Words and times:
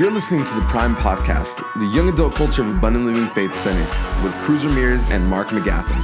You're 0.00 0.10
listening 0.10 0.44
to 0.46 0.54
the 0.54 0.62
Prime 0.62 0.96
Podcast, 0.96 1.62
the 1.78 1.84
young 1.94 2.08
adult 2.08 2.34
culture 2.34 2.62
of 2.62 2.70
Abundant 2.70 3.04
Living 3.04 3.28
Faith 3.34 3.54
Center, 3.54 3.86
with 4.24 4.32
Cruz 4.36 4.64
Ramirez 4.64 5.12
and 5.12 5.26
Mark 5.26 5.48
McGaffin. 5.48 6.00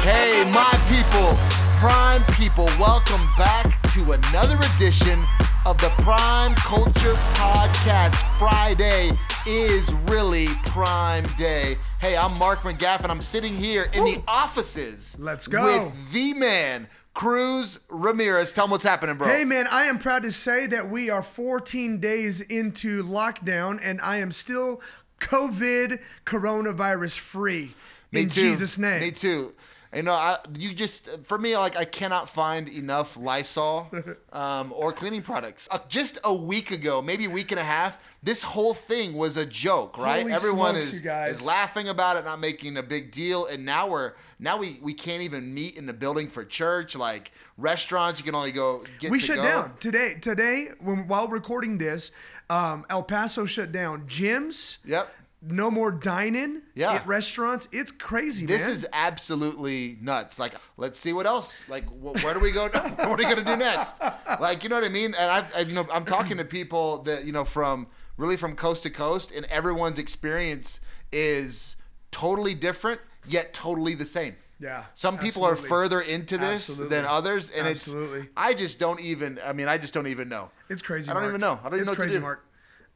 Hey, 0.00 0.50
my 0.54 0.72
people, 0.88 1.36
Prime 1.76 2.24
people, 2.32 2.64
welcome 2.80 3.20
back 3.36 3.78
to 3.92 4.12
another 4.12 4.58
edition 4.74 5.22
of 5.66 5.76
the 5.82 5.90
Prime 5.98 6.54
Culture 6.54 7.12
Podcast. 7.34 8.14
Friday 8.38 9.10
is 9.46 9.92
really 10.08 10.46
Prime 10.64 11.26
Day. 11.36 11.76
Hey, 12.00 12.16
I'm 12.16 12.38
Mark 12.38 12.60
McGaffin. 12.60 13.10
I'm 13.10 13.20
sitting 13.20 13.54
here 13.54 13.90
in 13.92 14.02
the 14.02 14.22
offices. 14.26 15.14
Let's 15.18 15.46
go. 15.46 15.62
With 15.62 16.12
the 16.14 16.32
man, 16.32 16.88
Cruz 17.16 17.80
Ramirez. 17.88 18.52
Tell 18.52 18.66
him 18.66 18.70
what's 18.72 18.84
happening, 18.84 19.16
bro. 19.16 19.26
Hey 19.26 19.46
man, 19.46 19.66
I 19.72 19.86
am 19.86 19.98
proud 19.98 20.22
to 20.24 20.30
say 20.30 20.66
that 20.66 20.90
we 20.90 21.08
are 21.08 21.22
14 21.22 21.98
days 21.98 22.42
into 22.42 23.02
lockdown 23.02 23.80
and 23.82 24.02
I 24.02 24.18
am 24.18 24.30
still 24.30 24.82
COVID 25.20 25.98
coronavirus 26.26 27.18
free. 27.18 27.74
Me 28.12 28.20
in 28.20 28.28
too. 28.28 28.42
Jesus' 28.42 28.76
name. 28.76 29.00
Me 29.00 29.10
too. 29.12 29.54
You 29.94 30.02
know, 30.02 30.12
I, 30.12 30.36
you 30.58 30.74
just 30.74 31.08
for 31.24 31.38
me 31.38 31.56
like 31.56 31.74
I 31.74 31.86
cannot 31.86 32.28
find 32.28 32.68
enough 32.68 33.16
Lysol 33.16 33.90
um, 34.34 34.74
or 34.76 34.92
cleaning 34.92 35.22
products. 35.22 35.68
Uh, 35.70 35.78
just 35.88 36.18
a 36.22 36.34
week 36.34 36.70
ago, 36.70 37.00
maybe 37.00 37.24
a 37.24 37.30
week 37.30 37.50
and 37.50 37.58
a 37.58 37.64
half, 37.64 37.98
this 38.22 38.42
whole 38.42 38.74
thing 38.74 39.14
was 39.14 39.38
a 39.38 39.46
joke, 39.46 39.96
right? 39.96 40.20
Holy 40.20 40.34
Everyone 40.34 40.74
smokes, 40.74 41.02
is 41.02 41.40
is 41.40 41.46
laughing 41.46 41.88
about 41.88 42.18
it, 42.18 42.26
not 42.26 42.40
making 42.40 42.76
a 42.76 42.82
big 42.82 43.10
deal, 43.10 43.46
and 43.46 43.64
now 43.64 43.88
we're 43.88 44.12
now 44.38 44.58
we 44.58 44.78
we 44.82 44.94
can't 44.94 45.22
even 45.22 45.52
meet 45.54 45.76
in 45.76 45.86
the 45.86 45.92
building 45.92 46.28
for 46.28 46.44
church. 46.44 46.94
Like 46.96 47.32
restaurants, 47.56 48.20
you 48.20 48.24
can 48.24 48.34
only 48.34 48.52
go 48.52 48.84
get. 48.98 49.10
we 49.10 49.18
shut 49.18 49.36
go. 49.36 49.42
down 49.42 49.72
today. 49.80 50.14
Today, 50.20 50.68
when, 50.80 51.08
while 51.08 51.28
recording 51.28 51.78
this, 51.78 52.10
um, 52.50 52.84
El 52.90 53.02
Paso 53.02 53.44
shut 53.46 53.72
down 53.72 54.06
gyms. 54.06 54.78
Yep. 54.84 55.08
No 55.48 55.70
more 55.70 55.92
dining 55.92 56.62
Yeah. 56.74 56.94
at 56.94 57.06
restaurants. 57.06 57.68
It's 57.70 57.92
crazy, 57.92 58.46
This 58.46 58.62
man. 58.64 58.70
is 58.72 58.86
absolutely 58.92 59.96
nuts. 60.00 60.38
Like, 60.38 60.54
let's 60.76 60.98
see 60.98 61.12
what 61.12 61.26
else. 61.26 61.60
Like, 61.68 61.84
wh- 61.88 62.14
where 62.24 62.34
do 62.34 62.40
we 62.40 62.50
go? 62.50 62.68
what 62.68 62.98
are 63.06 63.16
we 63.16 63.22
gonna 63.24 63.44
do 63.44 63.54
next? 63.56 63.96
Like, 64.40 64.62
you 64.64 64.70
know 64.70 64.76
what 64.76 64.84
I 64.84 64.88
mean? 64.88 65.14
And 65.14 65.30
I've, 65.30 65.54
I've, 65.54 65.68
you 65.68 65.74
know, 65.74 65.86
I'm 65.92 66.04
talking 66.04 66.38
to 66.38 66.44
people 66.44 67.02
that 67.02 67.24
you 67.24 67.32
know 67.32 67.44
from 67.44 67.86
really 68.16 68.36
from 68.36 68.56
coast 68.56 68.82
to 68.84 68.90
coast, 68.90 69.30
and 69.30 69.44
everyone's 69.46 69.98
experience 69.98 70.80
is 71.12 71.76
totally 72.10 72.54
different 72.54 73.00
yet 73.28 73.54
totally 73.54 73.94
the 73.94 74.06
same. 74.06 74.36
Yeah, 74.58 74.84
Some 74.94 75.18
people 75.18 75.42
absolutely. 75.46 75.64
are 75.66 75.68
further 75.68 76.00
into 76.00 76.38
this 76.38 76.70
Absolutely. 76.70 76.96
than 76.96 77.04
others, 77.04 77.50
and 77.50 77.66
Absolutely. 77.66 78.20
it's. 78.20 78.28
I 78.38 78.54
just 78.54 78.78
don't 78.78 79.00
even. 79.00 79.38
I 79.44 79.52
mean, 79.52 79.68
I 79.68 79.76
just 79.76 79.92
don't 79.92 80.06
even 80.06 80.30
know. 80.30 80.50
It's 80.70 80.80
crazy. 80.80 81.10
I 81.10 81.12
don't 81.14 81.24
Mark. 81.24 81.30
even 81.32 81.40
know. 81.42 81.58
I 81.62 81.64
don't 81.64 81.74
even 81.74 81.80
it's 81.80 81.86
know 81.86 81.90
what 81.92 81.94
to 81.96 82.00
crazy, 82.02 82.16
do. 82.16 82.22
Mark. 82.22 82.44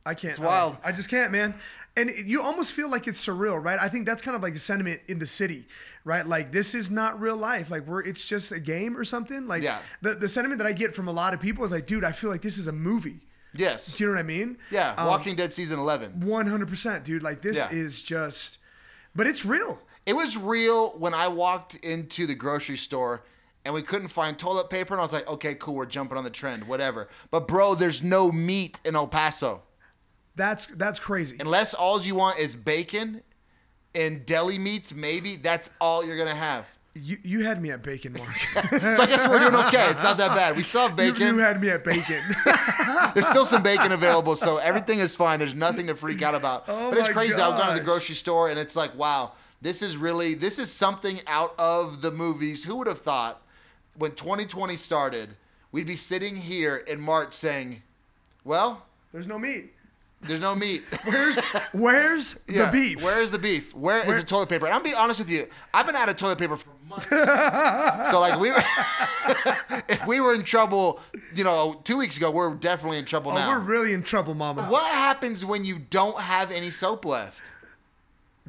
I 0.06 0.14
can't. 0.14 0.30
It's 0.30 0.38
wild. 0.40 0.78
I 0.82 0.92
just 0.92 1.10
can't, 1.10 1.30
man. 1.32 1.54
And 1.98 2.10
you 2.24 2.40
almost 2.40 2.72
feel 2.72 2.90
like 2.90 3.06
it's 3.06 3.22
surreal, 3.22 3.62
right? 3.62 3.78
I 3.78 3.88
think 3.90 4.06
that's 4.06 4.22
kind 4.22 4.34
of 4.34 4.42
like 4.42 4.54
the 4.54 4.58
sentiment 4.58 5.02
in 5.08 5.18
the 5.18 5.26
city, 5.26 5.66
right? 6.04 6.26
Like 6.26 6.50
this 6.50 6.74
is 6.74 6.90
not 6.90 7.20
real 7.20 7.36
life. 7.36 7.70
Like 7.70 7.86
we're 7.86 8.00
it's 8.04 8.24
just 8.24 8.52
a 8.52 8.60
game 8.60 8.96
or 8.96 9.04
something. 9.04 9.46
Like 9.46 9.62
Yeah. 9.62 9.80
the 10.00 10.14
the 10.14 10.28
sentiment 10.28 10.60
that 10.60 10.66
I 10.66 10.72
get 10.72 10.94
from 10.94 11.08
a 11.08 11.12
lot 11.12 11.34
of 11.34 11.40
people 11.40 11.62
is 11.64 11.72
like, 11.72 11.86
dude, 11.86 12.04
I 12.04 12.12
feel 12.12 12.30
like 12.30 12.40
this 12.40 12.56
is 12.56 12.68
a 12.68 12.72
movie. 12.72 13.20
Yes. 13.52 13.92
Do 13.92 14.04
you 14.04 14.08
know 14.08 14.14
what 14.14 14.20
I 14.20 14.22
mean? 14.22 14.56
Yeah. 14.70 14.94
Um, 14.96 15.08
Walking 15.08 15.36
Dead 15.36 15.52
season 15.52 15.78
eleven. 15.78 16.20
One 16.20 16.46
hundred 16.46 16.68
percent, 16.68 17.04
dude. 17.04 17.22
Like 17.22 17.42
this 17.42 17.58
Yeah. 17.58 17.68
is 17.70 18.02
just, 18.02 18.60
but 19.14 19.26
it's 19.26 19.44
real. 19.44 19.82
It 20.10 20.16
was 20.16 20.36
real 20.36 20.90
when 20.98 21.14
I 21.14 21.28
walked 21.28 21.76
into 21.76 22.26
the 22.26 22.34
grocery 22.34 22.76
store 22.76 23.22
and 23.64 23.72
we 23.72 23.80
couldn't 23.80 24.08
find 24.08 24.36
toilet 24.36 24.68
paper, 24.68 24.92
and 24.92 25.00
I 25.00 25.04
was 25.04 25.12
like, 25.12 25.28
okay, 25.28 25.54
cool, 25.54 25.76
we're 25.76 25.86
jumping 25.86 26.18
on 26.18 26.24
the 26.24 26.30
trend, 26.30 26.66
whatever. 26.66 27.08
But 27.30 27.46
bro, 27.46 27.76
there's 27.76 28.02
no 28.02 28.32
meat 28.32 28.80
in 28.84 28.96
El 28.96 29.06
Paso. 29.06 29.62
That's 30.34 30.66
that's 30.66 30.98
crazy. 30.98 31.36
Unless 31.38 31.74
all 31.74 32.02
you 32.02 32.16
want 32.16 32.40
is 32.40 32.56
bacon 32.56 33.22
and 33.94 34.26
deli 34.26 34.58
meats, 34.58 34.92
maybe 34.92 35.36
that's 35.36 35.70
all 35.80 36.04
you're 36.04 36.18
gonna 36.18 36.34
have. 36.34 36.66
You 36.94 37.18
you 37.22 37.44
had 37.44 37.62
me 37.62 37.70
at 37.70 37.84
bacon, 37.84 38.14
Mark. 38.14 38.36
So 38.80 39.02
I 39.02 39.06
guess 39.06 39.28
we're 39.28 39.38
doing 39.38 39.54
okay. 39.66 39.90
It's 39.90 40.02
not 40.02 40.16
that 40.16 40.34
bad. 40.34 40.56
We 40.56 40.64
still 40.64 40.88
have 40.88 40.96
bacon. 40.96 41.20
you 41.20 41.38
had 41.38 41.62
me 41.62 41.68
at 41.68 41.84
bacon. 41.84 42.20
There's 43.14 43.28
still 43.28 43.44
some 43.44 43.62
bacon 43.62 43.92
available, 43.92 44.34
so 44.34 44.56
everything 44.56 44.98
is 44.98 45.14
fine. 45.14 45.38
There's 45.38 45.54
nothing 45.54 45.86
to 45.86 45.94
freak 45.94 46.20
out 46.22 46.34
about. 46.34 46.64
Oh 46.66 46.90
but 46.90 46.98
it's 46.98 47.10
crazy. 47.10 47.34
I've 47.34 47.56
gone 47.60 47.74
to 47.74 47.78
the 47.78 47.84
grocery 47.84 48.16
store 48.16 48.50
and 48.50 48.58
it's 48.58 48.74
like, 48.74 48.92
wow, 48.96 49.34
this 49.62 49.82
is 49.82 49.96
really 49.96 50.34
this 50.34 50.58
is 50.58 50.70
something 50.72 51.20
out 51.26 51.54
of 51.58 52.02
the 52.02 52.10
movies. 52.10 52.64
Who 52.64 52.76
would 52.76 52.86
have 52.86 53.00
thought 53.00 53.42
when 53.96 54.12
2020 54.12 54.76
started, 54.76 55.30
we'd 55.72 55.86
be 55.86 55.96
sitting 55.96 56.36
here 56.36 56.76
in 56.76 57.00
March 57.00 57.34
saying, 57.34 57.82
well, 58.44 58.86
There's 59.12 59.26
no 59.26 59.38
meat. 59.38 59.72
there's 60.22 60.40
no 60.40 60.54
meat. 60.54 60.82
Where's 61.04 61.44
where's 61.72 62.38
Yeah, 62.48 62.66
the 62.66 62.72
beef? 62.72 63.02
Where 63.02 63.20
is 63.22 63.30
the 63.30 63.38
beef? 63.38 63.74
Where 63.74 63.98
is 64.06 64.20
the 64.22 64.26
toilet 64.26 64.48
paper? 64.48 64.66
And 64.66 64.74
I'm 64.74 64.82
being 64.82 64.94
honest 64.96 65.18
with 65.18 65.30
you. 65.30 65.48
I've 65.74 65.86
been 65.86 65.96
out 65.96 66.08
of 66.08 66.16
toilet 66.16 66.38
paper 66.38 66.56
for 66.56 66.68
months. 66.88 67.06
so 68.10 68.20
like 68.20 68.38
we 68.38 68.50
were, 68.50 68.62
if 69.88 70.06
we 70.06 70.20
were 70.20 70.34
in 70.34 70.42
trouble, 70.42 71.00
you 71.34 71.44
know, 71.44 71.80
two 71.84 71.96
weeks 71.96 72.16
ago, 72.16 72.30
we're 72.30 72.52
definitely 72.54 72.98
in 72.98 73.04
trouble 73.04 73.32
Oh, 73.32 73.34
now. 73.34 73.50
we're 73.50 73.60
really 73.64 73.92
in 73.92 74.02
trouble, 74.02 74.34
Mama. 74.34 74.64
What 74.64 74.90
happens 74.92 75.44
when 75.44 75.64
you 75.64 75.78
don't 75.78 76.20
have 76.20 76.50
any 76.50 76.70
soap 76.70 77.04
left? 77.04 77.40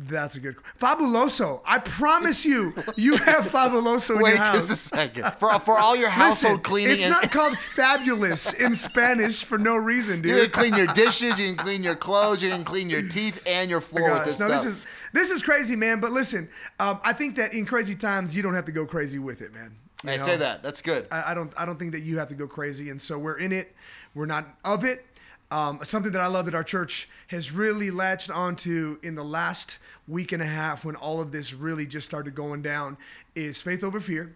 That's 0.07 0.35
a 0.35 0.39
good. 0.39 0.55
Fabuloso. 0.79 1.61
I 1.65 1.79
promise 1.79 2.45
you, 2.45 2.73
you 2.95 3.17
have 3.17 3.45
Fabuloso 3.45 4.15
in 4.15 4.21
Wait 4.21 4.29
your 4.31 4.37
house. 4.39 4.47
just 4.49 4.71
a 4.71 4.75
second. 4.75 5.31
For, 5.39 5.59
for 5.59 5.77
all 5.77 5.95
your 5.95 6.09
household 6.09 6.53
Listen, 6.53 6.63
cleaning, 6.63 6.93
it's 6.93 7.03
and, 7.03 7.11
not 7.11 7.31
called 7.31 7.57
fabulous 7.57 8.53
in 8.53 8.75
Spanish 8.75 9.43
for 9.43 9.57
no 9.57 9.75
reason, 9.75 10.21
dude. 10.21 10.31
you 10.31 10.41
can 10.43 10.51
clean 10.51 10.75
your 10.75 10.87
dishes, 10.93 11.39
you 11.39 11.47
can 11.47 11.57
clean 11.57 11.83
your 11.83 11.95
clothes, 11.95 12.41
you 12.41 12.49
can 12.49 12.63
clean 12.63 12.89
your 12.89 13.07
teeth 13.07 13.43
and 13.45 13.69
your 13.69 13.81
floor 13.81 14.09
with 14.09 14.17
Gosh, 14.19 14.25
this 14.25 14.39
no, 14.39 14.47
stuff. 14.47 14.63
this 14.63 14.73
is 14.73 14.81
this 15.13 15.31
is 15.31 15.43
crazy, 15.43 15.75
man. 15.75 15.99
But 15.99 16.11
listen, 16.11 16.49
um, 16.79 16.99
I 17.03 17.13
think 17.13 17.35
that 17.35 17.53
in 17.53 17.65
crazy 17.65 17.95
times, 17.95 18.35
you 18.35 18.41
don't 18.41 18.53
have 18.53 18.65
to 18.65 18.71
go 18.71 18.85
crazy 18.85 19.19
with 19.19 19.41
it, 19.41 19.53
man. 19.53 19.75
You 20.03 20.11
hey, 20.11 20.17
know? 20.17 20.25
say 20.25 20.37
that. 20.37 20.63
That's 20.63 20.81
good. 20.81 21.07
I, 21.11 21.31
I 21.31 21.33
don't 21.33 21.53
I 21.57 21.65
don't 21.65 21.77
think 21.77 21.91
that 21.91 22.01
you 22.01 22.17
have 22.17 22.29
to 22.29 22.35
go 22.35 22.47
crazy, 22.47 22.89
and 22.89 22.99
so 22.99 23.19
we're 23.19 23.37
in 23.37 23.51
it. 23.51 23.75
We're 24.13 24.25
not 24.25 24.47
of 24.65 24.83
it. 24.83 25.05
Um, 25.51 25.79
something 25.83 26.13
that 26.13 26.21
I 26.21 26.27
love 26.27 26.45
that 26.45 26.55
our 26.55 26.63
church 26.63 27.09
has 27.27 27.51
really 27.51 27.91
latched 27.91 28.29
onto 28.29 28.97
in 29.03 29.15
the 29.15 29.23
last 29.23 29.77
week 30.07 30.31
and 30.31 30.41
a 30.41 30.45
half, 30.45 30.85
when 30.85 30.95
all 30.95 31.19
of 31.19 31.33
this 31.33 31.53
really 31.53 31.85
just 31.85 32.07
started 32.07 32.33
going 32.33 32.61
down, 32.61 32.97
is 33.35 33.61
faith 33.61 33.83
over 33.83 33.99
fear. 33.99 34.33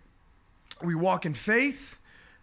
We 0.83 0.93
walk 0.93 1.25
in 1.25 1.33
faith, 1.33 1.97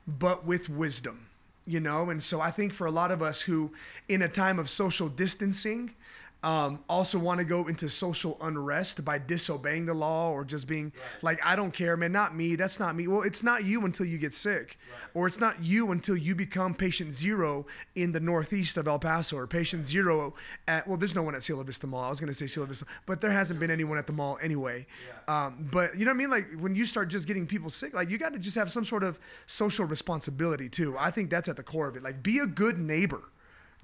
but 0.07 0.47
with 0.47 0.71
wisdom, 0.71 1.27
you 1.67 1.81
know. 1.81 2.09
And 2.09 2.23
so 2.23 2.41
I 2.41 2.51
think 2.51 2.73
for 2.73 2.87
a 2.87 2.91
lot 2.91 3.11
of 3.11 3.21
us 3.21 3.43
who, 3.43 3.73
in 4.09 4.23
a 4.23 4.29
time 4.29 4.59
of 4.59 4.71
social 4.71 5.09
distancing, 5.11 5.95
um, 6.43 6.81
also 6.89 7.19
want 7.19 7.39
to 7.39 7.45
go 7.45 7.69
into 7.69 7.89
social 7.89 8.37
unrest 8.41 9.05
by 9.05 9.19
disobeying 9.19 9.87
the 9.87 9.95
law 9.95 10.33
or 10.33 10.45
just 10.45 10.67
being 10.67 10.93
like, 11.23 11.45
I 11.45 11.55
don't 11.55 11.73
care, 11.73 11.97
man, 11.97 12.11
not 12.11 12.35
me. 12.35 12.57
That's 12.57 12.81
not 12.81 12.97
me. 12.97 13.07
Well, 13.07 13.23
it's 13.23 13.43
not 13.43 13.65
you 13.65 13.85
until 13.85 14.07
you 14.07 14.19
get 14.19 14.35
sick, 14.35 14.79
or 15.15 15.29
it's 15.29 15.39
not 15.39 15.63
you 15.63 15.93
until 15.93 16.17
you 16.17 16.35
become 16.35 16.75
patient 16.75 17.13
zero 17.13 17.67
in 17.95 18.11
the 18.11 18.19
northeast 18.21 18.77
of 18.77 18.89
El 18.89 18.99
Paso, 18.99 19.37
or 19.37 19.47
patient 19.47 19.85
zero 19.85 20.35
at, 20.67 20.87
well, 20.89 20.97
there's 20.97 21.15
no 21.15 21.23
one 21.23 21.35
at 21.37 21.43
Cielo 21.43 21.63
Vista 21.63 21.87
Mall. 21.87 22.05
I 22.05 22.09
was 22.09 22.19
going 22.19 22.33
to 22.33 22.37
say 22.37 22.47
Cielo 22.47 22.67
Vista, 22.67 22.87
but 23.07 23.21
there 23.21 23.31
hasn't 23.31 23.61
been 23.61 23.71
anyone 23.71 23.97
at 23.99 24.09
the 24.09 24.13
mall 24.13 24.39
anyway. 24.43 24.87
Um, 25.29 25.69
but 25.71 25.97
you 25.97 26.05
know 26.05 26.11
what 26.11 26.17
I 26.17 26.19
mean? 26.19 26.31
Like 26.31 26.49
when 26.59 26.75
you 26.75 26.87
start 26.87 27.09
just 27.09 27.29
getting 27.29 27.47
people 27.47 27.71
sick, 27.71 27.95
like 27.95 28.11
you 28.11 28.19
got 28.19 28.33
to 28.33 28.39
just 28.41 28.57
have 28.57 28.71
some 28.73 28.85
sort 28.85 29.05
of 29.05 29.19
social 29.47 29.85
responsibility 29.85 30.69
too. 30.69 30.97
I 30.99 31.13
think 31.13 31.31
that's 31.31 31.49
at 31.49 31.57
the 31.57 31.63
core 31.63 31.87
of 31.87 31.97
it. 31.97 32.03
Like 32.03 32.23
be 32.23 32.39
a 32.41 32.47
good 32.47 32.79
neighbor, 32.79 33.23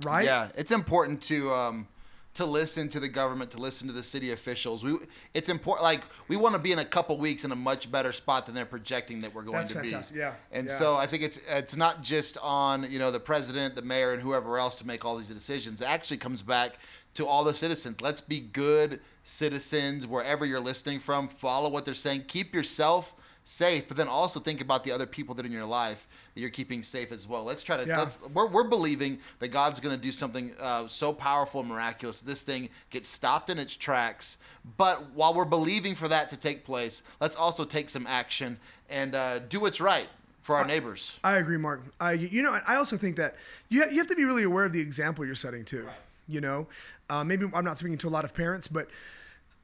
right? 0.03 0.25
Yeah, 0.25 0.49
it's 0.57 0.73
important 0.73 1.23
to 1.23 1.53
um, 1.53 1.87
to 2.35 2.45
listen 2.47 2.89
to 2.91 3.01
the 3.01 3.09
government, 3.09 3.51
to 3.51 3.59
listen 3.59 3.87
to 3.89 3.93
the 3.93 4.03
city 4.03 4.31
officials. 4.33 4.85
We 4.85 4.97
it's 5.35 5.49
important. 5.49 5.83
Like 5.83 6.03
we 6.29 6.37
want 6.37 6.55
to 6.55 6.61
be 6.61 6.71
in 6.73 6.79
a 6.79 6.85
couple 6.85 7.19
weeks 7.19 7.45
in 7.45 7.51
a 7.53 7.57
much 7.57 7.91
better 7.91 8.13
spot 8.13 8.47
than 8.47 8.55
they're 8.55 8.65
projecting 8.65 9.19
that 9.21 9.35
we're 9.35 9.43
going 9.43 9.57
That's 9.57 9.71
to 9.71 9.81
fantastic, 9.81 10.15
be. 10.15 10.21
yeah, 10.21 10.35
And 10.53 10.69
yeah. 10.69 10.79
so 10.79 10.97
I 10.97 11.07
think 11.07 11.25
it's 11.25 11.39
it's 11.49 11.77
not 11.77 12.03
just 12.03 12.39
on 12.39 12.91
you 12.91 12.99
know 12.99 13.11
the 13.11 13.21
president, 13.21 13.75
the 13.75 13.83
mayor, 13.83 14.13
and 14.13 14.23
whoever 14.23 14.59
else 14.59 14.77
to 14.77 14.87
make 14.87 15.05
all 15.05 15.17
these 15.17 15.29
decisions. 15.29 15.81
It 15.81 15.87
actually 15.87 16.19
comes 16.19 16.43
back 16.43 16.79
to 17.15 17.27
all 17.27 17.43
the 17.43 17.55
citizens. 17.55 18.01
Let's 18.01 18.21
be 18.21 18.39
good 18.41 19.01
citizens 19.25 20.07
wherever 20.07 20.47
you're 20.47 20.61
listening 20.61 21.01
from. 21.01 21.27
Follow 21.29 21.69
what 21.71 21.85
they're 21.85 21.95
saying. 21.95 22.25
Keep 22.29 22.55
yourself 22.55 23.15
safe, 23.49 23.89
but 23.89 23.97
then 23.97 24.09
also 24.09 24.39
think 24.39 24.61
about 24.61 24.85
the 24.85 24.93
other 24.93 25.07
people 25.07 25.35
that 25.35 25.45
are 25.45 25.49
in 25.49 25.53
your 25.53 25.65
life 25.65 26.07
that 26.35 26.41
you're 26.41 26.51
keeping 26.51 26.83
safe 26.83 27.11
as 27.11 27.27
well. 27.27 27.45
Let's 27.45 27.63
try 27.63 27.79
to. 27.79 27.87
Yeah. 27.87 28.01
Let's, 28.01 28.19
we're, 28.35 28.47
we're 28.47 28.69
believing 28.69 29.21
that 29.39 29.49
God's 29.49 29.81
going 29.81 29.97
to 29.97 30.03
do 30.03 30.13
something 30.13 30.53
uh, 30.61 30.87
so 30.87 31.15
powerful 31.15 31.61
and 31.61 31.69
miraculous. 31.71 32.21
This 32.21 32.43
thing 32.43 32.69
gets 32.91 33.09
stopped 33.09 33.49
in 33.49 33.59
its 33.59 33.75
tracks. 33.75 34.37
But 34.77 35.13
while 35.13 35.33
we're 35.33 35.47
believing 35.47 35.95
for 35.95 36.09
that 36.09 36.29
to 36.31 36.37
take 36.37 36.65
place, 36.65 37.03
let's 37.21 37.37
also 37.37 37.65
take 37.65 37.89
some 37.89 38.07
action 38.07 38.59
and 38.91 39.15
uh, 39.15 39.39
do 39.39 39.61
what's 39.61 39.81
right 39.81 40.09
for 40.43 40.57
our 40.57 40.67
neighbors. 40.67 41.19
I 41.25 41.37
agree, 41.37 41.57
Mark. 41.57 41.83
I, 42.01 42.13
you 42.13 42.43
know, 42.43 42.59
I 42.67 42.77
also 42.77 42.99
think 42.99 43.17
that 43.17 43.37
you, 43.71 43.83
ha- 43.83 43.91
you 43.91 43.97
have 43.97 44.09
to 44.09 44.17
be 44.17 44.25
really 44.25 44.45
aware 44.45 44.67
of 44.67 44.75
the 44.75 44.81
example 44.81 45.25
you're 45.25 45.35
setting 45.35 45.65
too. 45.65 45.89
You 46.27 46.43
know, 46.43 46.67
uh, 47.09 47.25
maybe 47.25 47.47
I'm 47.55 47.65
not 47.65 47.79
speaking 47.79 47.97
to 47.99 48.09
a 48.09 48.11
lot 48.11 48.27
of 48.27 48.35
parents, 48.35 48.69
but 48.69 48.89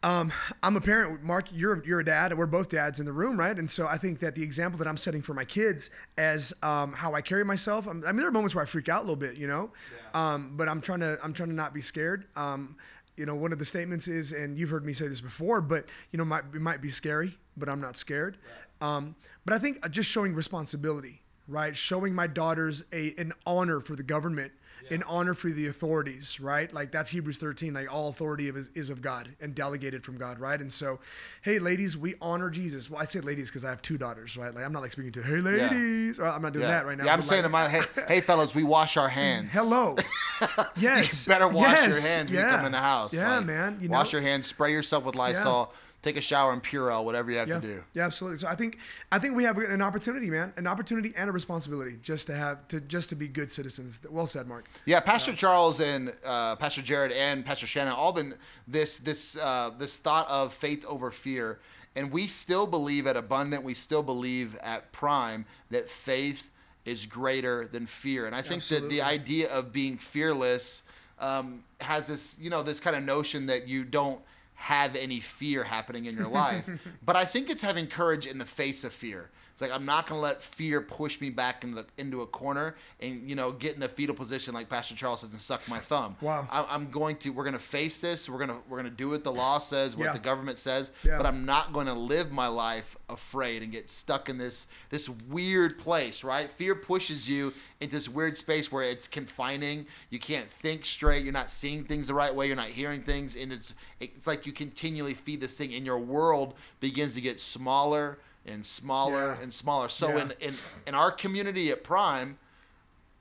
Um, 0.04 0.34
I'm 0.62 0.76
a 0.76 0.82
parent. 0.82 1.22
Mark, 1.22 1.46
you're 1.50 1.82
you're 1.86 2.00
a 2.00 2.04
dad. 2.04 2.36
We're 2.36 2.44
both 2.44 2.68
dads 2.68 3.00
in 3.00 3.06
the 3.06 3.12
room, 3.12 3.38
right? 3.38 3.58
And 3.58 3.68
so 3.68 3.86
I 3.86 3.96
think 3.96 4.20
that 4.20 4.34
the 4.34 4.42
example 4.42 4.76
that 4.78 4.86
I'm 4.86 4.98
setting 4.98 5.22
for 5.22 5.32
my 5.32 5.46
kids 5.46 5.88
as 6.18 6.52
um, 6.62 6.92
how 6.92 7.14
I 7.14 7.22
carry 7.22 7.42
myself. 7.42 7.88
um, 7.88 8.04
I 8.06 8.12
mean, 8.12 8.18
there 8.18 8.28
are 8.28 8.30
moments 8.30 8.54
where 8.54 8.62
I 8.62 8.66
freak 8.66 8.90
out 8.90 8.98
a 8.98 9.04
little 9.04 9.16
bit, 9.16 9.38
you 9.38 9.46
know, 9.46 9.70
um, 10.12 10.52
but 10.56 10.68
I'm 10.68 10.82
trying 10.82 11.00
to 11.00 11.18
I'm 11.24 11.32
trying 11.32 11.48
to 11.48 11.54
not 11.54 11.72
be 11.72 11.80
scared. 11.80 12.26
Um, 12.36 12.76
you 13.16 13.24
know, 13.24 13.34
one 13.34 13.50
of 13.50 13.58
the 13.58 13.64
statements 13.64 14.06
is, 14.06 14.32
and 14.32 14.58
you've 14.58 14.68
heard 14.68 14.84
me 14.84 14.92
say 14.92 15.08
this 15.08 15.22
before, 15.22 15.62
but 15.62 15.86
you 16.12 16.18
know, 16.18 16.24
might 16.26 16.44
it 16.54 16.60
might 16.60 16.82
be 16.82 16.90
scary, 16.90 17.38
but 17.56 17.70
I'm 17.70 17.80
not 17.80 17.96
scared. 17.96 18.36
Um, 18.82 19.16
but 19.46 19.54
I 19.54 19.58
think 19.58 19.88
just 19.90 20.10
showing 20.10 20.34
responsibility, 20.34 21.22
right? 21.48 21.74
Showing 21.74 22.14
my 22.14 22.26
daughters 22.26 22.84
a 22.92 23.14
an 23.16 23.32
honor 23.46 23.80
for 23.80 23.96
the 23.96 24.02
government 24.02 24.52
in 24.90 25.02
honor 25.04 25.34
for 25.34 25.50
the 25.50 25.66
authorities, 25.66 26.38
right? 26.40 26.72
Like 26.72 26.92
that's 26.92 27.10
Hebrews 27.10 27.38
13, 27.38 27.74
like 27.74 27.92
all 27.92 28.08
authority 28.08 28.48
of 28.48 28.56
is, 28.56 28.70
is 28.74 28.90
of 28.90 29.00
God 29.02 29.30
and 29.40 29.54
delegated 29.54 30.04
from 30.04 30.16
God, 30.18 30.38
right? 30.38 30.60
And 30.60 30.70
so, 30.72 31.00
hey, 31.42 31.58
ladies, 31.58 31.96
we 31.96 32.14
honor 32.20 32.50
Jesus. 32.50 32.90
Well, 32.90 33.00
I 33.00 33.04
say 33.04 33.20
ladies 33.20 33.48
because 33.50 33.64
I 33.64 33.70
have 33.70 33.82
two 33.82 33.96
daughters, 33.98 34.36
right? 34.36 34.54
Like 34.54 34.64
I'm 34.64 34.72
not 34.72 34.82
like 34.82 34.92
speaking 34.92 35.12
to, 35.12 35.22
hey, 35.22 35.36
ladies. 35.38 36.18
Well, 36.18 36.32
I'm 36.34 36.42
not 36.42 36.52
doing 36.52 36.64
Yeah. 36.64 36.70
that 36.72 36.86
right 36.86 36.98
now. 36.98 37.04
Yeah, 37.04 37.12
I'm 37.14 37.22
saying 37.22 37.42
like, 37.42 37.46
to 37.46 37.48
my 37.50 37.68
hey, 37.68 38.04
hey 38.14 38.20
fellas, 38.20 38.54
we 38.54 38.62
wash 38.62 38.96
our 38.96 39.08
hands. 39.08 39.50
hello. 39.52 39.96
yes. 40.76 41.26
You 41.26 41.32
better 41.32 41.48
wash 41.48 41.72
yes. 41.72 42.02
your 42.04 42.10
hands 42.12 42.30
when 42.30 42.40
you 42.44 42.50
come 42.50 42.66
in 42.66 42.72
the 42.72 42.78
house. 42.78 43.12
Yeah, 43.12 43.36
Like, 43.38 43.46
man. 43.46 43.78
You 43.80 43.88
wash 43.88 44.12
know? 44.12 44.18
your 44.18 44.28
hands, 44.28 44.46
spray 44.46 44.72
yourself 44.72 45.04
with 45.04 45.14
Lysol, 45.16 45.72
take 46.04 46.16
a 46.18 46.20
shower 46.20 46.52
in 46.52 46.60
Purell, 46.60 47.04
whatever 47.04 47.30
you 47.30 47.38
have 47.38 47.48
yeah. 47.48 47.60
to 47.60 47.66
do. 47.66 47.84
Yeah, 47.94 48.04
absolutely. 48.04 48.36
So 48.36 48.46
I 48.46 48.54
think 48.54 48.78
I 49.10 49.18
think 49.18 49.34
we 49.34 49.42
have 49.44 49.56
an 49.58 49.80
opportunity, 49.80 50.30
man, 50.30 50.52
an 50.56 50.66
opportunity 50.66 51.14
and 51.16 51.30
a 51.30 51.32
responsibility 51.32 51.98
just 52.02 52.26
to 52.26 52.34
have 52.34 52.68
to 52.68 52.80
just 52.80 53.08
to 53.08 53.16
be 53.16 53.26
good 53.26 53.50
citizens. 53.50 54.00
Well 54.08 54.26
said, 54.26 54.46
Mark. 54.46 54.66
Yeah, 54.84 55.00
Pastor 55.00 55.32
Charles 55.32 55.80
and 55.80 56.12
uh, 56.24 56.56
Pastor 56.56 56.82
Jared 56.82 57.12
and 57.12 57.44
Pastor 57.44 57.66
Shannon 57.66 57.94
all 57.94 58.12
been 58.12 58.34
this 58.68 58.98
this 58.98 59.36
uh, 59.38 59.70
this 59.78 59.96
thought 59.96 60.28
of 60.28 60.52
faith 60.52 60.84
over 60.84 61.10
fear, 61.10 61.58
and 61.96 62.12
we 62.12 62.26
still 62.26 62.66
believe 62.66 63.06
at 63.06 63.16
Abundant, 63.16 63.64
we 63.64 63.74
still 63.74 64.02
believe 64.02 64.56
at 64.56 64.92
Prime 64.92 65.46
that 65.70 65.88
faith 65.88 66.50
is 66.84 67.06
greater 67.06 67.66
than 67.66 67.86
fear, 67.86 68.26
and 68.26 68.36
I 68.36 68.42
think 68.42 68.62
that 68.64 68.90
the 68.90 69.00
idea 69.00 69.50
of 69.50 69.72
being 69.72 69.96
fearless 69.96 70.82
um, 71.18 71.64
has 71.80 72.08
this 72.08 72.36
you 72.38 72.50
know 72.50 72.62
this 72.62 72.78
kind 72.78 72.94
of 72.94 73.02
notion 73.02 73.46
that 73.46 73.66
you 73.66 73.84
don't 73.84 74.20
have 74.54 74.96
any 74.96 75.20
fear 75.20 75.64
happening 75.64 76.06
in 76.06 76.16
your 76.16 76.28
life, 76.28 76.64
but 77.04 77.16
I 77.16 77.24
think 77.24 77.50
it's 77.50 77.62
having 77.62 77.86
courage 77.86 78.26
in 78.26 78.38
the 78.38 78.44
face 78.44 78.84
of 78.84 78.92
fear. 78.92 79.30
It's 79.54 79.62
like 79.62 79.70
I'm 79.70 79.84
not 79.84 80.08
going 80.08 80.18
to 80.18 80.22
let 80.22 80.42
fear 80.42 80.80
push 80.80 81.20
me 81.20 81.30
back 81.30 81.62
into 81.62 81.76
the, 81.76 81.86
into 81.96 82.22
a 82.22 82.26
corner 82.26 82.74
and 82.98 83.30
you 83.30 83.36
know 83.36 83.52
get 83.52 83.74
in 83.74 83.80
the 83.80 83.88
fetal 83.88 84.12
position 84.16 84.52
like 84.52 84.68
Pastor 84.68 84.96
Charles 84.96 85.20
says 85.20 85.30
and 85.30 85.40
suck 85.40 85.66
my 85.68 85.78
thumb. 85.78 86.16
Wow. 86.20 86.48
I, 86.50 86.64
I'm 86.64 86.90
going 86.90 87.16
to. 87.18 87.30
We're 87.30 87.44
going 87.44 87.52
to 87.54 87.60
face 87.60 88.00
this. 88.00 88.28
We're 88.28 88.40
gonna 88.40 88.58
we're 88.68 88.78
gonna 88.78 88.90
do 88.90 89.10
what 89.10 89.22
the 89.22 89.30
law 89.30 89.58
says, 89.58 89.94
what 89.96 90.06
Yeah. 90.06 90.12
the 90.12 90.18
government 90.18 90.58
says. 90.58 90.90
Yeah. 91.04 91.18
But 91.18 91.26
I'm 91.26 91.44
not 91.44 91.72
going 91.72 91.86
to 91.86 91.92
live 91.94 92.32
my 92.32 92.48
life 92.48 92.96
afraid 93.08 93.62
and 93.62 93.70
get 93.70 93.90
stuck 93.90 94.28
in 94.28 94.38
this 94.38 94.66
this 94.90 95.08
weird 95.08 95.78
place. 95.78 96.24
Right? 96.24 96.50
Fear 96.50 96.74
pushes 96.74 97.28
you 97.28 97.52
into 97.80 97.94
this 97.94 98.08
weird 98.08 98.36
space 98.36 98.72
where 98.72 98.82
it's 98.82 99.06
confining. 99.06 99.86
You 100.10 100.18
can't 100.18 100.50
think 100.50 100.84
straight. 100.84 101.22
You're 101.22 101.32
not 101.32 101.50
seeing 101.52 101.84
things 101.84 102.08
the 102.08 102.14
right 102.14 102.34
way. 102.34 102.48
You're 102.48 102.56
not 102.56 102.68
hearing 102.68 103.02
things, 103.04 103.36
and 103.36 103.52
it's 103.52 103.76
it's 104.00 104.26
like 104.26 104.46
you 104.46 104.52
continually 104.52 105.14
feed 105.14 105.40
this 105.40 105.54
thing, 105.54 105.72
and 105.74 105.86
your 105.86 105.98
world 106.00 106.54
begins 106.80 107.14
to 107.14 107.20
get 107.20 107.38
smaller 107.38 108.18
and 108.46 108.64
smaller 108.66 109.34
Yeah. 109.36 109.42
and 109.42 109.52
smaller. 109.54 109.88
So 109.88 110.08
Yeah. 110.08 110.22
in, 110.22 110.32
in 110.40 110.54
in 110.86 110.94
our 110.94 111.10
community 111.10 111.70
at 111.70 111.82
Prime, 111.84 112.38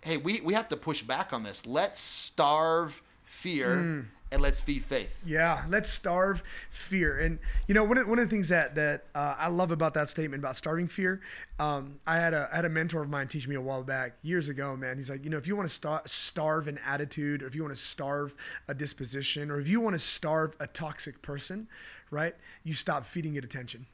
hey, 0.01 0.17
we, 0.17 0.41
we 0.41 0.53
have 0.53 0.67
to 0.69 0.77
push 0.77 1.01
back 1.01 1.31
on 1.33 1.43
this. 1.43 1.65
Let's 1.65 2.01
starve 2.01 3.01
fear 3.23 3.69
Mm. 3.75 4.05
and 4.31 4.41
let's 4.41 4.61
feed 4.61 4.83
faith. 4.83 5.09
Yeah, 5.25 5.63
let's 5.67 5.89
starve 5.89 6.43
fear. 6.69 7.19
And 7.19 7.39
you 7.67 7.73
know, 7.73 7.83
one 7.83 7.97
of, 7.97 8.07
one 8.07 8.19
of 8.19 8.25
the 8.25 8.29
things 8.29 8.49
that 8.49 8.75
that 8.75 9.05
uh, 9.15 9.35
I 9.37 9.47
love 9.47 9.71
about 9.71 9.93
that 9.95 10.09
statement 10.09 10.41
about 10.41 10.57
starving 10.57 10.87
fear, 10.87 11.21
um, 11.59 11.99
I 12.07 12.17
had 12.17 12.33
a 12.33 12.49
I 12.51 12.55
had 12.57 12.65
a 12.65 12.69
mentor 12.69 13.01
of 13.01 13.09
mine 13.09 13.27
teach 13.27 13.47
me 13.47 13.55
a 13.55 13.61
while 13.61 13.83
back 13.83 14.13
years 14.23 14.49
ago. 14.49 14.75
Man, 14.75 14.97
he's 14.97 15.09
like, 15.09 15.23
you 15.23 15.29
know, 15.29 15.37
if 15.37 15.47
you 15.47 15.55
want 15.55 15.67
to 15.69 15.73
star- 15.73 16.01
starve 16.05 16.67
an 16.67 16.79
attitude, 16.85 17.41
or 17.43 17.47
if 17.47 17.55
you 17.55 17.63
want 17.63 17.73
to 17.75 17.81
starve 17.81 18.35
a 18.67 18.73
disposition, 18.73 19.49
or 19.51 19.59
if 19.59 19.67
you 19.69 19.79
want 19.79 19.93
to 19.93 19.99
starve 19.99 20.55
a 20.59 20.67
toxic 20.67 21.21
person, 21.21 21.67
right? 22.11 22.35
You 22.63 22.73
stop 22.73 23.05
feeding 23.05 23.35
it 23.35 23.43
attention. 23.43 23.85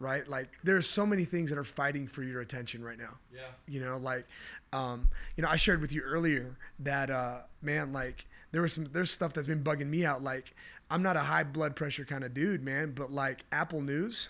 Right, 0.00 0.28
like 0.28 0.48
there's 0.62 0.88
so 0.88 1.04
many 1.04 1.24
things 1.24 1.50
that 1.50 1.58
are 1.58 1.64
fighting 1.64 2.06
for 2.06 2.22
your 2.22 2.40
attention 2.40 2.84
right 2.84 2.98
now. 2.98 3.18
Yeah. 3.34 3.40
You 3.66 3.80
know, 3.80 3.96
like, 3.96 4.26
um, 4.72 5.08
you 5.36 5.42
know, 5.42 5.48
I 5.48 5.56
shared 5.56 5.80
with 5.80 5.92
you 5.92 6.02
earlier 6.02 6.56
that, 6.78 7.10
uh, 7.10 7.38
man, 7.62 7.92
like 7.92 8.26
there 8.52 8.62
was 8.62 8.72
some, 8.72 8.84
there's 8.92 9.10
stuff 9.10 9.32
that's 9.32 9.48
been 9.48 9.64
bugging 9.64 9.88
me 9.88 10.06
out. 10.06 10.22
Like, 10.22 10.54
I'm 10.88 11.02
not 11.02 11.16
a 11.16 11.20
high 11.20 11.42
blood 11.42 11.74
pressure 11.74 12.04
kind 12.04 12.22
of 12.22 12.32
dude, 12.32 12.62
man, 12.62 12.92
but 12.92 13.10
like 13.10 13.44
Apple 13.50 13.80
News 13.80 14.28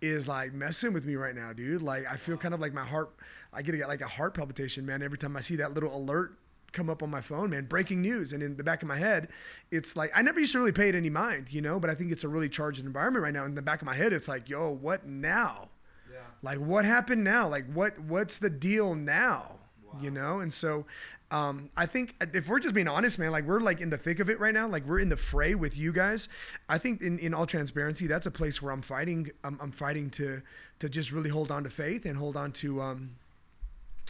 is 0.00 0.26
like 0.26 0.54
messing 0.54 0.94
with 0.94 1.04
me 1.04 1.16
right 1.16 1.34
now, 1.34 1.52
dude. 1.52 1.82
Like, 1.82 2.10
I 2.10 2.16
feel 2.16 2.38
kind 2.38 2.54
of 2.54 2.60
like 2.60 2.72
my 2.72 2.84
heart, 2.84 3.10
I 3.52 3.60
get 3.60 3.78
like 3.86 4.00
a 4.00 4.08
heart 4.08 4.32
palpitation, 4.32 4.86
man, 4.86 5.02
every 5.02 5.18
time 5.18 5.36
I 5.36 5.40
see 5.40 5.56
that 5.56 5.74
little 5.74 5.94
alert 5.94 6.32
come 6.74 6.90
up 6.90 7.02
on 7.02 7.10
my 7.10 7.22
phone, 7.22 7.48
man, 7.50 7.64
breaking 7.64 8.02
news. 8.02 8.34
And 8.34 8.42
in 8.42 8.56
the 8.58 8.64
back 8.64 8.82
of 8.82 8.88
my 8.88 8.98
head, 8.98 9.28
it's 9.70 9.96
like, 9.96 10.10
I 10.14 10.20
never 10.20 10.38
used 10.40 10.52
to 10.52 10.58
really 10.58 10.72
pay 10.72 10.90
it 10.90 10.94
any 10.94 11.08
mind, 11.10 11.52
you 11.52 11.62
know, 11.62 11.80
but 11.80 11.88
I 11.88 11.94
think 11.94 12.12
it's 12.12 12.24
a 12.24 12.28
really 12.28 12.50
charged 12.50 12.84
environment 12.84 13.22
right 13.22 13.32
now. 13.32 13.46
In 13.46 13.54
the 13.54 13.62
back 13.62 13.80
of 13.80 13.86
my 13.86 13.94
head, 13.94 14.12
it's 14.12 14.28
like, 14.28 14.48
yo, 14.50 14.70
what 14.70 15.06
now? 15.06 15.70
Yeah. 16.12 16.18
like 16.42 16.58
what 16.58 16.84
happened 16.84 17.24
now 17.24 17.48
like 17.48 17.66
what 17.72 17.98
what's 17.98 18.38
the 18.38 18.50
deal 18.50 18.94
now 18.94 19.56
you 20.00 20.10
know 20.12 20.38
and 20.40 20.52
so 20.52 20.86
um, 21.32 21.70
i 21.76 21.86
think 21.86 22.14
if 22.34 22.48
we're 22.48 22.60
just 22.60 22.74
being 22.74 22.86
honest 22.86 23.18
man 23.18 23.32
like 23.32 23.44
we're 23.44 23.58
like 23.58 23.80
in 23.80 23.90
the 23.90 23.96
thick 23.96 24.20
of 24.20 24.30
it 24.30 24.38
right 24.38 24.54
now 24.54 24.68
like 24.68 24.86
we're 24.86 25.00
in 25.00 25.08
the 25.08 25.16
fray 25.16 25.56
with 25.56 25.76
you 25.76 25.92
guys 25.92 26.28
i 26.68 26.78
think 26.78 27.00
in, 27.02 27.18
in 27.18 27.34
all 27.34 27.46
transparency 27.46 28.06
that's 28.06 28.26
a 28.26 28.30
place 28.30 28.62
where 28.62 28.72
i'm 28.72 28.82
fighting 28.82 29.28
i'm, 29.42 29.58
I'm 29.60 29.72
fighting 29.72 30.08
to 30.10 30.40
to 30.78 30.88
just 30.88 31.10
really 31.10 31.30
hold 31.30 31.50
on 31.50 31.64
to 31.64 31.70
faith 31.70 32.06
and 32.06 32.16
hold 32.16 32.36
on 32.36 32.52
to 32.52 32.80
um, 32.80 33.16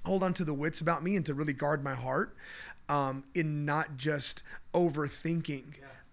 hold 0.04 0.22
on 0.22 0.34
to 0.34 0.44
the 0.44 0.54
wits 0.54 0.80
about 0.80 1.02
me 1.02 1.16
and 1.16 1.24
to 1.26 1.34
really 1.34 1.52
guard 1.52 1.82
my 1.82 1.94
heart 1.94 2.34
um, 2.88 3.24
in 3.34 3.64
not 3.64 3.96
just 3.96 4.42
overthinking 4.74 5.64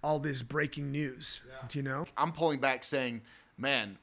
all 0.03 0.17
this 0.19 0.41
breaking 0.41 0.91
news 0.91 1.41
do 1.67 1.77
you 1.79 1.83
know 1.83 2.05
I'm 2.17 2.31
pulling 2.31 2.59
back 2.59 2.83
saying, 2.83 3.21
man, 3.57 3.97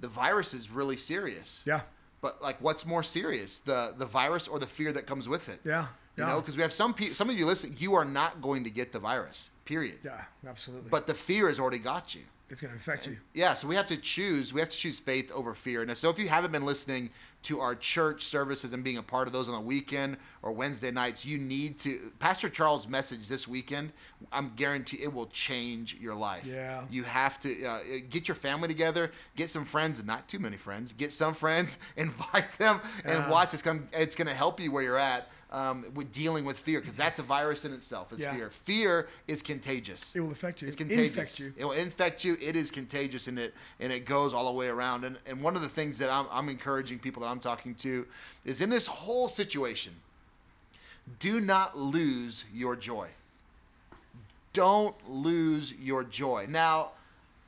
the 0.00 0.08
virus 0.08 0.54
is 0.54 0.70
really 0.70 0.96
serious. 0.96 1.62
yeah 1.66 1.82
But 2.22 2.40
like, 2.42 2.60
what's 2.62 2.86
more 2.86 3.02
serious, 3.02 3.58
the 3.58 3.94
the 3.98 4.06
virus 4.06 4.48
or 4.48 4.58
the 4.58 4.66
fear 4.66 4.92
that 4.92 5.06
comes 5.06 5.28
with 5.28 5.48
it? 5.48 5.60
yeah 5.64 5.86
You 6.16 6.24
yeah 6.24 6.30
know, 6.30 6.40
because 6.40 6.56
we 6.56 6.62
have 6.62 6.72
some 6.72 6.94
people, 6.94 7.14
some 7.14 7.28
of 7.28 7.36
you 7.36 7.44
listen, 7.46 7.74
you 7.78 7.94
are 7.94 8.04
not 8.06 8.40
going 8.40 8.64
to 8.64 8.70
get 8.70 8.92
the 8.92 8.98
virus, 8.98 9.50
period. 9.66 9.98
yeah 10.04 10.22
absolutely 10.48 10.88
But 10.90 11.06
the 11.06 11.14
fear 11.14 11.48
has 11.48 11.60
already 11.60 11.78
got 11.78 12.14
you. 12.14 12.22
it's 12.48 12.60
going 12.62 12.72
to 12.72 12.78
affect 12.78 13.06
you 13.06 13.18
Yeah, 13.34 13.54
so 13.54 13.68
we 13.68 13.74
have 13.76 13.88
to 13.88 13.96
choose. 13.98 14.52
We 14.54 14.60
have 14.60 14.70
to 14.70 14.76
choose 14.76 14.98
faith 15.00 15.30
over 15.32 15.52
fear. 15.54 15.82
And 15.82 15.96
so, 15.98 16.08
if 16.10 16.18
you 16.18 16.28
haven't 16.28 16.52
been 16.52 16.64
listening 16.64 17.10
to 17.44 17.60
our 17.60 17.74
church 17.74 18.24
services 18.24 18.72
and 18.72 18.82
being 18.82 18.96
a 18.98 19.02
part 19.02 19.26
of 19.26 19.32
those 19.32 19.48
on 19.48 19.54
the 19.54 19.60
weekend 19.60 20.16
or 20.42 20.52
Wednesday 20.52 20.90
nights, 20.90 21.24
you 21.24 21.38
need 21.38 21.78
to. 21.80 22.12
Pastor 22.18 22.48
Charles' 22.48 22.88
message 22.88 23.28
this 23.28 23.46
weekend, 23.46 23.92
I'm 24.32 24.52
guarantee 24.56 24.98
it 25.02 25.12
will 25.12 25.26
change 25.28 25.96
your 26.00 26.14
life. 26.14 26.46
Yeah. 26.46 26.84
You 26.90 27.02
have 27.04 27.40
to 27.42 27.64
uh, 27.64 27.78
get 28.10 28.28
your 28.28 28.34
family 28.34 28.68
together, 28.68 29.10
get 29.36 29.50
some 29.50 29.64
friends, 29.64 30.02
not 30.04 30.26
too 30.28 30.38
many 30.38 30.56
friends, 30.56 30.92
get 30.92 31.12
some 31.12 31.34
friends, 31.34 31.78
invite 31.96 32.50
them, 32.58 32.80
and 33.04 33.12
Yeah. 33.14 33.30
watch. 33.30 33.52
It's 33.54 33.62
going 33.62 33.88
it's 33.92 34.16
going 34.16 34.28
to 34.28 34.34
help 34.34 34.58
you 34.60 34.70
where 34.72 34.82
you're 34.82 34.98
at. 34.98 35.28
Um, 35.54 35.84
with 35.94 36.10
dealing 36.10 36.44
with 36.44 36.58
fear, 36.58 36.80
because 36.80 36.96
that's 36.96 37.20
a 37.20 37.22
virus 37.22 37.64
in 37.64 37.72
itself. 37.72 38.12
It's 38.12 38.22
Yeah. 38.22 38.34
fear. 38.34 38.50
Fear 38.50 39.08
is 39.28 39.40
contagious. 39.40 40.12
It 40.12 40.18
will 40.18 40.32
affect 40.32 40.60
you. 40.60 40.66
It's 40.66 40.76
contagious. 40.76 41.08
Infect 41.16 41.38
you. 41.38 41.54
It 41.56 41.64
will 41.64 41.72
infect 41.72 42.24
you. 42.24 42.36
It 42.40 42.56
is 42.56 42.72
contagious, 42.72 43.28
and 43.28 43.38
it 43.38 43.54
and 43.78 43.92
it 43.92 44.04
goes 44.04 44.34
all 44.34 44.46
the 44.46 44.50
way 44.52 44.66
around. 44.66 45.04
And 45.04 45.16
and 45.26 45.40
one 45.40 45.54
of 45.54 45.62
the 45.62 45.68
things 45.68 45.98
that 45.98 46.10
I'm, 46.10 46.26
I'm 46.32 46.48
encouraging 46.48 46.98
people 46.98 47.22
that 47.22 47.28
I'm 47.28 47.38
talking 47.38 47.76
to 47.76 48.04
is 48.44 48.60
in 48.60 48.68
this 48.68 48.88
whole 48.88 49.28
situation, 49.28 49.92
do 51.20 51.40
not 51.40 51.78
lose 51.78 52.42
your 52.52 52.74
joy. 52.74 53.10
Don't 54.54 54.96
lose 55.08 55.72
your 55.74 56.02
joy. 56.02 56.46
Now, 56.48 56.90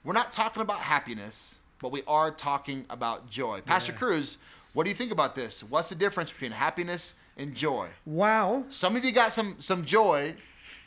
we're 0.05 0.13
not 0.13 0.33
talking 0.33 0.63
about 0.63 0.79
happiness, 0.79 1.57
but 1.83 1.91
we 1.91 2.05
are 2.07 2.31
talking 2.31 2.87
about 2.89 3.29
joy. 3.31 3.63
Pastor 3.63 3.91
Yeah. 3.91 3.99
Cruz, 3.99 4.39
what 4.75 4.85
do 4.85 4.91
you 4.91 4.97
think 4.97 5.11
about 5.11 5.35
this? 5.35 5.65
What's 5.65 5.89
the 5.89 5.97
difference 5.97 6.31
between 6.31 6.53
happiness 6.53 7.15
and 7.37 7.55
joy? 7.55 7.89
Wow. 8.05 8.65
Some 8.71 8.97
of 8.97 9.05
you 9.05 9.13
got 9.13 9.33
some 9.33 9.57
some 9.59 9.85
joy, 9.85 10.35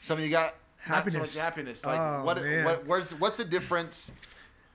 some 0.02 0.18
of 0.18 0.24
you 0.24 0.30
got 0.30 0.56
Happiness. 0.80 1.32
so 1.32 1.42
happiness. 1.42 1.86
Like 1.86 2.00
Oh, 2.00 2.24
what, 2.24 2.38
what 2.42 2.86
where's 2.88 3.12
what's 3.16 3.38
the 3.38 3.46
difference? 3.46 4.12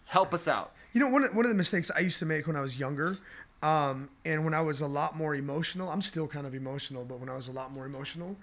Help 0.07 0.33
us 0.35 0.47
out. 0.47 0.73
You 0.93 1.01
know, 1.01 1.09
one 1.09 1.25
of, 1.25 1.35
one 1.35 1.45
of 1.45 1.49
the 1.49 1.57
mistakes 1.57 1.91
I 1.97 2.01
used 2.01 2.19
to 2.21 2.27
make 2.27 2.47
when 2.47 2.55
I 2.57 2.61
was 2.61 2.79
younger, 2.79 3.19
um, 3.63 4.11
and 4.25 4.45
when 4.45 4.55
I 4.55 4.61
was 4.61 4.81
a 4.81 4.87
lot 4.87 5.17
more 5.17 5.35
emotional, 5.35 5.91
I'm 5.91 6.03
still 6.03 6.29
kind 6.29 6.47
of 6.47 6.55
emotional, 6.55 7.05
but 7.05 7.19
when 7.19 7.29
I 7.29 7.35
was 7.35 7.49
a 7.49 7.53
lot 7.53 7.73
more 7.73 7.85
emotional, 7.87 8.37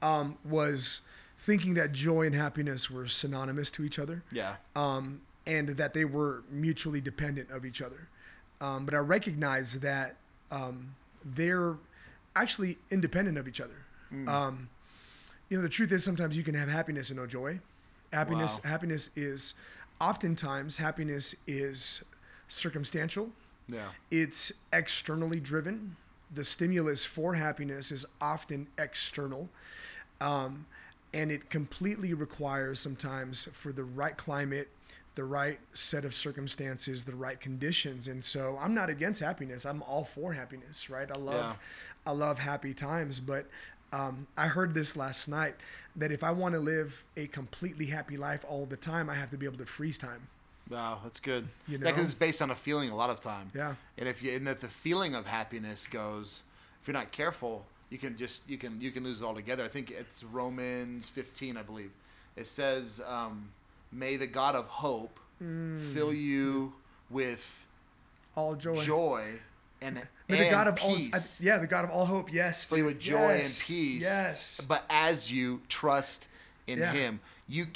um, 0.00 0.38
was 0.44 1.02
thinking 1.38 1.74
that 1.74 1.92
joy 1.92 2.22
and 2.22 2.34
happiness 2.34 2.90
were 2.90 3.08
synonymous 3.08 3.70
to 3.72 3.84
each 3.84 3.98
other. 3.98 4.22
Yeah. 4.32 4.54
um, 4.74 5.20
and 5.46 5.68
that 5.70 5.94
they 5.94 6.04
were 6.04 6.42
mutually 6.50 7.00
dependent 7.00 7.50
of 7.50 7.64
each 7.64 7.80
other. 7.80 8.08
Um, 8.60 8.84
but 8.84 8.92
I 8.94 8.98
recognize 8.98 9.80
that 9.80 10.16
um, 10.50 10.94
they're 11.24 11.76
actually 12.36 12.78
independent 12.90 13.38
of 13.38 13.48
each 13.48 13.60
other. 13.60 13.74
Um, 14.26 14.68
you 15.50 15.56
know, 15.58 15.62
the 15.62 15.68
truth 15.68 15.92
is 15.92 16.02
sometimes 16.02 16.36
you 16.36 16.42
can 16.42 16.54
have 16.54 16.68
happiness 16.68 17.10
and 17.10 17.18
no 17.18 17.26
joy. 17.26 17.60
Happiness, 18.12 18.60
Wow. 18.64 18.70
happiness 18.70 19.10
is 19.14 19.54
oftentimes 20.00 20.78
happiness 20.78 21.34
is 21.46 22.02
circumstantial. 22.48 23.32
Yeah. 23.68 23.88
It's 24.10 24.52
externally 24.72 25.40
driven. 25.40 25.96
The 26.32 26.44
stimulus 26.44 27.04
for 27.04 27.34
happiness 27.34 27.90
is 27.92 28.06
often 28.20 28.68
external. 28.78 29.50
Um, 30.20 30.66
and 31.12 31.30
it 31.30 31.50
completely 31.50 32.14
requires 32.14 32.80
sometimes 32.80 33.46
for 33.52 33.72
the 33.72 33.84
right 33.84 34.16
climate, 34.16 34.68
the 35.18 35.24
right 35.24 35.58
set 35.72 36.04
of 36.04 36.14
circumstances, 36.14 37.04
the 37.04 37.12
right 37.16 37.40
conditions. 37.40 38.06
And 38.06 38.22
so 38.22 38.56
I'm 38.60 38.72
not 38.72 38.88
against 38.88 39.18
happiness. 39.18 39.66
I'm 39.66 39.82
all 39.82 40.04
for 40.04 40.32
happiness, 40.32 40.88
right? 40.88 41.10
I 41.10 41.18
love 41.18 41.58
I 42.06 42.12
love 42.12 42.38
happy 42.38 42.72
times, 42.72 43.18
but 43.18 43.46
um, 43.92 44.28
I 44.36 44.46
heard 44.46 44.74
this 44.74 44.96
last 44.96 45.26
night 45.26 45.56
that 45.96 46.12
if 46.12 46.22
I 46.22 46.30
want 46.30 46.54
to 46.54 46.60
live 46.60 47.02
a 47.16 47.26
completely 47.26 47.86
happy 47.86 48.16
life 48.16 48.44
all 48.48 48.64
the 48.64 48.76
time, 48.76 49.10
I 49.10 49.14
have 49.14 49.30
to 49.30 49.36
be 49.36 49.44
able 49.44 49.58
to 49.58 49.66
freeze 49.66 49.98
time. 49.98 50.28
Wow, 50.70 51.00
that's 51.02 51.18
good. 51.18 51.48
You 51.66 51.78
Yeah, 51.78 51.90
know? 51.90 52.02
it's 52.02 52.14
based 52.14 52.40
on 52.40 52.52
a 52.52 52.54
feeling 52.54 52.90
a 52.90 52.94
lot 52.94 53.10
of 53.10 53.20
time. 53.20 53.50
Yeah. 53.52 53.74
And 53.98 54.08
if 54.08 54.22
you 54.22 54.36
and 54.36 54.46
if 54.48 54.60
the 54.60 54.68
feeling 54.68 55.16
of 55.16 55.26
happiness 55.26 55.84
goes, 55.90 56.44
if 56.80 56.86
you're 56.86 56.94
not 56.94 57.10
careful, 57.10 57.66
you 57.90 57.98
can 57.98 58.16
just 58.16 58.48
you 58.48 58.56
can 58.56 58.80
you 58.80 58.92
can 58.92 59.02
lose 59.02 59.20
it 59.20 59.24
altogether. 59.24 59.64
I 59.64 59.68
think 59.68 59.90
it's 59.90 60.22
Romans 60.22 61.08
15, 61.08 61.56
I 61.56 61.62
believe. 61.62 61.90
It 62.36 62.46
says, 62.46 63.00
um, 63.04 63.48
"May 63.92 64.16
the 64.16 64.26
God 64.26 64.54
of 64.54 64.66
hope 64.66 65.18
Mm. 65.42 65.92
fill 65.92 66.12
you 66.12 66.74
with 67.10 67.64
All 68.36 68.54
joy. 68.56 68.82
joy 68.82 69.40
and 69.80 69.94
May 70.28 70.44
the 70.44 70.50
God 70.50 70.66
of 70.68 70.76
peace." 70.76 71.14
all, 71.14 71.20
I- 71.20 71.44
yeah, 71.44 71.58
the 71.58 71.66
God 71.66 71.84
of 71.84 71.90
all 71.90 72.06
hope. 72.06 72.32
Yes, 72.32 72.64
fill 72.64 72.78
you 72.78 72.84
with 72.86 72.98
joy 73.00 73.36
Yes. 73.36 73.58
and 73.60 73.66
peace. 73.66 74.02
Yes. 74.02 74.60
But 74.66 74.84
as 74.90 75.30
you 75.30 75.62
trust 75.68 76.26
in 76.66 76.80
Yeah. 76.80 76.92
Him, 76.92 77.20
you 77.46 77.66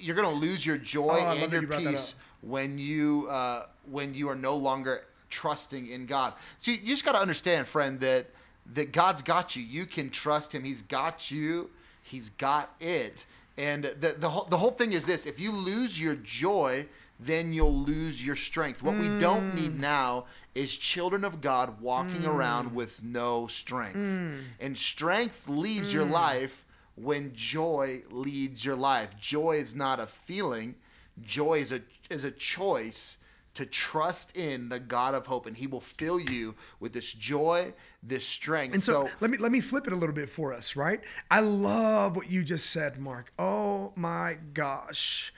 you're 0.00 0.16
gonna 0.16 0.30
lose 0.30 0.64
your 0.64 0.78
joy 0.78 1.18
Oh, 1.20 1.30
and 1.40 1.52
your 1.52 1.62
you 1.62 1.68
peace 1.68 2.14
when 2.40 2.78
you 2.78 3.28
uh, 3.30 3.66
when 3.90 4.14
you 4.14 4.28
are 4.30 4.34
no 4.36 4.56
longer 4.56 5.04
trusting 5.30 5.86
in 5.88 6.06
God. 6.06 6.32
So 6.60 6.70
you, 6.70 6.78
you 6.78 6.88
just 6.94 7.04
got 7.04 7.12
to 7.12 7.18
understand, 7.20 7.66
friend, 7.68 8.00
that 8.00 8.30
that 8.74 8.92
God's 8.92 9.20
got 9.20 9.54
you. 9.56 9.62
You 9.62 9.84
can 9.84 10.08
trust 10.10 10.52
Him. 10.52 10.64
He's 10.64 10.80
got 10.82 11.30
you. 11.30 11.70
He's 12.02 12.30
got 12.30 12.74
it. 12.80 13.26
And 13.56 13.84
the 13.84 14.14
the 14.18 14.30
whole 14.30 14.44
the 14.44 14.58
whole 14.58 14.70
thing 14.72 14.92
is 14.92 15.06
this: 15.06 15.26
if 15.26 15.38
you 15.38 15.52
lose 15.52 16.00
your 16.00 16.16
joy, 16.16 16.86
then 17.20 17.52
you'll 17.52 17.72
lose 17.84 18.24
your 18.24 18.36
strength. 18.36 18.82
What 18.82 18.94
we 18.98 19.06
don't 19.20 19.52
Mm. 19.52 19.54
need 19.54 19.78
now 19.80 20.26
is 20.54 20.76
children 20.76 21.24
of 21.24 21.40
God 21.40 21.80
walking 21.80 22.24
around 22.26 22.74
with 22.74 23.02
no 23.02 23.46
strength. 23.46 23.96
Mm. 23.96 24.42
And 24.60 24.76
strength 24.78 25.48
leads 25.48 25.92
your 25.92 26.04
life 26.04 26.64
when 26.96 27.32
joy 27.34 28.02
leads 28.10 28.64
your 28.64 28.76
life. 28.76 29.10
Joy 29.20 29.58
is 29.58 29.74
not 29.74 30.00
a 30.00 30.06
feeling. 30.06 30.74
Joy 31.22 31.60
is 31.60 31.70
a 31.72 31.82
is 32.10 32.24
a 32.24 32.30
choice 32.32 33.16
to 33.54 33.64
trust 33.64 34.36
in 34.36 34.68
the 34.68 34.80
God 34.80 35.14
of 35.14 35.26
hope 35.26 35.46
and 35.46 35.56
he 35.56 35.66
will 35.66 35.80
fill 35.80 36.18
you 36.18 36.54
with 36.80 36.92
this 36.92 37.12
joy, 37.12 37.72
this 38.02 38.26
strength. 38.26 38.74
And 38.74 38.82
so, 38.82 39.08
let 39.20 39.30
me 39.30 39.38
let 39.38 39.52
me 39.52 39.60
flip 39.60 39.86
it 39.86 39.92
a 39.92 39.96
little 39.96 40.14
bit 40.14 40.28
for 40.28 40.52
us, 40.52 40.76
right? 40.76 41.00
I 41.30 41.40
love 41.40 42.16
what 42.16 42.30
you 42.30 42.42
just 42.42 42.70
said, 42.70 42.98
Mark. 42.98 43.32
Oh 43.38 43.92
my 43.96 44.38
gosh. 44.52 45.32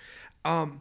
Um 0.45 0.81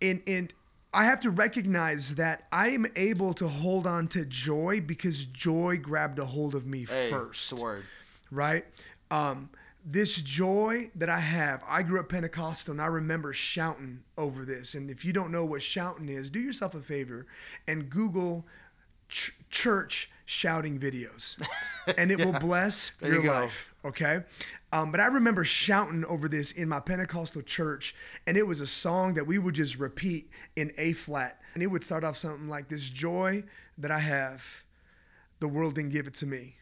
and 0.00 0.22
and 0.26 0.52
I 0.92 1.04
have 1.04 1.20
to 1.20 1.30
recognize 1.30 2.14
that 2.14 2.46
I 2.50 2.70
am 2.70 2.86
able 2.96 3.34
to 3.34 3.48
hold 3.48 3.86
on 3.86 4.08
to 4.08 4.24
joy 4.24 4.80
because 4.80 5.26
joy 5.26 5.76
grabbed 5.76 6.18
a 6.18 6.24
hold 6.24 6.54
of 6.54 6.66
me 6.66 6.86
hey, 6.88 7.10
first. 7.10 7.52
word. 7.52 7.84
right? 8.30 8.64
Um, 9.10 9.50
this 9.90 10.16
joy 10.16 10.90
that 10.94 11.08
I 11.08 11.20
have, 11.20 11.64
I 11.66 11.82
grew 11.82 11.98
up 11.98 12.10
Pentecostal 12.10 12.72
and 12.72 12.82
I 12.82 12.86
remember 12.86 13.32
shouting 13.32 14.02
over 14.18 14.44
this. 14.44 14.74
And 14.74 14.90
if 14.90 15.02
you 15.02 15.14
don't 15.14 15.32
know 15.32 15.46
what 15.46 15.62
shouting 15.62 16.10
is, 16.10 16.30
do 16.30 16.38
yourself 16.38 16.74
a 16.74 16.80
favor 16.80 17.26
and 17.66 17.88
Google 17.88 18.46
ch- 19.08 19.32
church 19.50 20.10
shouting 20.26 20.78
videos, 20.78 21.42
and 21.96 22.10
it 22.10 22.22
will 22.22 22.38
bless 22.38 22.90
There 23.00 23.14
your 23.14 23.22
you 23.22 23.30
life. 23.30 23.74
Okay. 23.82 24.20
Um, 24.70 24.92
but 24.92 25.00
I 25.00 25.06
remember 25.06 25.46
shouting 25.46 26.04
over 26.04 26.28
this 26.28 26.52
in 26.52 26.68
my 26.68 26.80
Pentecostal 26.80 27.40
church, 27.40 27.94
and 28.26 28.36
it 28.36 28.46
was 28.46 28.60
a 28.60 28.66
song 28.66 29.14
that 29.14 29.26
we 29.26 29.38
would 29.38 29.54
just 29.54 29.78
repeat 29.78 30.28
in 30.54 30.70
A 30.76 30.92
flat. 30.92 31.40
And 31.54 31.62
it 31.62 31.68
would 31.68 31.82
start 31.82 32.04
off 32.04 32.18
something 32.18 32.48
like 32.48 32.68
this 32.68 32.90
joy 32.90 33.44
that 33.78 33.90
I 33.90 34.00
have, 34.00 34.44
the 35.40 35.48
world 35.48 35.76
didn't 35.76 35.92
give 35.92 36.06
it 36.06 36.14
to 36.14 36.26
me. 36.26 36.56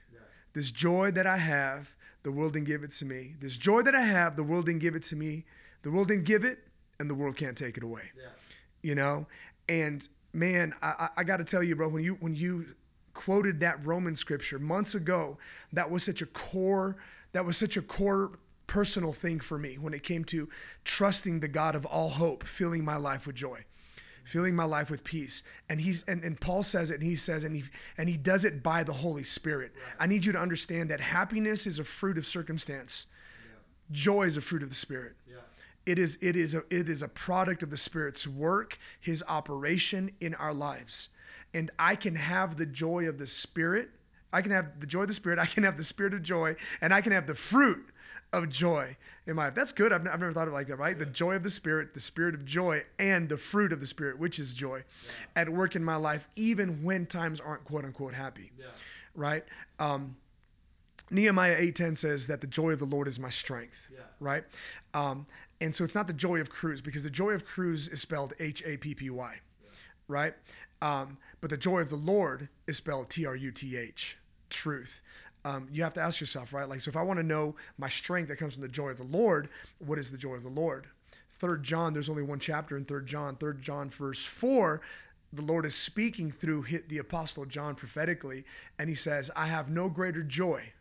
This 0.53 0.71
joy 0.71 1.11
that 1.11 1.27
I 1.27 1.37
have, 1.37 1.96
the 2.27 2.33
world 2.33 2.55
didn't 2.55 2.67
give 2.67 2.83
it 2.83 2.91
to 2.91 3.05
me. 3.05 3.37
This 3.39 3.57
joy 3.57 3.83
that 3.83 3.95
I 3.95 4.01
have, 4.01 4.35
the 4.35 4.43
world 4.43 4.67
didn't 4.67 4.81
give 4.81 4.97
it 4.97 5.05
to 5.05 5.15
me. 5.15 5.45
The 5.83 5.93
world 5.93 6.09
didn't 6.09 6.25
give 6.25 6.45
it, 6.45 6.59
and 6.99 7.09
the 7.09 7.15
world 7.15 7.37
can't 7.37 7.57
take 7.57 7.77
it 7.77 7.85
away. 7.85 8.03
You 8.83 8.97
know, 8.97 9.29
and 9.69 10.07
man, 10.33 10.75
I, 10.83 10.89
I, 10.99 11.09
I 11.19 11.25
got 11.25 11.37
to 11.37 11.45
tell 11.45 11.63
you, 11.63 11.77
bro, 11.77 11.89
when 11.89 12.03
you 12.03 12.15
when 12.15 12.35
you 12.35 12.75
quoted 13.15 13.61
that 13.61 13.87
Roman 13.87 14.17
scripture 14.17 14.59
months 14.59 14.93
ago, 14.97 15.39
that 15.73 15.89
was 15.89 16.03
such 16.03 16.21
a 16.21 16.27
core, 16.27 16.97
that 17.31 17.45
was 17.45 17.57
such 17.57 17.77
a 17.77 17.83
core 17.83 18.33
personal 18.67 19.13
thing 19.13 19.39
for 19.39 19.57
me 19.57 19.79
when 19.79 19.95
it 19.95 20.03
came 20.03 20.25
to 20.25 20.49
trusting 20.83 21.39
the 21.39 21.49
God 21.49 21.77
of 21.77 21.87
all 21.87 22.09
hope, 22.09 22.43
filling 22.43 22.85
my 22.85 22.97
life 22.97 23.29
with 23.29 23.37
joy 23.37 23.65
filling 24.27 24.57
my 24.57 24.65
life 24.65 24.91
with 24.91 25.05
peace. 25.05 25.43
And 25.71 25.81
he's 25.81 26.03
and, 26.05 26.23
and 26.23 26.39
paul 26.39 26.63
says 26.63 26.91
it 26.91 26.95
and 26.95 27.05
he 27.05 27.17
says 27.17 27.45
and 27.45 27.55
he 27.55 27.65
and 27.97 28.09
he 28.09 28.17
does 28.17 28.45
it 28.45 28.63
by 28.63 28.83
the 28.83 28.93
holy 28.93 29.23
spirit. 29.23 29.73
I 29.99 30.07
need 30.07 30.25
you 30.25 30.33
to 30.33 30.39
understand 30.39 30.91
that 30.91 31.01
happiness 31.01 31.67
is 31.67 31.79
a 31.79 31.85
fruit 31.85 32.19
of 32.19 32.27
circumstance. 32.27 33.07
Joy 33.91 34.25
is 34.25 34.37
a 34.37 34.41
fruit 34.41 34.63
of 34.63 34.69
the 34.69 34.75
spirit. 34.75 35.15
It 35.87 35.99
is 35.99 36.19
it 36.21 36.35
is 36.35 36.55
a 36.55 36.65
it 36.69 36.89
is 36.89 37.03
a 37.03 37.09
product 37.09 37.63
of 37.63 37.71
the 37.71 37.77
spirit's 37.77 38.27
work 38.27 38.79
his 39.01 39.23
operation 39.29 40.11
in 40.21 40.35
our 40.35 40.53
lives. 40.53 41.09
And 41.55 41.71
i 41.79 41.95
can 41.95 42.17
have 42.17 42.57
the 42.57 42.67
joy 42.67 43.09
of 43.09 43.19
the 43.19 43.29
spirit. 43.29 43.91
I 44.33 44.43
can 44.43 44.51
have 44.51 44.81
the 44.81 44.87
joy 44.87 45.03
of 45.03 45.09
the 45.09 45.15
spirit. 45.15 45.39
I 45.39 45.47
can 45.47 45.63
have 45.63 45.77
the 45.77 45.85
spirit 45.85 46.13
of 46.13 46.23
joy. 46.23 46.57
And 46.81 46.93
i 46.93 47.01
can 47.01 47.13
have 47.13 47.29
the 47.29 47.37
fruit 47.37 47.91
of 48.33 48.49
joy 48.49 48.97
in 49.27 49.37
my 49.37 49.47
life. 49.47 49.55
That's 49.55 49.73
good. 49.73 49.93
I've, 49.93 50.03
n- 50.03 50.09
I've 50.09 50.21
never 50.21 50.33
thought 50.33 50.49
of 50.49 50.53
it 50.53 50.57
like 50.57 50.67
that 50.69 50.77
right? 50.77 50.99
The 50.99 51.07
joy 51.07 51.37
of 51.37 51.43
the 51.43 51.51
spirit 51.51 51.95
the 51.95 52.01
spirit 52.01 52.35
of 52.35 52.45
joy 52.45 52.85
and 52.99 53.29
the 53.29 53.39
fruit 53.39 53.73
of 53.73 53.81
the 53.81 53.87
spirit 53.87 54.19
which 54.19 54.39
is 54.39 54.55
joy 54.55 54.85
at 55.35 55.49
work 55.49 55.75
in 55.77 55.83
my 55.85 55.97
life 55.97 56.29
even 56.37 56.83
when 56.83 57.07
times 57.07 57.41
aren't 57.41 57.65
quote 57.65 57.85
unquote 57.85 58.15
happy 58.15 58.53
right? 59.15 59.45
Um, 59.79 60.17
Nehemiah 61.11 61.57
8:10 61.57 61.97
says 61.97 62.27
that 62.27 62.41
the 62.41 62.47
joy 62.47 62.71
of 62.73 62.79
the 62.81 62.85
Lord 62.85 63.07
is 63.09 63.19
my 63.19 63.31
strength, 63.31 63.89
right? 64.21 64.45
Um, 64.93 65.27
and 65.61 65.75
so 65.75 65.85
it's 65.85 65.95
not 65.95 66.07
the 66.07 66.13
joy 66.13 66.41
of 66.41 66.51
Cruz 66.51 66.81
because 66.83 67.03
the 67.05 67.11
joy 67.11 67.31
of 67.31 67.45
Cruz 67.47 67.89
is 67.89 68.01
spelled 68.01 68.35
H 68.41 68.63
A 68.67 68.77
P 68.77 68.95
P 68.95 69.09
Y, 69.09 69.37
right? 70.09 70.35
Um, 70.83 71.17
but 71.41 71.49
the 71.51 71.57
joy 71.57 71.81
of 71.81 71.91
the 71.91 71.97
Lord 71.97 72.49
is 72.67 72.77
spelled 72.77 73.09
T 73.09 73.25
R 73.25 73.37
U 73.37 73.51
T 73.53 73.77
H, 73.77 74.19
truth. 74.51 75.01
Um, 75.47 75.69
you 75.71 75.85
have 75.85 75.95
to 75.95 76.01
ask 76.01 76.21
yourself, 76.21 76.53
right? 76.53 76.69
Like, 76.69 76.81
so 76.81 76.89
if 76.89 76.97
I 76.97 77.03
want 77.03 77.21
to 77.21 77.23
know 77.23 77.55
my 77.79 77.89
strength 77.89 78.27
that 78.29 78.37
comes 78.37 78.55
from 78.55 78.63
the 78.63 78.69
joy 78.69 78.89
of 78.89 78.97
the 78.97 79.05
Lord, 79.05 79.49
what 79.79 79.97
is 79.97 80.11
the 80.11 80.19
joy 80.19 80.35
of 80.35 80.43
the 80.43 80.49
Lord? 80.49 80.89
Third 81.39 81.63
John, 81.63 81.93
there's 81.93 82.09
only 82.09 82.25
one 82.25 82.41
chapter 82.41 82.77
in 82.77 82.85
Third 82.85 83.07
John. 83.07 83.37
Third 83.37 83.63
John, 83.63 83.89
verse 83.89 84.25
four, 84.25 84.81
the 85.33 85.43
Lord 85.43 85.65
is 85.65 85.77
speaking 85.77 86.33
through 86.33 86.65
the 86.89 86.99
Apostle 86.99 87.45
John 87.45 87.77
prophetically, 87.77 88.45
and 88.77 88.89
he 88.89 88.97
says, 88.97 89.31
"I 89.37 89.47
have 89.47 89.71
no 89.71 89.89
greater 89.89 90.25
joy." 90.25 90.73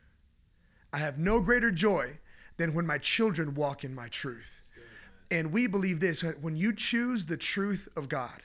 I 0.92 0.98
have 1.00 1.20
no 1.20 1.42
greater 1.42 1.72
joy 1.72 2.20
than 2.58 2.74
when 2.74 2.88
my 2.88 2.98
children 2.98 3.54
walk 3.54 3.84
in 3.84 3.94
my 3.94 4.08
truth. 4.08 4.62
And 5.30 5.52
we 5.52 5.68
believe 5.68 6.00
this 6.00 6.22
when 6.22 6.56
you 6.56 6.74
choose 6.74 7.26
the 7.26 7.38
truth 7.38 7.90
of 7.98 8.08
God 8.08 8.42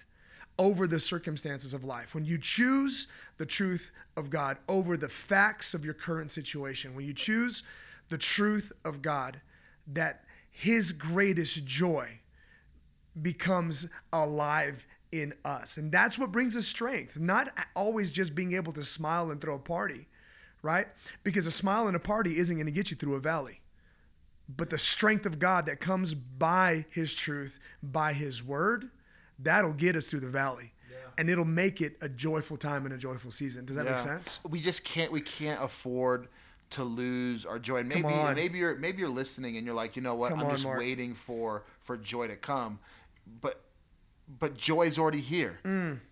over 0.60 0.86
the 0.86 1.00
circumstances 1.00 1.72
of 1.72 1.84
life, 1.84 2.14
when 2.14 2.26
you 2.26 2.36
choose 2.36 3.08
the 3.38 3.46
truth 3.46 3.90
of 4.14 4.28
God 4.28 4.58
over 4.68 4.94
the 4.94 5.08
facts 5.08 5.72
of 5.72 5.86
your 5.86 5.94
current 5.94 6.30
situation, 6.30 6.94
when 6.94 7.06
you 7.06 7.14
choose 7.14 7.62
the 8.10 8.18
truth 8.18 8.70
of 8.84 9.00
God, 9.00 9.40
that 9.86 10.22
His 10.50 10.92
greatest 10.92 11.64
joy 11.64 12.20
becomes 13.20 13.88
alive 14.12 14.86
in 15.10 15.32
us. 15.46 15.78
And 15.78 15.90
that's 15.90 16.18
what 16.18 16.30
brings 16.30 16.58
us 16.58 16.66
strength, 16.66 17.18
not 17.18 17.50
always 17.74 18.10
just 18.10 18.34
being 18.34 18.52
able 18.52 18.74
to 18.74 18.84
smile 18.84 19.30
and 19.30 19.40
throw 19.40 19.54
a 19.54 19.58
party, 19.58 20.08
right? 20.62 20.88
Because 21.24 21.46
a 21.46 21.50
smile 21.50 21.86
and 21.86 21.96
a 21.96 22.00
party 22.00 22.36
isn't 22.36 22.54
going 22.54 22.66
to 22.66 22.72
get 22.72 22.90
you 22.90 22.98
through 22.98 23.14
a 23.14 23.20
valley. 23.20 23.60
But 24.54 24.68
the 24.68 24.78
strength 24.78 25.24
of 25.24 25.38
God 25.38 25.64
that 25.66 25.80
comes 25.80 26.14
by 26.14 26.84
his 26.90 27.14
truth, 27.14 27.58
by 27.82 28.12
his 28.12 28.44
word, 28.44 28.90
that'll 29.42 29.72
get 29.72 29.96
us 29.96 30.08
through 30.08 30.20
the 30.20 30.28
valley. 30.28 30.72
And 31.18 31.28
it'll 31.28 31.44
make 31.44 31.82
it 31.82 31.96
a 32.00 32.08
joyful 32.08 32.56
time 32.56 32.86
and 32.86 32.94
a 32.94 32.96
joyful 32.96 33.30
season. 33.30 33.66
Does 33.66 33.76
that 33.76 33.84
make 33.84 33.98
sense? 33.98 34.40
We 34.48 34.60
just 34.60 34.84
can't. 34.84 35.12
We 35.12 35.20
can't 35.20 35.62
afford 35.62 36.28
to 36.70 36.84
lose 36.84 37.44
our 37.44 37.58
joy. 37.58 37.78
And 37.78 37.88
maybe 37.88 38.04
maybe 38.34 38.58
you're 38.58 38.76
maybe 38.76 39.00
you're 39.00 39.08
listening 39.10 39.56
and 39.58 39.66
you're 39.66 39.74
like, 39.74 39.96
you 39.96 40.02
know 40.02 40.14
what? 40.14 40.30
Come 40.30 40.40
I'm 40.40 40.46
on, 40.46 40.52
just 40.52 40.64
Mark. 40.64 40.78
waiting 40.78 41.14
for 41.14 41.64
for 41.82 41.98
joy 41.98 42.28
to 42.28 42.36
come, 42.36 42.78
but 43.42 43.60
but 44.38 44.56
joy 44.56 44.86
is 44.86 44.98
already 44.98 45.20
here. 45.20 45.58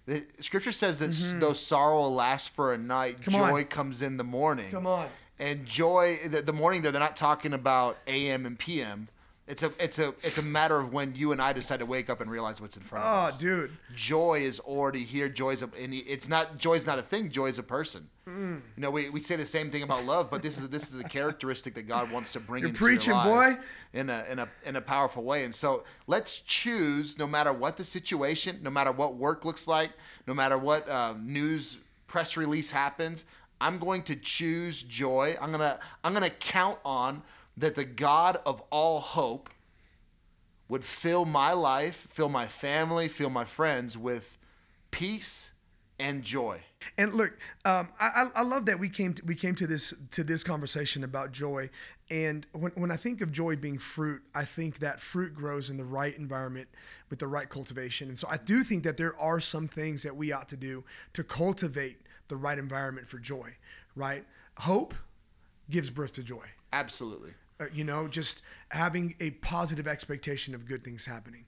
The 0.07 0.25
scripture 0.41 0.73
says 0.73 0.99
that 0.99 1.11
s 1.11 1.35
though 1.39 1.55
sorrow 1.55 2.07
lasts 2.09 2.49
for 2.49 2.75
a 2.75 2.79
night, 2.79 3.21
Mm. 3.21 3.25
Mm-hmm. 3.33 3.35
On. 3.43 3.51
joy 3.51 3.65
comes 3.65 4.03
in 4.03 4.17
the 4.19 4.25
morning. 4.25 4.71
Come 4.71 4.87
on. 4.87 5.09
And 5.39 5.65
joy, 5.65 6.19
the, 6.29 6.43
the 6.43 6.53
morning 6.53 6.83
though, 6.83 6.91
they're 6.91 7.01
not 7.01 7.17
talking 7.17 7.53
about 7.55 7.97
AM 8.09 8.45
and 8.45 8.59
PM. 8.59 9.09
It's 9.49 9.63
a 9.63 9.73
it's 9.81 9.99
a 9.99 10.15
it's 10.23 10.37
a 10.39 10.43
matter 10.43 10.79
of 10.79 10.93
when 10.93 11.15
you 11.15 11.33
and 11.33 11.41
I 11.41 11.53
decide 11.55 11.79
to 11.81 11.87
wake 11.87 12.11
up 12.11 12.21
and 12.21 12.31
realize 12.31 12.61
what's 12.61 12.77
in 12.77 12.83
front 12.83 13.05
of 13.05 13.11
Oh, 13.11 13.15
us. 13.29 13.35
Oh, 13.35 13.39
dude. 13.41 13.71
Joy 13.97 14.41
is 14.43 14.61
already 14.61 15.05
here. 15.05 15.29
Joy's 15.29 15.63
a 15.63 15.71
and 15.81 15.95
it's 15.95 16.29
not 16.29 16.59
joy's 16.59 16.87
not 16.87 16.99
a 16.99 17.03
thing. 17.03 17.31
Joy's 17.31 17.59
a 17.59 17.63
person. 17.63 18.09
Mm. 18.29 18.61
You 18.77 18.83
know, 18.83 18.91
we, 18.91 19.09
we 19.09 19.21
say 19.21 19.37
the 19.37 19.47
same 19.47 19.71
thing 19.71 19.83
about 19.83 20.05
love, 20.05 20.31
but 20.31 20.43
this 20.43 20.59
is 20.59 20.69
this 20.69 20.93
is 20.93 21.01
a 21.01 21.05
characteristic 21.05 21.75
that 21.77 21.89
God 21.89 22.11
wants 22.13 22.33
to 22.35 22.41
bring 22.41 22.61
You're 22.61 22.69
into 22.69 22.79
preaching, 22.79 23.15
your 23.15 23.25
life 23.25 23.57
boy. 23.57 23.63
in 23.95 24.11
a 24.11 24.25
in 24.31 24.39
a 24.39 24.49
in 24.67 24.77
a 24.77 24.81
powerful 24.83 25.23
way. 25.25 25.45
And 25.45 25.55
so 25.55 25.85
let's 26.07 26.41
choose, 26.41 27.19
no 27.19 27.27
matter 27.27 27.53
what 27.53 27.79
the 27.79 27.85
situation, 27.85 28.61
no 28.63 28.69
matter 28.71 28.93
what 28.93 29.15
work 29.17 29.47
looks 29.47 29.67
like, 29.67 29.93
no 30.27 30.35
matter 30.35 30.59
what 30.59 30.87
uh, 30.89 31.15
news 31.19 31.79
press 32.07 32.37
release 32.37 32.71
happens. 32.71 33.25
I'm 33.61 33.79
going 33.81 34.03
to 34.05 34.15
choose 34.15 34.83
joy. 34.83 35.37
I'm 35.41 35.51
gonna 35.51 35.81
I'm 36.05 36.13
gonna 36.13 36.31
count 36.31 36.79
on 36.85 37.23
that 37.59 37.75
the 37.75 37.85
God 37.85 38.41
of 38.47 38.63
all 38.71 39.01
hope 39.01 39.51
would 40.69 40.85
fill 40.85 41.25
my 41.25 41.53
life, 41.53 42.07
fill 42.11 42.29
my 42.29 42.47
family, 42.47 43.09
fill 43.09 43.31
my 43.31 43.45
friends 43.45 43.97
with 43.97 44.37
peace 44.91 45.51
and 45.99 46.23
joy. 46.23 46.61
And 46.97 47.15
look, 47.15 47.37
um, 47.65 47.89
I, 47.99 48.29
I 48.35 48.43
love 48.43 48.67
that 48.67 48.79
we 48.79 48.89
came 48.89 49.15
to, 49.15 49.25
we 49.25 49.35
came 49.35 49.55
to 49.57 49.67
this 49.67 49.93
to 50.13 50.23
this 50.23 50.45
conversation 50.45 51.03
about 51.03 51.33
joy. 51.33 51.71
And 52.11 52.47
when, 52.53 52.73
when 52.73 52.91
I 52.91 52.97
think 52.97 53.21
of 53.21 53.33
joy 53.33 53.57
being 53.57 53.79
fruit, 53.79 54.23
I 54.35 54.45
think 54.45 54.79
that 54.79 55.01
fruit 55.01 55.35
grows 55.35 55.71
in 55.71 55.77
the 55.77 55.85
right 55.85 56.17
environment 56.17 56.69
with 57.11 57.19
the 57.19 57.27
right 57.27 57.49
cultivation. 57.49 58.09
And 58.09 58.19
so 58.19 58.29
I 58.31 58.37
do 58.37 58.63
think 58.63 58.85
that 58.85 58.97
there 58.97 59.19
are 59.19 59.41
some 59.41 59.67
things 59.67 60.05
that 60.05 60.17
we 60.17 60.33
ought 60.33 60.49
to 60.51 60.57
do 60.57 60.85
to 61.15 61.25
cultivate 61.25 61.99
the 62.29 62.37
right 62.37 62.59
environment 62.59 63.09
for 63.09 63.19
joy. 63.19 63.57
Right? 63.97 64.25
Hope 64.59 64.95
gives 65.69 65.91
birth 65.91 66.13
to 66.13 66.23
joy. 66.23 66.45
Absolutely. 66.73 67.33
Uh, 67.61 67.67
you 67.73 67.85
know, 67.85 68.09
just 68.09 68.43
having 68.71 69.15
a 69.21 69.31
positive 69.31 69.89
expectation 69.89 70.55
of 70.55 70.67
good 70.67 70.85
things 70.85 71.07
happening, 71.07 71.45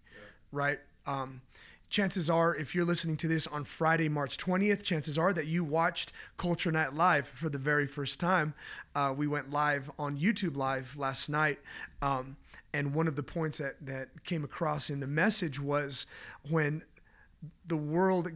right? 0.50 0.80
Um, 1.06 1.40
chances 1.88 2.30
are, 2.30 2.54
if 2.54 2.74
you're 2.74 2.84
listening 2.84 3.16
to 3.18 3.28
this 3.28 3.46
on 3.46 3.64
Friday, 3.64 4.08
March 4.08 4.36
20th, 4.36 4.82
chances 4.82 5.18
are 5.18 5.32
that 5.32 5.46
you 5.46 5.62
watched 5.62 6.12
Culture 6.36 6.72
Night 6.72 6.94
Live 6.94 7.28
for 7.28 7.48
the 7.48 7.58
very 7.58 7.86
first 7.86 8.18
time. 8.18 8.54
Uh, 8.94 9.12
we 9.16 9.26
went 9.26 9.50
live 9.50 9.90
on 9.98 10.18
YouTube 10.18 10.56
Live 10.56 10.96
last 10.96 11.28
night. 11.28 11.58
Um, 12.00 12.36
and 12.72 12.94
one 12.94 13.08
of 13.08 13.16
the 13.16 13.22
points 13.22 13.58
that, 13.58 13.74
that 13.84 14.24
came 14.24 14.44
across 14.44 14.90
in 14.90 15.00
the 15.00 15.06
message 15.06 15.60
was 15.60 16.06
when 16.48 16.82
the 17.66 17.76
world 17.76 18.30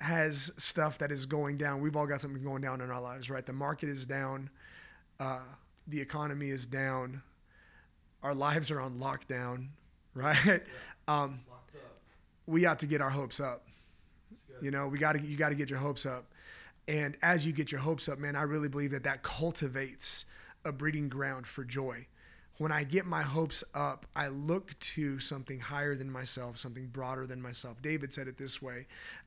has 0.00 0.52
stuff 0.56 0.98
that 0.98 1.10
is 1.10 1.26
going 1.26 1.56
down, 1.56 1.80
we've 1.80 1.96
all 1.96 2.06
got 2.06 2.20
something 2.20 2.42
going 2.42 2.62
down 2.62 2.80
in 2.80 2.90
our 2.90 3.00
lives, 3.00 3.30
right? 3.30 3.44
The 3.44 3.52
market 3.52 3.88
is 3.88 4.06
down. 4.06 4.50
Uh, 5.18 5.40
the 5.88 6.00
economy 6.00 6.50
is 6.50 6.66
down, 6.66 7.22
our 8.22 8.34
lives 8.34 8.70
are 8.70 8.80
on 8.80 8.98
lockdown, 8.98 9.68
right? 10.14 10.62
Um, 11.06 11.40
we 12.46 12.66
ought 12.66 12.78
to 12.80 12.86
get 12.86 13.00
our 13.00 13.10
hopes 13.10 13.40
up. 13.40 13.64
You 14.60 14.70
know, 14.70 14.88
we 14.88 14.98
got 14.98 15.12
to 15.12 15.20
you 15.20 15.36
got 15.36 15.50
to 15.50 15.54
get 15.54 15.70
your 15.70 15.78
hopes 15.78 16.04
up, 16.04 16.26
and 16.88 17.16
as 17.22 17.46
you 17.46 17.52
get 17.52 17.70
your 17.70 17.80
hopes 17.80 18.08
up, 18.08 18.18
man, 18.18 18.34
I 18.34 18.42
really 18.42 18.68
believe 18.68 18.90
that 18.90 19.04
that 19.04 19.22
cultivates 19.22 20.24
a 20.64 20.72
breeding 20.72 21.08
ground 21.08 21.46
for 21.46 21.64
joy. 21.64 22.06
When 22.56 22.72
I 22.72 22.82
get 22.82 23.06
my 23.06 23.22
hopes 23.22 23.62
up, 23.72 24.04
I 24.16 24.28
look 24.28 24.76
to 24.80 25.20
something 25.20 25.60
higher 25.60 25.94
than 25.94 26.10
myself, 26.10 26.58
something 26.58 26.88
broader 26.88 27.24
than 27.24 27.40
myself. 27.40 27.80
David 27.80 28.12
said 28.12 28.26
it 28.26 28.36
this 28.36 28.60
way 28.60 28.86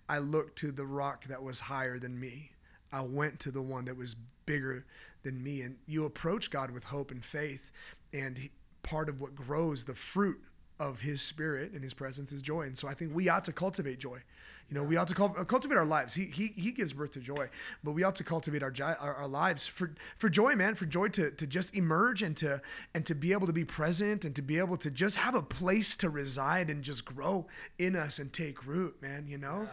I 0.09 0.19
looked 0.19 0.57
to 0.57 0.71
the 0.71 0.85
rock 0.85 1.25
that 1.25 1.41
was 1.41 1.61
higher 1.61 1.97
than 1.97 2.19
me. 2.19 2.51
I 2.91 3.01
went 3.01 3.39
to 3.41 3.51
the 3.51 3.61
one 3.61 3.85
that 3.85 3.95
was 3.95 4.15
bigger 4.45 4.85
than 5.23 5.43
me. 5.43 5.61
And 5.61 5.77
you 5.85 6.05
approach 6.05 6.49
God 6.49 6.71
with 6.71 6.85
hope 6.85 7.11
and 7.11 7.23
faith. 7.23 7.71
And 8.13 8.49
part 8.83 9.09
of 9.09 9.21
what 9.21 9.35
grows 9.35 9.85
the 9.85 9.95
fruit 9.95 10.39
of 10.79 11.01
his 11.01 11.21
spirit 11.21 11.71
and 11.73 11.83
his 11.83 11.93
presence 11.93 12.31
is 12.31 12.41
joy. 12.41 12.63
And 12.63 12.77
so 12.77 12.87
I 12.87 12.93
think 12.93 13.13
we 13.13 13.29
ought 13.29 13.45
to 13.45 13.53
cultivate 13.53 13.99
joy. 13.99 14.23
You 14.67 14.75
know, 14.75 14.83
we 14.83 14.95
ought 14.95 15.09
to 15.09 15.23
uh, 15.23 15.43
cultivate 15.43 15.75
our 15.75 15.85
lives. 15.85 16.15
He, 16.15 16.25
he, 16.25 16.53
he 16.55 16.71
gives 16.71 16.93
birth 16.93 17.11
to 17.11 17.19
joy, 17.19 17.49
but 17.83 17.91
we 17.91 18.03
ought 18.03 18.15
to 18.15 18.23
cultivate 18.23 18.63
our, 18.63 18.73
our, 18.99 19.15
our 19.15 19.27
lives 19.27 19.67
for, 19.67 19.93
for 20.17 20.29
joy, 20.29 20.55
man, 20.55 20.75
for 20.75 20.85
joy 20.85 21.09
to, 21.09 21.29
to 21.29 21.45
just 21.45 21.75
emerge 21.75 22.23
and 22.23 22.37
to, 22.37 22.61
and 22.93 23.05
to 23.05 23.13
be 23.13 23.33
able 23.33 23.47
to 23.47 23.53
be 23.53 23.65
present 23.65 24.23
and 24.23 24.33
to 24.33 24.41
be 24.41 24.57
able 24.57 24.77
to 24.77 24.89
just 24.89 25.17
have 25.17 25.35
a 25.35 25.41
place 25.41 25.97
to 25.97 26.09
reside 26.09 26.69
and 26.69 26.83
just 26.83 27.03
grow 27.03 27.47
in 27.77 27.97
us 27.97 28.17
and 28.17 28.31
take 28.31 28.65
root, 28.65 28.95
man, 29.01 29.27
you 29.27 29.37
know? 29.37 29.67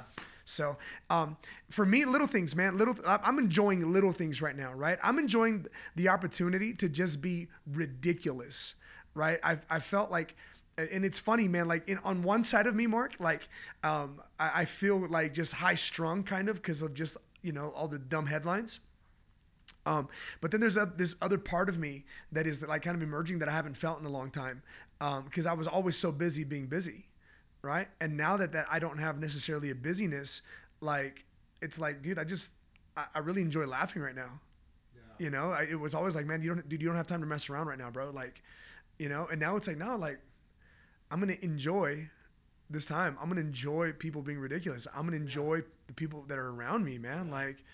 So 0.48 0.78
um, 1.10 1.36
for 1.70 1.84
me, 1.84 2.04
little 2.06 2.26
things, 2.26 2.56
man, 2.56 2.78
little. 2.78 2.96
I- 3.06 3.20
I'm 3.22 3.38
enjoying 3.38 3.92
little 3.92 4.12
things 4.12 4.40
right 4.40 4.56
now, 4.56 4.72
right? 4.72 4.98
I'm 5.02 5.18
enjoying 5.18 5.66
the 5.94 6.08
opportunity 6.08 6.72
to 6.74 6.88
just 6.88 7.20
be 7.20 7.48
ridiculous, 7.66 8.74
right? 9.14 9.38
I've 9.42 9.64
I 9.68 9.78
felt 9.78 10.10
like, 10.10 10.34
and 10.78 11.04
it's 11.04 11.18
funny, 11.18 11.48
man. 11.48 11.68
Like 11.68 11.86
in, 11.86 11.98
on 11.98 12.22
one 12.22 12.44
side 12.44 12.66
of 12.66 12.74
me, 12.74 12.86
Mark, 12.86 13.12
like 13.20 13.46
um, 13.84 14.22
I, 14.38 14.62
I 14.62 14.64
feel 14.64 14.96
like 15.08 15.34
just 15.34 15.52
high 15.54 15.74
strung, 15.74 16.22
kind 16.22 16.48
of, 16.48 16.56
because 16.56 16.80
of 16.80 16.94
just 16.94 17.18
you 17.42 17.52
know 17.52 17.70
all 17.76 17.86
the 17.88 17.98
dumb 17.98 18.26
headlines. 18.26 18.80
Um, 19.86 20.08
but 20.40 20.50
then 20.50 20.60
there's 20.60 20.76
a, 20.76 20.90
this 20.96 21.16
other 21.22 21.38
part 21.38 21.68
of 21.68 21.78
me 21.78 22.04
that 22.32 22.46
is 22.46 22.60
like 22.66 22.82
kind 22.82 22.96
of 22.96 23.02
emerging 23.02 23.38
that 23.38 23.48
I 23.48 23.52
haven't 23.52 23.76
felt 23.76 24.00
in 24.00 24.06
a 24.06 24.10
long 24.10 24.30
time 24.30 24.62
because 25.24 25.46
I 25.46 25.52
was 25.54 25.66
always 25.66 25.96
so 25.96 26.12
busy 26.12 26.44
being 26.44 26.66
busy, 26.66 27.06
right? 27.62 27.88
And 28.00 28.16
now 28.16 28.36
that 28.36 28.52
that 28.52 28.66
I 28.70 28.78
don't 28.78 28.98
have 28.98 29.18
necessarily 29.18 29.70
a 29.70 29.74
busyness, 29.74 30.42
like 30.80 31.24
it's 31.60 31.78
like, 31.78 32.02
dude, 32.02 32.18
I 32.18 32.24
just 32.24 32.52
I, 32.96 33.06
I 33.16 33.18
really 33.20 33.42
enjoy 33.42 33.66
laughing 33.66 34.02
right 34.02 34.14
now. 34.14 34.40
Yeah. 34.94 35.26
You 35.26 35.30
know, 35.30 35.50
I, 35.50 35.62
it 35.70 35.78
was 35.78 35.94
always 35.94 36.14
like, 36.14 36.26
man, 36.26 36.42
you 36.42 36.54
don't, 36.54 36.68
dude, 36.68 36.80
you 36.82 36.88
don't 36.88 36.96
have 36.96 37.06
time 37.06 37.20
to 37.20 37.26
mess 37.26 37.48
around 37.50 37.66
right 37.66 37.78
now, 37.78 37.90
bro. 37.90 38.10
Like, 38.10 38.42
you 38.98 39.08
know, 39.08 39.26
and 39.30 39.40
now 39.40 39.56
it's 39.56 39.66
like, 39.66 39.78
no, 39.78 39.96
like, 39.96 40.18
I'm 41.10 41.20
gonna 41.20 41.36
enjoy 41.42 42.08
this 42.70 42.84
time. 42.84 43.16
I'm 43.20 43.28
gonna 43.28 43.40
enjoy 43.40 43.92
people 43.92 44.22
being 44.22 44.38
ridiculous. 44.38 44.86
I'm 44.94 45.04
gonna 45.04 45.16
enjoy 45.16 45.62
the 45.86 45.94
people 45.94 46.24
that 46.28 46.38
are 46.38 46.50
around 46.50 46.84
me, 46.84 46.98
man. 46.98 47.30
Like, 47.30 47.64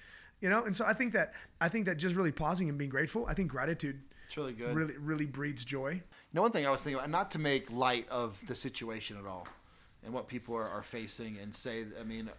you 0.41 0.49
know, 0.51 0.65
and 0.65 0.75
so 0.77 0.85
I 0.85 0.93
think 0.93 1.13
that 1.15 1.33
I 1.61 1.69
think 1.69 1.87
that 1.87 1.97
just 1.97 2.15
really 2.15 2.33
pausing 2.33 2.69
and 2.69 2.79
being 2.79 2.91
grateful. 2.91 3.27
I 3.27 3.35
think 3.35 3.51
gratitude 3.51 4.01
It's 4.29 4.37
really 4.37 4.53
good. 4.53 4.75
really 4.75 4.97
really 4.99 5.27
breeds 5.27 5.65
joy. 5.65 5.91
You 5.93 6.03
know, 6.33 6.43
one 6.43 6.53
thing 6.53 6.67
I 6.67 6.71
was 6.71 6.83
thinking 6.83 6.99
about, 6.99 7.11
not 7.11 7.31
to 7.33 7.39
make 7.39 7.71
light 7.71 8.09
of 8.09 8.39
the 8.47 8.55
situation 8.55 9.17
at 9.19 9.27
all, 9.27 9.49
and 10.05 10.13
what 10.13 10.29
people 10.29 10.55
are, 10.55 10.69
are 10.69 10.83
facing, 10.83 11.39
and 11.39 11.55
say, 11.55 11.85
I 12.01 12.05
mean, 12.05 12.31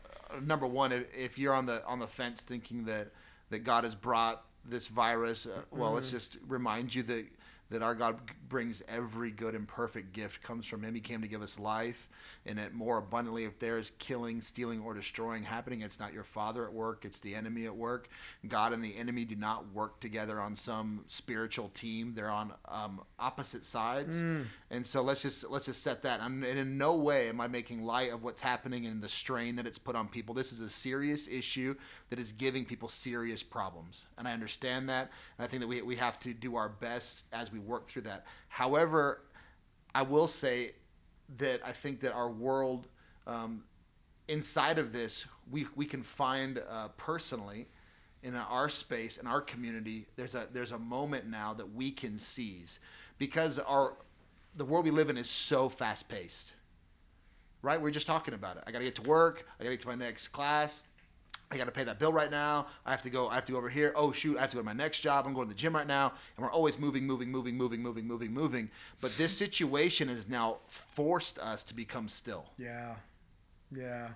number 0.42 0.68
one, 0.68 0.92
if, 0.92 1.06
if 1.16 1.38
you're 1.38 1.54
on 1.54 1.66
the 1.66 1.86
on 1.86 2.00
the 2.00 2.08
fence 2.08 2.44
thinking 2.44 2.86
that 2.86 3.12
that 3.50 3.60
God 3.60 3.84
has 3.84 3.96
brought 3.96 4.44
this 4.64 4.88
virus, 4.88 5.46
uh, 5.46 5.62
well, 5.72 5.92
let's 5.92 6.12
just 6.12 6.38
remind 6.48 6.94
you 6.94 7.04
that 7.04 7.26
that 7.72 7.82
our 7.82 7.96
God 7.96 8.20
brings 8.48 8.84
every 8.88 9.32
good 9.32 9.56
and 9.56 9.68
perfect 9.68 10.14
gift 10.14 10.44
comes 10.44 10.68
from 10.68 10.84
Him. 10.84 10.94
He 10.94 11.02
came 11.02 11.22
to 11.24 11.28
give 11.28 11.42
us 11.42 11.58
life, 11.58 12.08
and 12.46 12.60
it 12.60 12.74
more 12.76 13.00
abundantly. 13.00 13.46
If 13.46 13.58
there 13.58 13.80
is 13.80 13.92
killing, 13.98 14.42
stealing, 14.42 14.82
or 14.82 14.94
destroying 14.94 15.44
happening, 15.44 15.82
it's 15.82 16.00
not 16.00 16.14
your 16.14 16.24
Father 16.24 16.66
at 16.66 16.74
work; 16.74 17.06
it's 17.06 17.20
the 17.20 17.34
enemy 17.34 17.66
at 17.66 17.76
work. 17.76 18.08
God 18.48 18.72
and 18.72 18.84
the 18.84 18.96
enemy 18.96 19.26
do 19.26 19.36
not 19.36 19.74
work 19.74 20.00
together 20.00 20.40
on 20.40 20.56
some 20.56 21.06
spiritual 21.08 21.70
team; 21.70 22.14
they're 22.14 22.30
on 22.30 22.54
um, 22.68 23.02
opposite 23.18 23.66
sides. 23.66 24.22
And 24.76 24.86
so 24.86 25.02
let's 25.02 25.22
just 25.22 25.50
let's 25.50 25.68
just 25.68 25.82
set 25.82 26.04
that. 26.04 26.20
And 26.20 26.44
and 26.44 26.60
in 26.60 26.78
no 26.78 26.96
way 26.96 27.30
am 27.30 27.40
I 27.40 27.48
making 27.48 27.84
light 27.84 28.12
of 28.12 28.24
what's 28.24 28.42
happening 28.42 28.86
and 28.86 29.02
the 29.02 29.10
strain 29.10 29.56
that 29.56 29.66
it's 29.66 29.78
put 29.78 29.96
on 29.96 30.08
people. 30.08 30.36
This 30.36 30.52
is 30.52 30.60
a 30.60 30.70
serious 30.70 31.28
issue 31.28 31.76
that 32.10 32.20
is 32.20 32.34
giving 32.34 32.66
people 32.66 32.90
serious 32.90 33.42
problems, 33.42 34.06
and 34.18 34.28
I 34.28 34.34
understand 34.34 34.90
that. 34.90 35.10
And 35.38 35.46
I 35.46 35.48
think 35.48 35.62
that 35.62 35.68
we 35.68 35.82
we 35.82 35.96
have 35.96 36.20
to 36.20 36.34
do 36.34 36.58
our 36.58 36.70
best 36.70 37.24
as 37.32 37.52
we 37.52 37.60
work 37.60 37.88
through 37.88 38.04
that. 38.04 38.26
However, 38.50 39.22
I 39.94 40.02
will 40.02 40.28
say 40.28 40.74
that 41.38 41.62
I 41.66 41.72
think 41.72 42.02
that 42.02 42.12
our 42.12 42.30
world, 42.30 42.88
um, 43.26 43.64
inside 44.28 44.78
of 44.78 44.92
this, 44.92 45.26
we 45.50 45.68
we 45.76 45.86
can 45.86 46.04
find 46.04 46.62
uh, 46.70 46.90
personally 46.98 47.68
in 48.24 48.36
our 48.36 48.68
space 48.68 49.18
in 49.18 49.28
our 49.28 49.40
community. 49.40 50.06
There's 50.18 50.36
a 50.36 50.48
there's 50.52 50.74
a 50.74 50.80
moment 50.80 51.28
now 51.28 51.54
that 51.54 51.74
we 51.74 51.92
can 51.92 52.18
seize 52.18 52.80
because 53.18 53.60
our 53.60 53.94
the 54.56 54.66
world 54.66 54.86
we 54.86 54.92
live 54.92 55.10
in 55.10 55.18
is 55.18 55.30
so 55.30 55.70
fast 55.70 56.10
paced. 56.10 56.54
Right, 57.62 57.82
we 57.82 57.90
are 57.90 57.94
just 57.94 58.08
talking 58.08 58.34
about 58.34 58.58
it. 58.58 58.64
I 58.68 58.72
got 58.72 58.80
to 58.80 58.84
get 58.84 58.96
to 58.96 59.02
work. 59.02 59.48
I 59.60 59.64
got 59.64 59.70
to 59.70 59.76
get 59.76 59.82
to 59.82 59.88
my 59.88 59.96
next 59.96 60.28
class. 60.30 60.84
I 61.52 61.58
got 61.58 61.66
to 61.66 61.72
pay 61.72 61.84
that 61.84 62.00
bill 62.00 62.12
right 62.14 62.30
now. 62.30 62.68
I 62.86 62.92
have 62.92 63.02
to 63.04 63.10
go. 63.10 63.28
I 63.28 63.36
have 63.36 63.46
to 63.46 63.52
go 63.52 63.58
over 63.58 63.70
here. 63.70 63.94
Oh 63.96 64.12
shoot! 64.12 64.38
I 64.38 64.42
have 64.42 64.50
to 64.52 64.56
go 64.56 64.62
to 64.62 64.66
my 64.66 64.74
next 64.74 65.02
job. 65.02 65.26
I'm 65.28 65.34
going 65.34 65.48
to 65.48 65.54
the 65.54 65.60
gym 65.60 65.76
right 65.76 65.86
now, 65.86 66.14
and 66.36 66.44
we're 66.44 66.52
always 66.52 66.80
moving, 66.80 67.06
moving, 67.06 67.32
moving, 67.32 67.56
moving, 67.56 67.82
moving, 67.82 68.08
moving, 68.08 68.34
moving. 68.34 68.70
But 69.00 69.16
this 69.18 69.36
situation 69.36 70.08
has 70.10 70.28
now 70.28 70.58
forced 70.68 71.38
us 71.40 71.64
to 71.66 71.76
become 71.76 72.10
still, 72.10 72.46
Yeah, 72.58 72.96
yeah. 73.72 74.10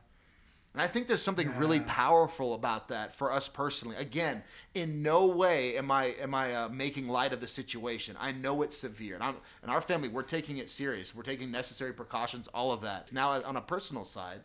And 0.74 0.82
I 0.82 0.88
think 0.88 1.08
there's 1.08 1.24
something 1.24 1.56
really 1.58 1.80
powerful 1.80 2.54
about 2.54 2.90
that 2.90 3.16
for 3.16 3.32
us 3.32 3.48
personally. 3.48 3.96
Again, 3.96 4.44
in 4.76 5.02
no 5.02 5.26
way 5.26 5.76
am 5.78 5.90
I 5.90 6.16
am 6.22 6.36
I 6.36 6.54
uh, 6.54 6.70
making 6.70 7.08
light 7.08 7.34
of 7.34 7.42
the 7.42 7.48
situation. 7.48 8.16
I 8.20 8.32
know 8.32 8.62
it's 8.62 8.78
severe, 8.78 9.16
and 9.16 9.24
I'm 9.24 9.36
and 9.64 9.72
our 9.72 9.82
family 9.82 10.10
we're 10.10 10.22
taking 10.22 10.58
it 10.60 10.70
serious. 10.70 11.16
We're 11.16 11.24
taking 11.24 11.50
necessary 11.50 11.94
precautions, 11.94 12.48
all 12.50 12.72
of 12.72 12.82
that. 12.82 13.12
Now, 13.12 13.32
on 13.32 13.56
a 13.56 13.62
personal 13.62 14.06
side, 14.06 14.42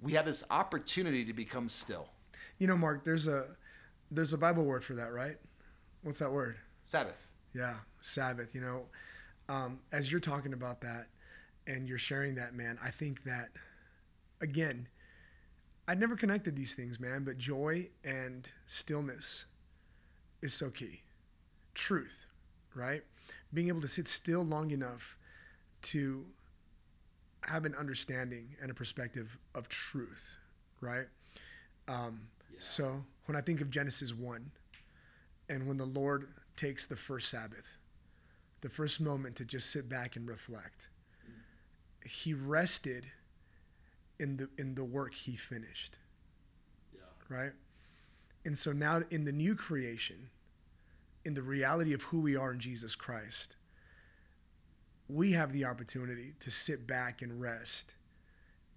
we 0.00 0.12
have 0.12 0.24
this 0.24 0.44
opportunity 0.50 1.24
to 1.24 1.32
become 1.32 1.68
still. 1.68 2.08
You 2.58 2.68
know, 2.68 2.76
Mark, 2.76 3.04
there's 3.04 3.26
a 3.26 3.46
there's 4.12 4.34
a 4.34 4.38
Bible 4.38 4.64
word 4.64 4.84
for 4.84 4.94
that, 4.94 5.12
right? 5.12 5.36
What's 6.04 6.20
that 6.20 6.30
word? 6.30 6.58
Sabbath. 6.84 7.26
Yeah, 7.52 7.74
Sabbath. 8.00 8.54
You 8.54 8.60
know, 8.60 8.82
um, 9.48 9.80
as 9.90 10.12
you're 10.12 10.20
talking 10.20 10.52
about 10.52 10.80
that 10.82 11.08
and 11.66 11.88
you're 11.88 11.98
sharing 11.98 12.36
that, 12.36 12.54
man, 12.54 12.78
I 12.80 12.90
think 12.90 13.24
that 13.24 13.48
again, 14.40 14.88
I 15.88 15.94
never 15.94 16.16
connected 16.16 16.56
these 16.56 16.74
things, 16.74 16.98
man, 16.98 17.24
but 17.24 17.38
joy 17.38 17.88
and 18.04 18.50
stillness 18.66 19.44
is 20.42 20.52
so 20.52 20.70
key. 20.70 21.02
Truth, 21.74 22.26
right? 22.74 23.02
Being 23.52 23.68
able 23.68 23.80
to 23.82 23.88
sit 23.88 24.08
still 24.08 24.42
long 24.42 24.70
enough 24.70 25.16
to 25.82 26.26
have 27.44 27.64
an 27.64 27.74
understanding 27.76 28.56
and 28.60 28.70
a 28.70 28.74
perspective 28.74 29.38
of 29.54 29.68
truth, 29.68 30.38
right? 30.80 31.06
Um, 31.86 32.28
So 32.58 33.04
when 33.26 33.36
I 33.36 33.40
think 33.42 33.60
of 33.60 33.70
Genesis 33.70 34.14
1 34.14 34.50
and 35.48 35.68
when 35.68 35.76
the 35.76 35.84
Lord 35.84 36.28
takes 36.56 36.86
the 36.86 36.96
first 36.96 37.28
Sabbath, 37.28 37.76
the 38.62 38.70
first 38.70 39.00
moment 39.00 39.36
to 39.36 39.44
just 39.44 39.70
sit 39.70 39.88
back 39.88 40.16
and 40.16 40.26
reflect, 40.26 40.88
he 42.04 42.32
rested 42.32 43.06
in 44.18 44.36
the 44.36 44.48
in 44.58 44.74
the 44.74 44.84
work 44.84 45.14
he 45.14 45.36
finished. 45.36 45.98
Yeah. 46.94 47.00
Right? 47.28 47.52
And 48.44 48.56
so 48.56 48.72
now 48.72 49.02
in 49.10 49.24
the 49.24 49.32
new 49.32 49.54
creation, 49.54 50.30
in 51.24 51.34
the 51.34 51.42
reality 51.42 51.92
of 51.92 52.02
who 52.04 52.20
we 52.20 52.36
are 52.36 52.52
in 52.52 52.60
Jesus 52.60 52.94
Christ, 52.94 53.56
we 55.08 55.32
have 55.32 55.52
the 55.52 55.64
opportunity 55.64 56.34
to 56.40 56.50
sit 56.50 56.86
back 56.86 57.22
and 57.22 57.40
rest 57.40 57.94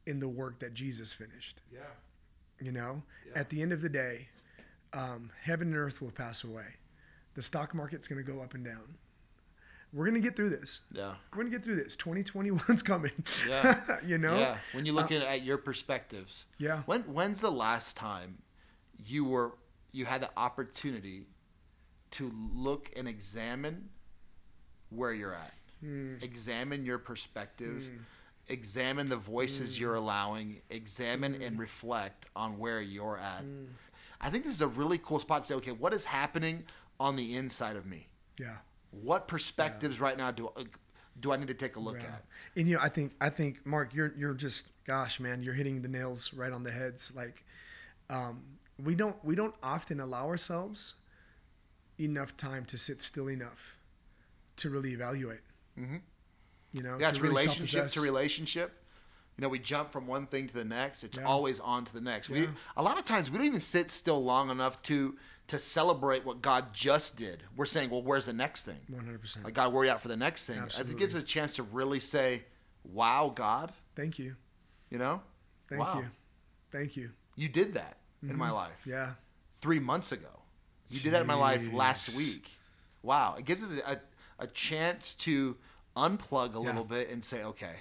in 0.05 0.19
the 0.19 0.27
work 0.27 0.59
that 0.59 0.73
Jesus 0.73 1.13
finished. 1.13 1.61
Yeah. 1.71 1.81
You 2.59 2.71
know, 2.71 3.03
Yeah. 3.27 3.33
at 3.39 3.49
the 3.49 3.61
end 3.61 3.71
of 3.71 3.81
the 3.81 3.89
day, 3.89 4.29
um, 4.93 5.31
heaven 5.41 5.69
and 5.69 5.77
earth 5.77 6.01
will 6.01 6.11
pass 6.11 6.43
away. 6.43 6.75
The 7.35 7.41
stock 7.43 7.73
market's 7.75 8.07
going 8.07 8.23
to 8.23 8.29
go 8.31 8.41
up 8.41 8.53
and 8.55 8.65
down. 8.65 8.97
We're 9.91 10.05
going 10.05 10.21
to 10.21 10.27
get 10.27 10.35
through 10.35 10.49
this. 10.49 10.81
Yeah. 10.91 11.13
We're 11.31 11.41
going 11.41 11.51
to 11.51 11.57
get 11.57 11.63
through 11.63 11.75
this. 11.75 11.97
2021's 11.97 12.83
coming. 12.83 13.11
Yeah. 13.47 13.81
you 14.05 14.17
know? 14.17 14.37
Yeah. 14.37 14.57
When 14.73 14.85
you 14.85 14.93
look 14.93 15.11
uh, 15.11 15.15
at, 15.15 15.23
at 15.23 15.43
your 15.43 15.57
perspectives. 15.57 16.45
Yeah. 16.57 16.83
When 16.85 17.01
when's 17.01 17.41
the 17.41 17.51
last 17.51 17.97
time 17.97 18.37
you 19.03 19.25
were 19.25 19.53
you 19.91 20.05
had 20.05 20.21
the 20.21 20.29
opportunity 20.37 21.25
to 22.11 22.31
look 22.53 22.91
and 22.95 23.07
examine 23.07 23.89
where 24.89 25.13
you're 25.13 25.33
at? 25.33 25.53
Mm. 25.83 26.21
Examine 26.23 26.85
your 26.85 26.99
perspective. 26.99 27.83
Hmm. 27.83 27.97
Examine 28.51 29.09
the 29.09 29.17
voices 29.17 29.75
hmm. 29.75 29.81
you're 29.81 29.95
allowing. 29.95 30.61
Examine 30.69 31.35
and 31.41 31.55
hmm. 31.55 31.61
reflect 31.61 32.25
on 32.35 32.57
where 32.57 32.81
you're 32.81 33.17
at. 33.17 33.43
I 34.21 34.29
think 34.29 34.43
this 34.43 34.53
is 34.53 34.61
a 34.61 34.67
really 34.67 34.97
cool 34.97 35.19
spot 35.19 35.43
to 35.43 35.47
say, 35.47 35.55
okay, 35.55 35.71
what 35.71 35.93
is 35.93 36.05
happening 36.05 36.63
on 36.99 37.15
the 37.15 37.37
inside 37.37 37.75
of 37.75 37.85
me? 37.85 38.07
Yeah. 38.37 38.57
What 38.91 39.27
perspectives 39.27 39.99
right 39.99 40.17
now 40.17 40.31
do 40.31 40.49
do 41.19 41.31
I 41.33 41.37
need 41.37 41.47
to 41.49 41.53
take 41.53 41.75
a 41.75 41.79
look 41.79 41.97
Yeah. 42.01 42.07
at? 42.07 42.25
And 42.55 42.67
you 42.67 42.75
know, 42.77 42.81
I 42.81 42.89
think 42.89 43.13
I 43.21 43.29
think 43.29 43.65
Mark, 43.65 43.93
you're 43.93 44.13
you're 44.17 44.33
just 44.33 44.71
gosh, 44.85 45.19
man, 45.19 45.43
you're 45.43 45.53
hitting 45.53 45.81
the 45.81 45.87
nails 45.89 46.33
right 46.33 46.51
on 46.51 46.63
the 46.63 46.71
heads. 46.71 47.11
Like, 47.15 47.45
um, 48.09 48.43
we 48.83 48.95
don't 48.95 49.23
we 49.23 49.35
don't 49.35 49.55
often 49.61 49.99
allow 49.99 50.27
ourselves 50.27 50.95
enough 51.99 52.35
time 52.37 52.65
to 52.65 52.77
sit 52.77 53.01
still 53.01 53.29
enough 53.29 53.77
to 54.55 54.69
really 54.69 54.93
evaluate. 54.93 55.41
Mhm. 55.77 56.01
You 56.71 56.83
know, 56.83 56.97
Yeah, 56.99 57.09
it's 57.09 57.19
really 57.19 57.35
relationship 57.35 57.87
to 57.89 58.01
relationship. 58.01 58.78
You 59.39 59.43
know, 59.43 59.47
we 59.47 59.59
jump 59.59 59.93
from 59.93 60.05
one 60.05 60.27
thing 60.27 60.49
to 60.49 60.53
the 60.53 60.65
next. 60.65 61.01
It's 61.05 61.17
Yeah. 61.17 61.23
always 61.23 61.61
on 61.61 61.85
to 61.85 61.93
the 61.93 62.01
next. 62.01 62.27
We 62.27 62.49
a 62.75 62.83
lot 62.83 62.99
of 62.99 63.05
times 63.05 63.31
we 63.31 63.37
don't 63.37 63.47
even 63.47 63.61
sit 63.61 63.89
still 63.89 64.21
long 64.21 64.49
enough 64.49 64.81
to 64.83 65.17
to 65.47 65.57
celebrate 65.57 66.25
what 66.25 66.41
God 66.41 66.73
just 66.73 67.15
did. 67.15 67.41
We're 67.55 67.65
saying, 67.65 67.89
well, 67.89 68.03
where's 68.03 68.25
the 68.25 68.33
next 68.33 68.63
thing? 68.63 68.81
100%. 68.91 69.45
Like 69.45 69.53
God, 69.53 69.71
where 69.71 69.83
are 69.83 69.85
you 69.85 69.91
at 69.91 70.01
for 70.01 70.09
the 70.09 70.17
next 70.17 70.45
thing? 70.45 70.59
Absolutely. 70.59 70.93
It 70.95 70.99
gives 70.99 71.15
us 71.15 71.21
a 71.21 71.25
chance 71.25 71.55
to 71.55 71.63
really 71.63 72.01
say, 72.01 72.43
"Wow, 72.83 73.31
God," 73.33 73.71
Thank 73.95 74.19
you. 74.19 74.35
you 74.89 74.97
know, 74.97 75.23
Thank 75.69 75.83
wow, 75.83 75.99
you. 75.99 76.11
Thank 76.69 76.97
you. 76.97 77.11
you 77.37 77.47
did 77.47 77.75
that 77.75 77.95
in 78.21 78.35
my 78.35 78.47
mm-hmm. 78.47 78.55
life 78.55 78.81
Yeah. 78.85 79.13
three 79.61 79.79
months 79.79 80.11
ago. 80.11 80.41
You 80.89 80.99
did 80.99 81.13
that 81.13 81.21
in 81.21 81.27
my 81.27 81.33
life 81.35 81.71
last 81.71 82.13
week. 82.17 82.51
Wow. 83.03 83.35
It 83.35 83.45
gives 83.45 83.63
us 83.63 83.71
a, 83.85 84.01
a 84.37 84.47
chance 84.47 85.13
to 85.13 85.55
unplug 85.95 86.55
a 86.55 86.59
Yeah. 86.59 86.65
little 86.67 86.83
bit 86.83 87.09
and 87.09 87.23
say, 87.23 87.45
okay, 87.45 87.77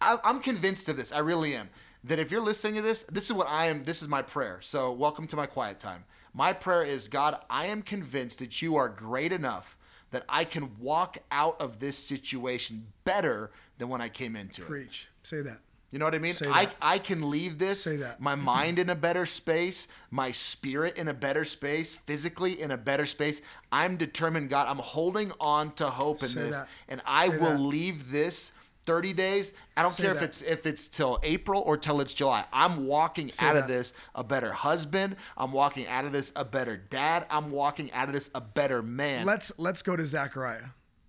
I, 0.00 0.18
I'm 0.24 0.40
convinced 0.40 0.88
of 0.88 0.96
this. 0.96 1.12
I 1.12 1.18
really 1.18 1.54
am. 1.54 1.68
That 2.04 2.18
if 2.18 2.30
you're 2.30 2.40
listening 2.40 2.76
to 2.76 2.82
this, 2.82 3.02
this 3.04 3.24
is 3.24 3.32
what 3.32 3.46
I 3.48 3.66
am. 3.66 3.84
This 3.84 4.00
is 4.00 4.08
my 4.08 4.22
prayer. 4.22 4.58
So, 4.62 4.90
welcome 4.90 5.26
to 5.28 5.36
my 5.36 5.46
quiet 5.46 5.78
time. 5.78 6.04
My 6.32 6.52
prayer 6.52 6.82
is 6.82 7.08
God, 7.08 7.36
I 7.50 7.66
am 7.66 7.82
convinced 7.82 8.38
that 8.38 8.62
you 8.62 8.76
are 8.76 8.88
great 8.88 9.32
enough 9.32 9.76
that 10.10 10.24
I 10.28 10.44
can 10.44 10.78
walk 10.78 11.18
out 11.30 11.60
of 11.60 11.78
this 11.78 11.98
situation 11.98 12.86
better 13.04 13.50
than 13.78 13.88
when 13.88 14.00
I 14.00 14.08
came 14.08 14.34
into 14.36 14.62
it. 14.62 14.68
Preach. 14.68 15.08
Say 15.22 15.42
that. 15.42 15.58
You 15.90 15.98
know 15.98 16.04
what 16.04 16.14
I 16.14 16.18
mean? 16.18 16.32
Say 16.34 16.46
I, 16.48 16.66
that. 16.66 16.74
I 16.80 16.98
can 16.98 17.30
leave 17.30 17.58
this, 17.58 17.82
Say 17.82 17.96
that. 17.96 18.20
my 18.20 18.36
mind 18.36 18.78
in 18.78 18.90
a 18.90 18.94
better 18.94 19.26
space, 19.26 19.88
my 20.10 20.30
spirit 20.30 20.96
in 20.96 21.08
a 21.08 21.14
better 21.14 21.44
space, 21.44 21.96
physically 21.96 22.60
in 22.60 22.70
a 22.70 22.76
better 22.76 23.06
space. 23.06 23.40
I'm 23.72 23.96
determined, 23.96 24.50
God, 24.50 24.68
I'm 24.68 24.78
holding 24.78 25.32
on 25.40 25.72
to 25.74 25.86
hope 25.86 26.22
in 26.22 26.28
Say 26.28 26.42
this. 26.42 26.56
that. 26.60 26.68
And 26.88 27.02
I 27.04 27.28
Say 27.28 27.38
will 27.38 27.50
that. 27.50 27.60
leave 27.60 28.10
this 28.12 28.52
30 28.86 29.12
days. 29.12 29.52
I 29.76 29.82
don't 29.82 29.90
Say 29.90 30.04
care 30.04 30.12
if 30.12 30.22
it's 30.22 30.42
if 30.42 30.66
it's 30.66 30.88
till 30.88 31.18
April 31.22 31.62
or 31.62 31.76
till 31.76 32.00
it's 32.00 32.14
July. 32.14 32.44
I'm 32.52 32.86
walking 32.86 33.30
Say 33.30 33.46
out 33.46 33.56
of 33.56 33.68
this 33.68 33.92
a 34.14 34.24
better 34.24 34.52
husband. 34.52 35.16
I'm 35.36 35.52
walking 35.52 35.86
out 35.86 36.04
of 36.04 36.12
this 36.12 36.32
a 36.36 36.44
better 36.44 36.76
dad. 36.76 37.26
I'm 37.30 37.50
walking 37.50 37.92
out 37.92 38.08
of 38.08 38.14
this 38.14 38.30
a 38.34 38.40
better 38.40 38.82
man. 38.82 39.26
Let's 39.26 39.52
let's 39.58 39.82
go 39.82 39.96
to 39.96 40.04
Zechariah. 40.04 40.66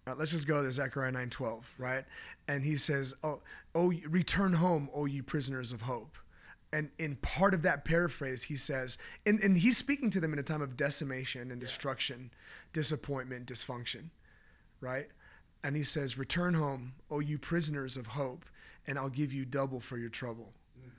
Uh, 0.07 0.15
let's 0.17 0.31
just 0.31 0.47
go 0.47 0.63
to 0.63 0.71
Zechariah 0.71 1.11
nine 1.11 1.29
twelve, 1.29 1.73
right? 1.77 2.05
And 2.47 2.63
he 2.65 2.75
says, 2.75 3.13
"Oh, 3.23 3.41
oh, 3.73 3.93
return 4.07 4.53
home, 4.53 4.89
O 4.93 5.05
you 5.05 5.23
prisoners 5.23 5.71
of 5.71 5.83
hope." 5.83 6.17
And 6.73 6.89
in 6.97 7.17
part 7.17 7.53
of 7.53 7.63
that 7.63 7.83
paraphrase, 7.83 8.43
he 8.43 8.55
says, 8.55 8.97
and, 9.25 9.41
and 9.41 9.57
he's 9.57 9.77
speaking 9.77 10.09
to 10.11 10.21
them 10.21 10.31
in 10.31 10.39
a 10.39 10.43
time 10.43 10.61
of 10.61 10.77
decimation 10.77 11.51
and 11.51 11.59
destruction, 11.59 12.31
disappointment, 12.71 13.45
dysfunction, 13.45 14.11
right? 14.79 15.09
And 15.63 15.75
he 15.75 15.83
says, 15.83 16.17
"Return 16.17 16.53
home, 16.55 16.93
O 17.09 17.19
you 17.19 17.37
prisoners 17.37 17.97
of 17.97 18.07
hope, 18.07 18.45
and 18.87 18.97
I'll 18.97 19.09
give 19.09 19.31
you 19.33 19.45
double 19.45 19.79
for 19.79 19.97
your 19.97 20.09
trouble." 20.09 20.53
Mm, 20.79 20.89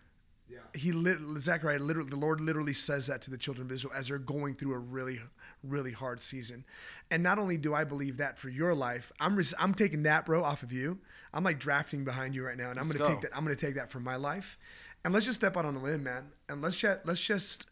yeah. 0.49 0.59
he 0.75 0.93
lit, 0.93 1.19
Zechariah 1.39 1.79
literally 1.81 2.11
the 2.11 2.17
Lord 2.17 2.41
literally 2.41 2.73
says 2.73 3.09
that 3.09 3.23
to 3.23 3.31
the 3.31 3.39
children 3.39 3.67
of 3.67 3.73
Israel 3.73 3.93
as 3.97 4.09
they're 4.09 4.19
going 4.19 4.55
through 4.55 4.75
a 4.75 4.79
really 4.79 5.21
really 5.65 5.93
hard 5.93 6.21
season. 6.21 6.65
And 7.11 7.23
not 7.23 7.39
only 7.39 7.57
do 7.57 7.73
I 7.73 7.85
believe 7.85 8.17
that 8.17 8.37
for 8.37 8.49
your 8.49 8.75
life, 8.75 9.13
I'm 9.21 9.37
res- 9.37 9.55
I'm 9.61 9.75
taking 9.75 10.03
that 10.05 10.27
bro 10.27 10.43
off 10.43 10.63
of 10.65 10.73
you. 10.73 10.99
I'm 11.33 11.45
like 11.45 11.61
drafting 11.61 12.03
behind 12.05 12.35
you 12.35 12.45
right 12.45 12.57
now 12.57 12.71
and 12.71 12.79
I'm 12.81 12.87
going 12.87 12.99
to 12.99 13.05
go. 13.05 13.05
take 13.05 13.21
that 13.21 13.37
I'm 13.37 13.45
to 13.47 13.55
take 13.57 13.77
that 13.77 13.89
for 13.91 14.01
my 14.01 14.17
life. 14.17 14.59
And 15.05 15.15
let's 15.15 15.25
just 15.27 15.37
step 15.37 15.57
out 15.57 15.65
on 15.65 15.77
a 15.77 15.83
limb, 15.83 16.03
man. 16.03 16.31
And 16.49 16.61
let's 16.63 16.77
just 16.77 17.01
let's 17.05 17.21
just 17.21 17.67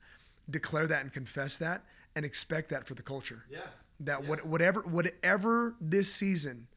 declare 0.48 0.86
that 0.86 1.02
and 1.02 1.12
confess 1.12 1.56
that 1.58 1.84
and 2.14 2.24
expect 2.24 2.70
that 2.70 2.86
for 2.86 2.94
the 2.94 3.02
culture. 3.02 3.44
Yeah. 3.50 3.58
That 4.00 4.22
Yeah. 4.22 4.28
what 4.28 4.46
whatever 4.46 4.82
whatever 4.82 5.74
this 5.80 6.12
season 6.14 6.68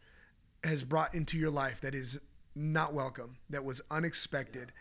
has 0.63 0.83
brought 0.83 1.13
into 1.13 1.37
your 1.37 1.49
life 1.49 1.81
that 1.81 1.93
is 1.95 2.19
not 2.55 2.93
welcome, 2.93 3.37
that 3.49 3.63
was 3.65 3.81
unexpected, 3.91 4.71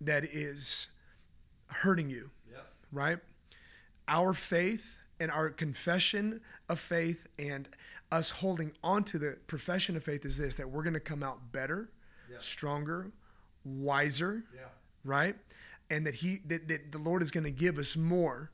that 0.00 0.24
is 0.24 0.88
hurting 1.68 2.08
you, 2.10 2.30
Yeah. 2.50 2.58
right? 2.92 3.18
Our 4.08 4.32
faith 4.32 4.98
and 5.18 5.30
our 5.30 5.50
confession 5.50 6.40
of 6.68 6.78
faith 6.78 7.26
and 7.38 7.68
us 8.12 8.30
holding 8.30 8.72
on 8.84 9.02
to 9.04 9.18
the 9.18 9.38
profession 9.48 9.96
of 9.96 10.04
faith 10.04 10.24
is 10.24 10.38
this 10.38 10.54
that 10.56 10.70
we're 10.70 10.82
going 10.84 10.94
to 10.94 11.00
come 11.00 11.22
out 11.22 11.50
better, 11.52 11.90
Yeah. 12.30 12.38
stronger, 12.38 13.10
wiser, 13.64 14.44
Yeah. 14.54 14.68
right? 15.04 15.36
And 15.90 16.06
that 16.06 16.16
he 16.16 16.36
that, 16.46 16.68
that 16.68 16.92
the 16.92 16.98
Lord 16.98 17.22
is 17.22 17.30
going 17.30 17.44
to 17.44 17.50
give 17.50 17.78
us 17.78 17.96
more 17.96 18.50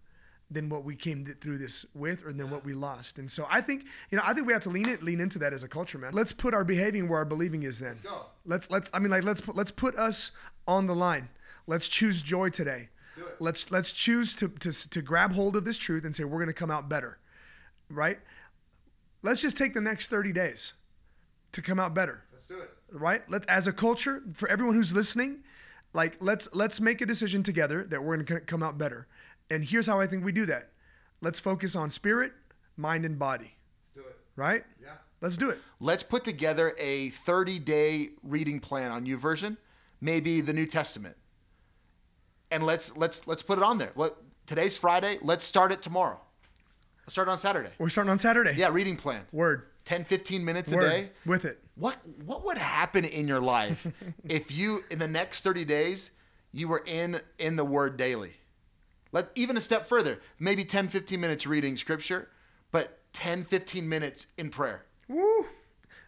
than 0.52 0.68
what 0.68 0.84
we 0.84 0.94
came 0.96 1.24
th- 1.24 1.38
through 1.38 1.58
this 1.58 1.86
with 1.94 2.24
or 2.24 2.32
than 2.32 2.50
what 2.50 2.64
we 2.64 2.74
lost. 2.74 3.18
And 3.18 3.30
so 3.30 3.46
I 3.50 3.60
think, 3.60 3.84
you 4.10 4.16
know, 4.16 4.24
I 4.26 4.32
think 4.34 4.46
we 4.46 4.52
have 4.52 4.62
to 4.62 4.70
lean 4.70 4.88
it 4.88 5.02
lean 5.02 5.20
into 5.20 5.38
that 5.40 5.52
as 5.52 5.62
a 5.62 5.68
culture, 5.68 5.98
man. 5.98 6.12
Let's 6.12 6.32
put 6.32 6.54
our 6.54 6.64
behaving 6.64 7.08
where 7.08 7.18
our 7.18 7.24
believing 7.24 7.62
is 7.62 7.80
then. 7.80 7.90
Let's 7.90 8.00
go. 8.02 8.26
Let's 8.44 8.70
let's 8.70 8.90
I 8.94 8.98
mean 8.98 9.10
like 9.10 9.24
let's 9.24 9.40
put 9.40 9.56
let's 9.56 9.70
put 9.70 9.96
us 9.96 10.30
on 10.66 10.86
the 10.86 10.94
line. 10.94 11.28
Let's 11.66 11.88
choose 11.88 12.22
joy 12.22 12.48
today. 12.50 12.88
Let's 13.38 13.70
let's 13.70 13.92
choose 13.92 14.34
to 14.36 14.48
to 14.48 14.72
to 14.90 15.02
grab 15.02 15.32
hold 15.32 15.56
of 15.56 15.64
this 15.64 15.76
truth 15.78 16.04
and 16.04 16.14
say 16.14 16.24
we're 16.24 16.38
going 16.38 16.46
to 16.46 16.52
come 16.52 16.70
out 16.70 16.88
better. 16.88 17.18
Right? 17.90 18.18
Let's 19.22 19.40
just 19.40 19.56
take 19.56 19.74
the 19.74 19.80
next 19.80 20.08
30 20.08 20.32
days 20.32 20.72
to 21.52 21.62
come 21.62 21.78
out 21.78 21.94
better 21.94 22.24
Let's 22.32 22.46
do 22.46 22.58
it. 22.58 22.70
right 22.90 23.22
let's 23.28 23.46
as 23.46 23.66
a 23.66 23.72
culture 23.72 24.22
for 24.32 24.48
everyone 24.48 24.74
who's 24.74 24.94
listening 24.94 25.44
like 25.92 26.16
let's 26.20 26.48
let's 26.54 26.80
make 26.80 27.00
a 27.02 27.06
decision 27.06 27.42
together 27.42 27.84
that 27.84 28.02
we're 28.02 28.16
going 28.16 28.26
to 28.26 28.40
come 28.40 28.62
out 28.62 28.78
better 28.78 29.06
and 29.50 29.64
here's 29.64 29.86
how 29.86 30.00
i 30.00 30.06
think 30.06 30.24
we 30.24 30.32
do 30.32 30.46
that 30.46 30.70
let's 31.20 31.38
focus 31.40 31.74
on 31.76 31.90
spirit 31.90 32.32
mind 32.76 33.04
and 33.04 33.18
body 33.18 33.56
Let's 33.80 33.90
do 33.94 34.00
it. 34.00 34.16
right 34.36 34.64
Yeah. 34.82 34.90
let's 35.20 35.36
do 35.36 35.50
it 35.50 35.58
Let's 35.80 36.02
put 36.04 36.22
together 36.24 36.74
a 36.78 37.10
30 37.10 37.58
day 37.58 38.10
reading 38.22 38.60
plan 38.60 38.92
on 38.92 39.04
YouVersion, 39.04 39.56
maybe 40.00 40.40
the 40.40 40.52
New 40.52 40.64
Testament. 40.66 41.16
And 42.52 42.64
let's 42.64 42.96
let's 42.96 43.26
let's 43.26 43.42
put 43.42 43.58
it 43.58 43.64
on 43.64 43.78
there. 43.78 43.90
What 43.94 44.22
today's 44.46 44.78
Friday, 44.78 45.18
let's 45.22 45.44
start 45.44 45.72
it 45.72 45.82
tomorrow. 45.82 46.20
Let's 47.04 47.14
start 47.14 47.26
it 47.26 47.32
on 47.32 47.38
Saturday. 47.40 47.70
we're 47.78 47.88
starting 47.88 48.12
on 48.12 48.18
saturday 48.18 48.54
Yeah, 48.56 48.68
reading 48.68 48.96
plan. 48.96 49.22
word 49.32 49.66
10, 49.86 50.04
15 50.04 50.44
minutes 50.44 50.70
a 50.70 50.76
Word. 50.76 50.88
day. 50.88 51.10
with 51.26 51.44
it. 51.44 51.58
What 51.74 51.96
what 52.24 52.44
would 52.44 52.58
happen 52.58 53.04
in 53.04 53.26
your 53.26 53.40
life 53.40 53.86
if 54.24 54.52
you 54.52 54.84
in 54.90 55.00
the 55.00 55.08
next 55.08 55.40
30 55.40 55.64
days 55.64 56.12
you 56.52 56.68
were 56.68 56.84
in 56.86 57.20
in 57.38 57.56
the 57.56 57.64
word 57.64 57.96
daily? 57.96 58.34
Let 59.12 59.28
even 59.34 59.56
a 59.56 59.60
step 59.60 59.88
further, 59.88 60.20
maybe 60.38 60.64
10 60.64 60.88
15 60.88 61.20
minutes 61.20 61.46
reading 61.46 61.76
scripture, 61.76 62.28
but 62.70 62.98
10 63.12 63.44
15 63.44 63.88
minutes 63.88 64.26
in 64.38 64.50
prayer. 64.50 64.86
Woo! 65.08 65.46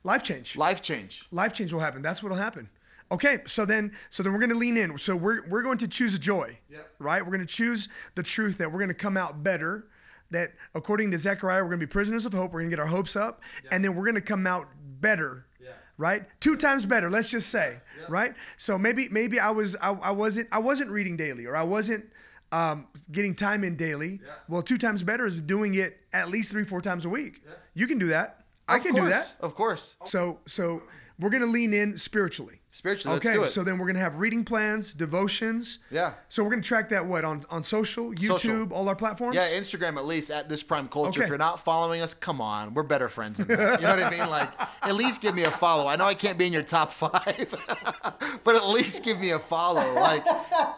Life 0.02 0.22
change. 0.22 0.56
Life 0.56 0.82
change. 0.82 1.24
Life 1.30 1.52
change 1.52 1.72
will 1.72 1.80
happen. 1.80 2.02
That's 2.02 2.22
what'll 2.22 2.38
happen. 2.38 2.68
Okay, 3.12 3.38
so 3.46 3.64
then 3.64 3.92
so 4.10 4.22
then 4.22 4.32
we're 4.32 4.38
gonna 4.38 4.54
lean 4.54 4.76
in. 4.76 4.96
So 4.98 5.14
we're 5.14 5.46
we're 5.48 5.62
going 5.62 5.78
to 5.78 5.88
choose 5.88 6.14
a 6.14 6.18
joy. 6.18 6.58
Yep. 6.70 6.90
Right? 6.98 7.24
We're 7.24 7.32
gonna 7.32 7.46
choose 7.46 7.88
the 8.14 8.22
truth 8.22 8.58
that 8.58 8.72
we're 8.72 8.80
gonna 8.80 8.94
come 8.94 9.16
out 9.16 9.42
better. 9.42 9.86
That 10.30 10.52
according 10.74 11.10
to 11.12 11.18
Zechariah, 11.18 11.62
we're 11.62 11.70
gonna 11.70 11.78
be 11.78 11.86
prisoners 11.86 12.26
of 12.26 12.32
hope. 12.32 12.52
We're 12.52 12.60
gonna 12.60 12.70
get 12.70 12.80
our 12.80 12.86
hopes 12.86 13.14
up, 13.16 13.42
and 13.70 13.84
then 13.84 13.94
we're 13.94 14.06
gonna 14.06 14.20
come 14.20 14.46
out 14.46 14.68
better. 15.00 15.46
Yeah. 15.62 15.72
Right? 15.96 16.24
Two 16.40 16.56
times 16.56 16.86
better. 16.86 17.10
Let's 17.10 17.30
just 17.30 17.50
say. 17.50 17.78
Yeah. 17.98 18.06
Right? 18.08 18.34
So 18.56 18.78
maybe 18.78 19.08
maybe 19.10 19.38
I 19.38 19.50
was 19.50 19.76
I, 19.76 19.90
I 19.90 20.10
wasn't 20.10 20.48
I 20.50 20.58
wasn't 20.58 20.90
reading 20.90 21.16
daily 21.16 21.44
or 21.46 21.54
I 21.54 21.62
wasn't 21.62 22.06
um, 22.52 22.86
getting 23.10 23.34
time 23.34 23.64
in 23.64 23.76
daily. 23.76 24.20
Yeah. 24.24 24.32
Well, 24.48 24.62
two 24.62 24.78
times 24.78 25.02
better 25.02 25.26
is 25.26 25.40
doing 25.42 25.74
it 25.74 25.98
at 26.12 26.28
least 26.28 26.50
three 26.50 26.64
four 26.64 26.80
times 26.80 27.04
a 27.04 27.08
week. 27.08 27.42
Yeah. 27.44 27.52
You 27.74 27.86
can 27.86 27.98
do 27.98 28.06
that. 28.08 28.44
I 28.68 28.76
Of 28.76 28.84
can 28.84 28.94
do 28.94 29.06
that. 29.08 29.32
Of 29.40 29.54
course. 29.54 29.96
So 30.04 30.40
so 30.46 30.82
we're 31.18 31.30
gonna 31.30 31.46
lean 31.46 31.74
in 31.74 31.96
spiritually. 31.96 32.60
Spiritually, 32.76 33.16
okay, 33.18 33.46
so 33.46 33.62
then 33.62 33.78
we're 33.78 33.86
gonna 33.86 34.00
have 34.00 34.16
reading 34.16 34.44
plans, 34.44 34.92
devotions. 34.94 35.78
Yeah. 35.92 36.14
So 36.28 36.42
we're 36.42 36.50
gonna 36.50 36.60
track 36.62 36.88
that 36.88 37.06
what 37.06 37.24
on 37.24 37.42
on 37.48 37.62
social, 37.62 38.10
YouTube, 38.12 38.40
Social. 38.40 38.72
all 38.72 38.88
our 38.88 38.96
platforms. 38.96 39.36
Yeah, 39.36 39.48
Instagram 39.52 39.96
at 39.96 40.06
least 40.06 40.28
at 40.32 40.48
this 40.48 40.64
prime 40.64 40.88
culture. 40.88 41.10
Okay. 41.20 41.22
If 41.22 41.28
you're 41.28 41.38
not 41.38 41.64
following 41.64 42.02
us, 42.02 42.14
come 42.14 42.40
on, 42.40 42.74
we're 42.74 42.82
better 42.82 43.08
friends. 43.08 43.38
Than 43.38 43.46
that. 43.46 43.80
You 43.80 43.86
know 43.86 43.94
what 43.94 44.02
I 44.02 44.10
mean? 44.10 44.28
Like, 44.28 44.50
at 44.82 44.94
least 44.96 45.22
give 45.22 45.36
me 45.36 45.42
a 45.44 45.50
follow. 45.52 45.86
I 45.86 45.94
know 45.94 46.04
I 46.04 46.14
can't 46.14 46.36
be 46.36 46.46
in 46.46 46.52
your 46.52 46.64
top 46.64 46.92
five, 46.92 47.14
but 48.44 48.56
at 48.56 48.66
least 48.66 49.04
give 49.04 49.20
me 49.20 49.30
a 49.30 49.38
follow. 49.38 49.94
Like, 49.94 50.24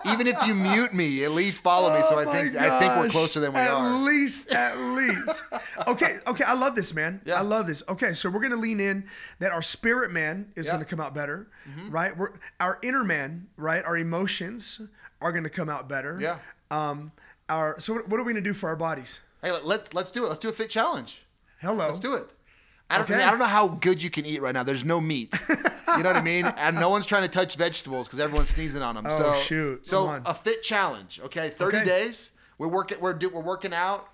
even 0.05 0.27
if 0.27 0.37
you 0.47 0.55
mute 0.55 0.93
me, 0.93 1.25
at 1.25 1.31
least 1.31 1.63
follow 1.63 1.95
me. 1.97 2.03
So 2.11 2.17
Oh 2.17 2.19
I 2.19 2.25
think 2.31 2.57
I 2.57 2.79
think 2.79 2.95
we're 2.97 3.09
closer 3.09 3.41
than 3.41 3.55
we 3.55 3.59
at 3.61 3.71
are. 3.71 3.87
At 3.95 4.03
least, 4.05 4.53
at 4.53 4.79
least. 4.79 5.47
okay, 5.89 6.19
okay. 6.27 6.45
I 6.47 6.53
love 6.53 6.77
this, 6.77 6.93
man. 6.93 7.23
Yeah. 7.25 7.39
I 7.39 7.41
love 7.41 7.67
this. 7.67 7.83
Okay, 7.89 8.13
so 8.13 8.29
we're 8.29 8.41
gonna 8.41 8.57
lean 8.57 8.81
in 8.81 9.09
that 9.39 9.51
our 9.51 9.63
spirit 9.63 10.11
man 10.11 10.53
is 10.57 10.67
Yeah. 10.67 10.73
gonna 10.73 10.85
come 10.85 11.01
out 11.01 11.15
better, 11.15 11.49
Mm-hmm. 11.67 11.86
Right? 11.91 12.17
We're 12.17 12.33
our 12.61 12.79
inner 12.83 13.05
man, 13.05 13.47
right? 13.57 13.85
Our 13.85 13.97
emotions 13.97 14.81
are 15.21 15.33
gonna 15.33 15.49
come 15.51 15.69
out 15.69 15.89
better. 15.89 16.19
Yeah. 16.21 16.39
Um. 16.71 17.13
Our 17.49 17.79
so 17.81 17.95
what 17.95 18.09
what 18.09 18.21
are 18.21 18.25
we 18.25 18.33
gonna 18.33 18.43
do 18.43 18.53
for 18.53 18.69
our 18.69 18.77
bodies? 18.77 19.21
Hey, 19.43 19.53
let's 19.53 19.95
let's 19.95 20.11
do 20.11 20.25
it. 20.25 20.29
Let's 20.29 20.41
do 20.41 20.49
a 20.49 20.53
fit 20.53 20.71
challenge. 20.71 21.25
Hello. 21.61 21.87
Let's 21.87 22.01
do 22.01 22.15
it. 22.15 22.29
I 22.89 22.99
don't, 22.99 23.11
Okay. 23.11 23.23
I 23.23 23.31
don't 23.31 23.41
know 23.41 23.47
how 23.47 23.67
good 23.69 24.01
you 24.03 24.11
can 24.11 24.25
eat 24.25 24.41
right 24.41 24.53
now. 24.55 24.63
There's 24.63 24.85
no 24.85 25.01
meat. 25.01 25.35
You 25.49 26.03
know 26.03 26.11
what 26.11 26.17
I 26.17 26.23
mean? 26.23 26.45
And 26.57 26.77
no 26.77 26.89
one's 26.91 27.07
trying 27.07 27.23
to 27.23 27.29
touch 27.29 27.57
vegetables 27.57 28.07
because 28.07 28.21
everyone's 28.21 28.51
sneezing 28.51 28.81
on 28.83 28.95
them. 28.95 29.07
Oh, 29.09 29.19
so, 29.19 29.35
shoot. 29.35 29.87
So 29.89 30.21
a 30.25 30.35
fit 30.35 30.63
challenge. 30.63 31.21
Okay, 31.25 31.49
30 31.49 31.77
Okay. 31.79 31.87
days. 31.87 32.31
We're 32.59 32.69
working. 32.69 33.01
We're 33.01 33.13
do, 33.15 33.29
we're 33.29 33.41
working 33.43 33.73
out 33.75 34.09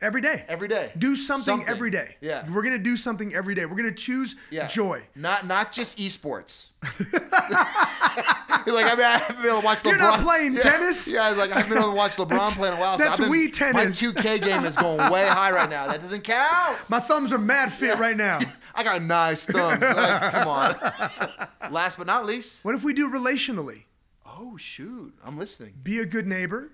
Every 0.00 0.20
day. 0.20 0.44
every 0.48 0.68
day. 0.68 0.92
Do 0.96 1.16
something, 1.16 1.44
Something. 1.44 1.68
every 1.68 1.90
day. 1.90 2.14
Yeah. 2.20 2.48
We're 2.52 2.62
gonna 2.62 2.78
do 2.78 2.96
something 2.96 3.34
every 3.34 3.54
day. 3.56 3.64
We're 3.66 3.76
gonna 3.76 3.90
choose 3.90 4.36
Yeah. 4.50 4.68
joy. 4.68 5.02
Not 5.16 5.46
not 5.46 5.72
just 5.72 5.98
esports. 5.98 6.66
You're 7.00 7.10
like 8.74 8.86
I 8.86 8.94
mean 8.94 9.04
I 9.04 9.18
haven't 9.18 9.36
been 9.42 9.46
able 9.50 9.60
to 9.60 9.64
watch 9.64 9.78
LeBron. 9.78 9.84
You're 9.90 9.98
not 9.98 10.20
playing 10.20 10.54
yeah. 10.54 10.60
tennis? 10.60 11.12
Yeah, 11.12 11.22
I 11.24 11.30
was 11.30 11.38
like 11.38 11.50
I 11.50 11.56
haven't 11.56 11.70
been 11.70 11.78
able 11.78 11.90
to 11.90 11.96
watch 11.96 12.12
LeBron 12.12 12.28
That's- 12.28 12.56
play 12.56 12.68
in 12.68 12.74
a 12.74 12.80
while. 12.80 12.96
so 12.98 13.04
that's 13.04 13.18
I've 13.20 13.30
been, 13.30 13.48
Wii 13.48 13.52
tennis. 13.52 14.02
My 14.02 14.08
2K 14.12 14.44
game 14.44 14.64
is 14.64 14.76
going 14.76 15.10
way 15.10 15.26
high 15.26 15.50
right 15.50 15.68
now. 15.68 15.88
That 15.88 16.00
doesn't 16.00 16.22
count. 16.22 16.78
My 16.88 17.00
thumbs 17.00 17.32
are 17.32 17.38
mad 17.38 17.72
fit 17.72 17.98
right 17.98 18.16
now. 18.16 18.38
I 18.74 18.84
got 18.84 19.02
nice 19.02 19.44
thumbs. 19.46 19.80
Like, 19.82 20.32
come 20.32 20.46
on. 20.48 20.76
Last 21.72 21.98
but 21.98 22.06
not 22.06 22.24
least. 22.24 22.60
What 22.62 22.76
if 22.76 22.84
we 22.84 22.92
do 22.92 23.10
relationally? 23.10 23.82
Oh 24.24 24.56
shoot, 24.56 25.12
I'm 25.24 25.36
listening. 25.38 25.74
Be 25.82 25.98
a 25.98 26.06
good 26.06 26.26
neighbor, 26.28 26.70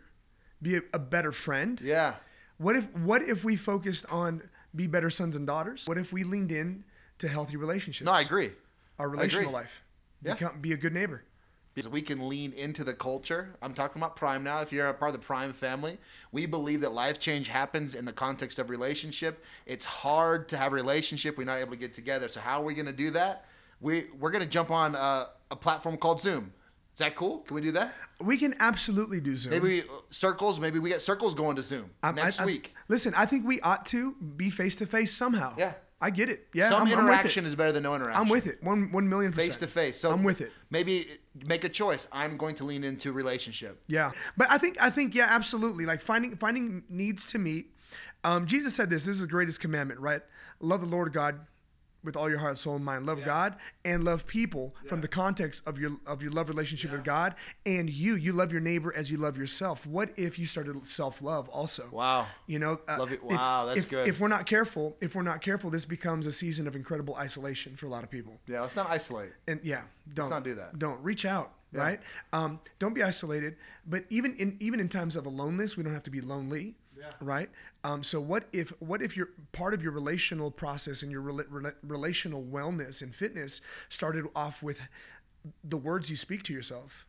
be 0.60 0.76
a, 0.76 0.80
a 0.92 0.98
better 0.98 1.32
friend. 1.32 1.80
Yeah. 1.82 2.16
What 2.58 2.76
if 2.76 2.94
what 2.96 3.22
if 3.22 3.44
we 3.44 3.56
focused 3.56 4.06
on 4.10 4.42
be 4.74 4.86
better 4.86 5.10
sons 5.10 5.36
and 5.36 5.46
daughters? 5.46 5.86
What 5.86 5.98
if 5.98 6.12
we 6.12 6.24
leaned 6.24 6.52
in 6.52 6.84
to 7.18 7.28
healthy 7.28 7.56
relationships? 7.56 8.06
No, 8.06 8.12
I 8.12 8.22
agree. 8.22 8.52
Our 8.98 9.08
relational 9.08 9.48
agree. 9.48 9.54
life. 9.54 9.82
Yeah. 10.22 10.34
Become, 10.34 10.60
be 10.60 10.72
a 10.72 10.76
good 10.76 10.92
neighbor. 10.92 11.22
Because 11.74 11.90
we 11.90 12.02
can 12.02 12.28
lean 12.28 12.52
into 12.52 12.84
the 12.84 12.94
culture. 12.94 13.56
I'm 13.60 13.74
talking 13.74 14.00
about 14.00 14.14
Prime 14.14 14.44
now. 14.44 14.60
If 14.60 14.72
you're 14.72 14.88
a 14.88 14.94
part 14.94 15.12
of 15.12 15.20
the 15.20 15.26
Prime 15.26 15.52
family, 15.52 15.98
we 16.30 16.46
believe 16.46 16.80
that 16.82 16.92
life 16.92 17.18
change 17.18 17.48
happens 17.48 17.96
in 17.96 18.04
the 18.04 18.12
context 18.12 18.60
of 18.60 18.70
relationship. 18.70 19.42
It's 19.66 19.84
hard 19.84 20.48
to 20.50 20.56
have 20.56 20.70
a 20.70 20.76
relationship. 20.76 21.36
We're 21.36 21.44
not 21.44 21.58
able 21.58 21.72
to 21.72 21.76
get 21.76 21.92
together. 21.92 22.28
So 22.28 22.38
how 22.38 22.62
are 22.62 22.64
we 22.64 22.74
going 22.74 22.86
to 22.86 22.92
do 22.92 23.10
that? 23.10 23.46
We 23.80 24.06
we're 24.20 24.30
going 24.30 24.44
to 24.44 24.48
jump 24.48 24.70
on 24.70 24.94
a, 24.94 25.30
a 25.50 25.56
platform 25.56 25.96
called 25.96 26.20
Zoom. 26.20 26.52
Is 26.94 26.98
that 27.00 27.16
cool? 27.16 27.40
Can 27.40 27.56
we 27.56 27.60
do 27.60 27.72
that? 27.72 27.92
We 28.20 28.36
can 28.36 28.54
absolutely 28.60 29.20
do 29.20 29.36
Zoom. 29.36 29.50
Maybe 29.50 29.66
we, 29.68 29.82
circles. 30.10 30.60
Maybe 30.60 30.78
we 30.78 30.90
get 30.90 31.02
circles 31.02 31.34
going 31.34 31.56
to 31.56 31.62
Zoom 31.62 31.90
I'm- 32.04 32.14
next 32.14 32.38
I- 32.38 32.44
I- 32.44 32.46
week. 32.46 32.72
Listen, 32.88 33.12
I 33.16 33.26
think 33.26 33.44
we 33.46 33.60
ought 33.62 33.84
to 33.86 34.12
be 34.12 34.48
face 34.48 34.76
to 34.76 34.86
face 34.86 35.12
somehow. 35.12 35.54
Yeah. 35.58 35.72
I 36.00 36.10
get 36.10 36.28
it. 36.28 36.48
Yeah, 36.52 36.68
Some 36.68 36.82
I'm, 36.82 36.82
I'm 36.82 36.90
with 36.90 36.98
interaction 36.98 37.44
it. 37.46 37.48
is 37.48 37.54
better 37.54 37.72
than 37.72 37.82
no 37.82 37.94
interaction. 37.94 38.20
I'm 38.20 38.28
with 38.28 38.46
it. 38.46 38.62
One 38.62 38.92
one 38.92 39.08
million 39.08 39.32
percent. 39.32 39.52
Face 39.52 39.56
to 39.58 39.66
face. 39.66 39.98
So 39.98 40.10
I'm 40.10 40.22
with 40.22 40.40
it. 40.42 40.52
Maybe 40.70 41.08
make 41.46 41.64
a 41.64 41.68
choice. 41.68 42.08
I'm 42.12 42.36
going 42.36 42.54
to 42.56 42.64
lean 42.64 42.84
into 42.84 43.10
relationship. 43.12 43.80
Yeah, 43.86 44.10
but 44.36 44.48
I 44.50 44.58
think 44.58 44.76
I 44.82 44.90
think 44.90 45.14
yeah, 45.14 45.26
absolutely. 45.30 45.86
Like 45.86 46.00
finding 46.00 46.36
finding 46.36 46.82
needs 46.90 47.24
to 47.26 47.38
meet. 47.38 47.74
Um, 48.22 48.44
Jesus 48.46 48.74
said 48.74 48.90
this. 48.90 49.04
This 49.06 49.16
is 49.16 49.22
the 49.22 49.28
greatest 49.28 49.60
commandment, 49.60 49.98
right? 49.98 50.20
Love 50.60 50.82
the 50.82 50.86
Lord 50.86 51.12
God 51.14 51.40
with 52.04 52.16
all 52.16 52.28
your 52.28 52.38
heart, 52.38 52.58
soul, 52.58 52.76
and 52.76 52.84
mind. 52.84 53.06
Love 53.06 53.24
God 53.24 53.56
and 53.84 54.04
love 54.04 54.26
people 54.26 54.74
from 54.86 55.00
the 55.00 55.08
context 55.08 55.66
of 55.66 55.78
your 55.78 55.92
of 56.06 56.22
your 56.22 56.30
love 56.30 56.48
relationship 56.48 56.92
with 56.92 57.02
God 57.04 57.34
and 57.66 57.88
you. 57.90 58.14
You 58.16 58.32
love 58.32 58.52
your 58.52 58.60
neighbor 58.60 58.94
as 58.94 59.10
you 59.10 59.16
love 59.16 59.38
yourself. 59.38 59.86
What 59.86 60.10
if 60.16 60.38
you 60.38 60.46
started 60.46 60.86
self 60.86 61.22
love 61.22 61.48
also? 61.48 61.88
Wow. 61.90 62.26
You 62.46 62.58
know, 62.58 62.78
uh, 62.86 62.96
Love 62.98 63.12
it. 63.12 63.20
if- 63.24 63.36
Wow, 63.36 63.66
that's 63.66 63.78
if, 63.80 63.90
good. 63.90 64.06
If 64.06 64.20
we're 64.20 64.28
not 64.28 64.46
careful, 64.46 64.96
if 65.00 65.14
we're 65.14 65.22
not 65.22 65.40
careful, 65.40 65.70
this 65.70 65.84
becomes 65.86 66.26
a 66.26 66.32
season 66.32 66.66
of 66.66 66.76
incredible 66.76 67.14
isolation 67.16 67.74
for 67.76 67.86
a 67.86 67.88
lot 67.88 68.04
of 68.04 68.10
people. 68.10 68.34
Yeah. 68.46 68.60
Let's 68.60 68.76
not 68.76 68.90
isolate. 68.90 69.32
And 69.48 69.60
yeah, 69.62 69.82
don't 70.12 70.30
not 70.30 70.44
do 70.44 70.54
that. 70.56 70.78
Don't 70.78 71.02
reach 71.02 71.24
out, 71.24 71.52
right? 71.72 72.00
Um, 72.32 72.60
don't 72.78 72.94
be 72.94 73.02
isolated. 73.02 73.56
But 73.86 74.04
even 74.10 74.34
in 74.36 74.56
even 74.60 74.80
in 74.80 74.88
times 74.88 75.16
of 75.16 75.26
aloneness, 75.26 75.76
we 75.76 75.82
don't 75.82 75.92
have 75.94 76.02
to 76.04 76.10
be 76.10 76.20
lonely, 76.20 76.74
Yeah. 77.04 77.12
right? 77.20 77.50
Um, 77.84 78.02
so 78.02 78.20
what 78.20 78.44
if 78.52 78.70
what 78.80 79.02
if 79.02 79.16
your 79.16 79.28
part 79.52 79.74
of 79.74 79.82
your 79.82 79.92
relational 79.92 80.50
process 80.50 81.02
and 81.02 81.12
your 81.12 81.22
rela- 81.22 81.48
rela- 81.48 81.74
relational 81.82 82.42
wellness 82.42 83.02
and 83.02 83.14
fitness 83.14 83.60
started 83.88 84.26
off 84.34 84.62
with 84.62 84.80
the 85.62 85.76
words 85.76 86.10
you 86.10 86.16
speak 86.16 86.42
to 86.44 86.52
yourself? 86.52 87.06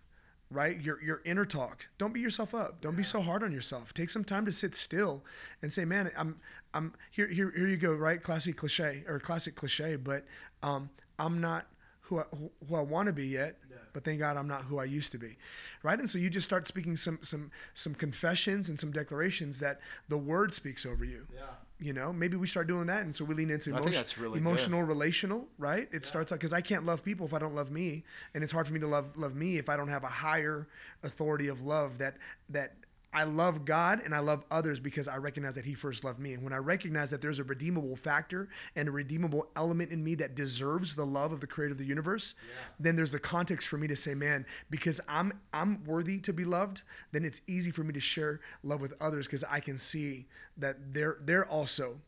Right, 0.52 0.80
your 0.80 1.02
your 1.04 1.22
inner 1.26 1.44
talk. 1.46 1.88
Don't 1.98 2.14
beat 2.14 2.20
yourself 2.22 2.54
up. 2.54 2.80
Don't 2.80 2.96
be 2.96 3.04
so 3.04 3.20
hard 3.22 3.42
on 3.44 3.52
yourself. 3.52 3.94
Take 3.94 4.12
some 4.12 4.24
time 4.24 4.46
to 4.46 4.52
sit 4.52 4.76
still 4.76 5.24
and 5.64 5.74
say, 5.74 5.86
"Man, 5.86 6.12
I'm 6.16 6.40
I'm 6.74 6.94
here. 7.10 7.28
Here, 7.28 7.52
here 7.56 7.68
you 7.68 7.78
go." 7.78 7.94
Right, 7.96 8.22
classic 8.22 8.56
cliche 8.56 9.04
or 9.08 9.20
classic 9.20 9.56
cliche, 9.56 9.96
but 9.96 10.24
um, 10.62 10.92
I'm 11.18 11.42
not 11.42 11.66
who 12.02 12.20
I, 12.20 12.24
who 12.70 12.76
I 12.76 12.82
want 12.82 13.08
to 13.08 13.14
be 13.14 13.26
yet, 13.26 13.58
but 13.96 14.04
thank 14.04 14.20
God 14.20 14.36
I'm 14.36 14.48
not 14.48 14.64
who 14.64 14.78
I 14.78 14.84
used 14.84 15.14
to 15.14 15.18
be, 15.18 15.38
right? 15.82 15.98
And 15.98 16.10
so 16.10 16.18
you 16.18 16.30
just 16.30 16.46
start 16.46 16.68
speaking 16.68 16.98
some 16.98 17.18
some 17.22 17.50
some 17.74 17.96
confessions 17.96 18.68
and 18.68 18.78
some 18.78 18.92
declarations 18.92 19.62
that 19.62 19.80
the 20.10 20.18
Word 20.18 20.54
speaks 20.54 20.86
over 20.86 21.06
you. 21.06 21.26
Yeah. 21.34 21.44
You 21.80 21.94
know, 21.94 22.12
maybe 22.12 22.36
we 22.36 22.46
start 22.46 22.68
doing 22.68 22.88
that, 22.88 23.04
and 23.04 23.16
so 23.16 23.24
we 23.24 23.36
lean 23.36 23.50
into 23.50 23.70
emotion, 23.70 24.04
really 24.20 24.40
emotional, 24.40 24.84
relational, 24.84 25.48
right? 25.58 25.88
It 25.94 26.06
starts 26.06 26.34
out 26.34 26.40
because 26.40 26.52
I 26.52 26.60
can't 26.60 26.86
love 26.86 27.04
people 27.06 27.26
if 27.26 27.34
I 27.34 27.40
don't 27.40 27.56
love 27.56 27.72
me, 27.72 28.04
and 28.34 28.44
it's 28.44 28.52
hard 28.52 28.68
for 28.68 28.74
me 28.74 28.82
to 28.82 28.88
love 28.88 29.16
love 29.16 29.34
me 29.34 29.58
if 29.58 29.70
I 29.70 29.78
don't 29.78 29.88
have 29.88 30.04
a 30.04 30.08
higher 30.08 30.68
authority 31.04 31.48
of 31.48 31.64
love 31.64 31.98
that 32.00 32.18
that 32.50 32.74
I 33.16 33.24
love 33.24 33.64
God 33.64 34.02
and 34.04 34.14
I 34.14 34.20
love 34.20 34.44
others 34.52 34.82
because 34.82 35.08
I 35.08 35.16
recognize 35.16 35.56
that 35.56 35.66
He 35.66 35.74
first 35.74 36.04
loved 36.04 36.20
me. 36.20 36.34
And 36.34 36.44
when 36.44 36.52
I 36.52 36.58
recognize 36.58 37.10
that 37.12 37.22
there's 37.22 37.40
a 37.40 37.46
redeemable 37.46 37.96
factor 37.96 38.50
and 38.76 38.90
a 38.90 38.92
redeemable 38.92 39.48
element 39.56 39.92
in 39.92 40.04
me 40.04 40.16
that 40.16 40.36
deserves 40.36 40.96
the 40.96 41.06
love 41.06 41.32
of 41.32 41.40
the 41.40 41.48
Creator 41.48 41.72
of 41.72 41.78
the 41.78 41.86
universe, 41.86 42.36
then 42.78 42.98
there's 42.98 43.16
a 43.16 43.20
context 43.20 43.70
for 43.70 43.78
me 43.78 43.88
to 43.88 43.96
say, 43.96 44.14
man, 44.14 44.46
because 44.70 45.00
I'm 45.08 45.40
I'm 45.54 45.86
worthy 45.86 46.20
to 46.20 46.34
be 46.34 46.44
loved, 46.44 46.82
then 47.14 47.24
it's 47.24 47.42
easy 47.48 47.72
for 47.72 47.86
me 47.86 47.94
to 47.94 48.02
share 48.02 48.42
love 48.64 48.82
with 48.82 48.94
others 49.00 49.28
because 49.28 49.46
I 49.46 49.62
can 49.62 49.78
see 49.78 50.26
that 50.58 50.94
they're 50.94 51.18
they're 51.22 51.46
also 51.46 52.02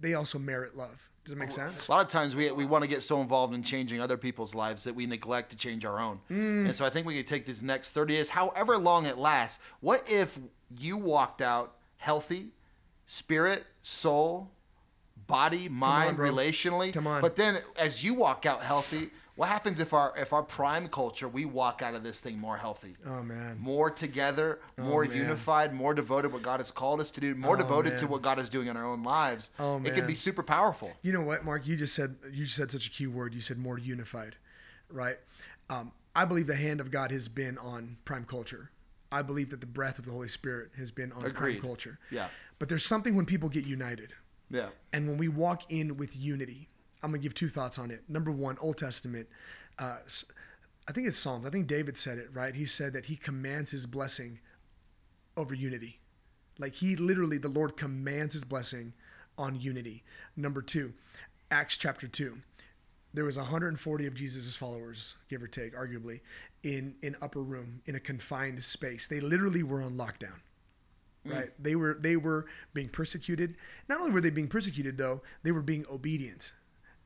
they 0.00 0.14
also 0.14 0.38
merit 0.38 0.76
love. 0.76 1.10
Does 1.24 1.34
it 1.34 1.38
make 1.38 1.52
sense? 1.52 1.86
A 1.86 1.90
lot 1.92 2.04
of 2.04 2.10
times 2.10 2.34
we, 2.34 2.50
we 2.50 2.64
want 2.64 2.82
to 2.82 2.88
get 2.88 3.02
so 3.02 3.20
involved 3.20 3.54
in 3.54 3.62
changing 3.62 4.00
other 4.00 4.16
people's 4.16 4.56
lives 4.56 4.82
that 4.84 4.94
we 4.94 5.06
neglect 5.06 5.50
to 5.50 5.56
change 5.56 5.84
our 5.84 6.00
own. 6.00 6.18
Mm. 6.28 6.66
And 6.66 6.76
so 6.76 6.84
I 6.84 6.90
think 6.90 7.06
we 7.06 7.16
could 7.16 7.28
take 7.28 7.46
this 7.46 7.62
next 7.62 7.90
30 7.90 8.16
days, 8.16 8.28
however 8.28 8.76
long 8.76 9.06
it 9.06 9.18
lasts. 9.18 9.60
What 9.80 10.04
if 10.10 10.36
you 10.76 10.96
walked 10.96 11.40
out 11.40 11.76
healthy, 11.98 12.48
spirit, 13.06 13.64
soul, 13.82 14.50
body, 15.28 15.68
mind, 15.68 16.16
bro. 16.16 16.28
relationally? 16.28 16.92
Come 16.92 17.06
on. 17.06 17.22
But 17.22 17.36
then 17.36 17.60
as 17.76 18.02
you 18.02 18.14
walk 18.14 18.44
out 18.44 18.62
healthy, 18.62 19.10
What 19.42 19.48
happens 19.48 19.80
if 19.80 19.92
our 19.92 20.14
if 20.16 20.32
our 20.32 20.44
prime 20.44 20.86
culture 20.86 21.26
we 21.28 21.46
walk 21.46 21.82
out 21.82 21.96
of 21.96 22.04
this 22.04 22.20
thing 22.20 22.38
more 22.38 22.56
healthy? 22.56 22.94
Oh 23.04 23.24
man. 23.24 23.58
More 23.58 23.90
together, 23.90 24.60
more 24.78 25.04
man. 25.04 25.16
unified, 25.16 25.74
more 25.74 25.94
devoted 25.94 26.32
what 26.32 26.42
God 26.42 26.60
has 26.60 26.70
called 26.70 27.00
us 27.00 27.10
to 27.10 27.20
do, 27.20 27.34
more 27.34 27.56
Oh, 27.56 27.58
devoted 27.58 27.98
to 27.98 28.06
what 28.06 28.22
God 28.22 28.38
is 28.38 28.48
doing 28.48 28.68
in 28.68 28.76
our 28.76 28.84
own 28.86 29.02
lives. 29.02 29.50
Oh, 29.58 29.80
man. 29.80 29.90
It 29.92 29.96
can 29.96 30.06
be 30.06 30.14
super 30.14 30.44
powerful. 30.44 30.92
You 31.02 31.12
know 31.12 31.22
what, 31.22 31.44
Mark? 31.44 31.66
You 31.66 31.74
just 31.74 31.92
said 31.92 32.14
you 32.30 32.44
just 32.44 32.54
said 32.56 32.70
such 32.70 32.86
a 32.86 32.90
key 32.90 33.08
word. 33.08 33.34
You 33.34 33.40
said 33.40 33.58
more 33.58 33.78
unified, 33.78 34.36
right? 34.88 35.18
Um, 35.68 35.90
I 36.14 36.24
believe 36.24 36.46
the 36.46 36.54
hand 36.54 36.80
of 36.80 36.92
God 36.92 37.10
has 37.10 37.28
been 37.28 37.58
on 37.58 37.96
prime 38.04 38.24
culture. 38.26 38.70
I 39.10 39.22
believe 39.22 39.50
that 39.50 39.60
the 39.60 39.66
breath 39.66 39.98
of 39.98 40.04
the 40.04 40.12
Holy 40.12 40.28
Spirit 40.28 40.70
has 40.78 40.92
been 40.92 41.10
on 41.10 41.24
Agreed. 41.24 41.58
prime 41.58 41.60
culture. 41.62 41.98
Yeah. 42.12 42.28
But 42.60 42.68
there's 42.68 42.86
something 42.86 43.16
when 43.16 43.26
people 43.26 43.48
get 43.48 43.64
united, 43.66 44.12
Yeah. 44.50 44.68
and 44.92 45.08
when 45.08 45.18
we 45.18 45.26
walk 45.26 45.62
in 45.68 45.96
with 45.96 46.14
unity. 46.16 46.68
I'm 47.02 47.10
gonna 47.10 47.22
give 47.22 47.34
two 47.34 47.48
thoughts 47.48 47.78
on 47.78 47.90
it. 47.90 48.02
Number 48.08 48.30
one, 48.30 48.58
Old 48.60 48.78
Testament. 48.78 49.28
Uh, 49.78 49.98
I 50.88 50.92
think 50.92 51.06
it's 51.06 51.18
Psalms. 51.18 51.46
I 51.46 51.50
think 51.50 51.66
David 51.66 51.96
said 51.96 52.18
it 52.18 52.28
right. 52.32 52.54
He 52.54 52.66
said 52.66 52.92
that 52.92 53.06
he 53.06 53.16
commands 53.16 53.70
his 53.70 53.86
blessing 53.86 54.40
over 55.36 55.54
unity. 55.54 56.00
Like 56.58 56.76
he 56.76 56.96
literally, 56.96 57.38
the 57.38 57.48
Lord 57.48 57.76
commands 57.76 58.34
his 58.34 58.44
blessing 58.44 58.92
on 59.38 59.60
unity. 59.60 60.04
Number 60.36 60.62
two, 60.62 60.92
Acts 61.50 61.76
chapter 61.76 62.06
two. 62.08 62.38
There 63.14 63.24
was 63.24 63.36
140 63.36 64.06
of 64.06 64.14
Jesus' 64.14 64.56
followers, 64.56 65.16
give 65.28 65.42
or 65.42 65.46
take, 65.46 65.74
arguably, 65.74 66.20
in 66.62 66.94
an 67.02 67.16
upper 67.20 67.42
room 67.42 67.82
in 67.84 67.94
a 67.94 68.00
confined 68.00 68.62
space. 68.62 69.06
They 69.06 69.20
literally 69.20 69.62
were 69.62 69.82
on 69.82 69.96
lockdown. 69.96 70.40
Right? 71.24 71.50
They 71.56 71.76
were 71.76 71.96
they 72.00 72.16
were 72.16 72.46
being 72.74 72.88
persecuted. 72.88 73.54
Not 73.88 74.00
only 74.00 74.10
were 74.10 74.20
they 74.20 74.30
being 74.30 74.48
persecuted 74.48 74.98
though, 74.98 75.22
they 75.44 75.52
were 75.52 75.62
being 75.62 75.84
obedient. 75.88 76.52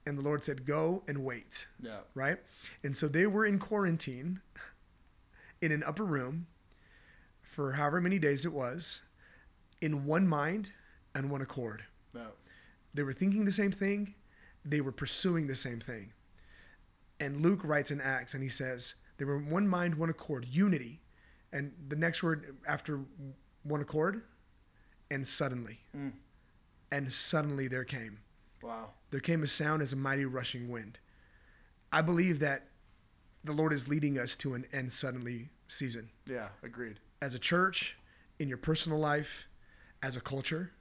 And 0.06 0.16
the 0.16 0.22
Lord 0.22 0.44
said, 0.44 0.64
"Go 0.64 1.02
and 1.08 1.24
wait." 1.24 1.66
Yeah. 1.82 1.98
right? 2.14 2.38
And 2.84 2.96
so 2.96 3.08
they 3.08 3.26
were 3.26 3.44
in 3.44 3.58
quarantine 3.58 4.40
in 5.60 5.72
an 5.72 5.82
upper 5.82 6.04
room 6.04 6.46
for 7.42 7.72
however 7.72 8.00
many 8.00 8.18
days 8.18 8.44
it 8.44 8.52
was, 8.52 9.00
in 9.80 10.04
one 10.04 10.28
mind 10.28 10.72
and 11.14 11.30
one 11.30 11.40
accord. 11.40 11.84
Yeah. 12.14 12.26
They 12.92 13.02
were 13.02 13.12
thinking 13.12 13.44
the 13.44 13.52
same 13.52 13.72
thing, 13.72 14.14
they 14.64 14.80
were 14.80 14.92
pursuing 14.92 15.46
the 15.46 15.54
same 15.54 15.80
thing. 15.80 16.12
And 17.18 17.40
Luke 17.40 17.60
writes 17.64 17.90
in 17.90 18.00
Acts 18.00 18.34
and 18.34 18.42
he 18.42 18.48
says, 18.48 18.94
they 19.16 19.24
were 19.24 19.36
in 19.36 19.48
one 19.48 19.66
mind, 19.66 19.94
one 19.94 20.10
accord, 20.10 20.46
unity. 20.50 21.00
And 21.52 21.72
the 21.88 21.96
next 21.96 22.22
word 22.22 22.56
after 22.68 23.00
one 23.62 23.80
accord, 23.80 24.22
and 25.10 25.26
suddenly. 25.26 25.80
Mm. 25.96 26.12
And 26.92 27.12
suddenly 27.12 27.68
there 27.68 27.84
came 27.84 28.18
Wow. 28.66 28.90
there 29.10 29.20
came 29.20 29.42
a 29.42 29.46
sound 29.46 29.82
as 29.82 29.92
a 29.92 29.96
mighty 29.96 30.24
rushing 30.24 30.68
wind. 30.68 30.98
I 31.92 32.02
believe 32.02 32.40
that 32.40 32.64
the 33.44 33.52
Lord 33.52 33.72
is 33.72 33.86
leading 33.88 34.18
us 34.18 34.34
to 34.36 34.54
an 34.54 34.66
end 34.72 34.92
suddenly 34.92 35.50
season 35.68 36.10
Yeah. 36.26 36.48
Agreed. 36.62 36.98
as 37.22 37.32
a 37.34 37.38
church, 37.38 37.96
in 38.38 38.48
your 38.48 38.58
personal 38.58 38.98
life, 38.98 39.46
as 40.02 40.16
a 40.16 40.20
culture, 40.20 40.72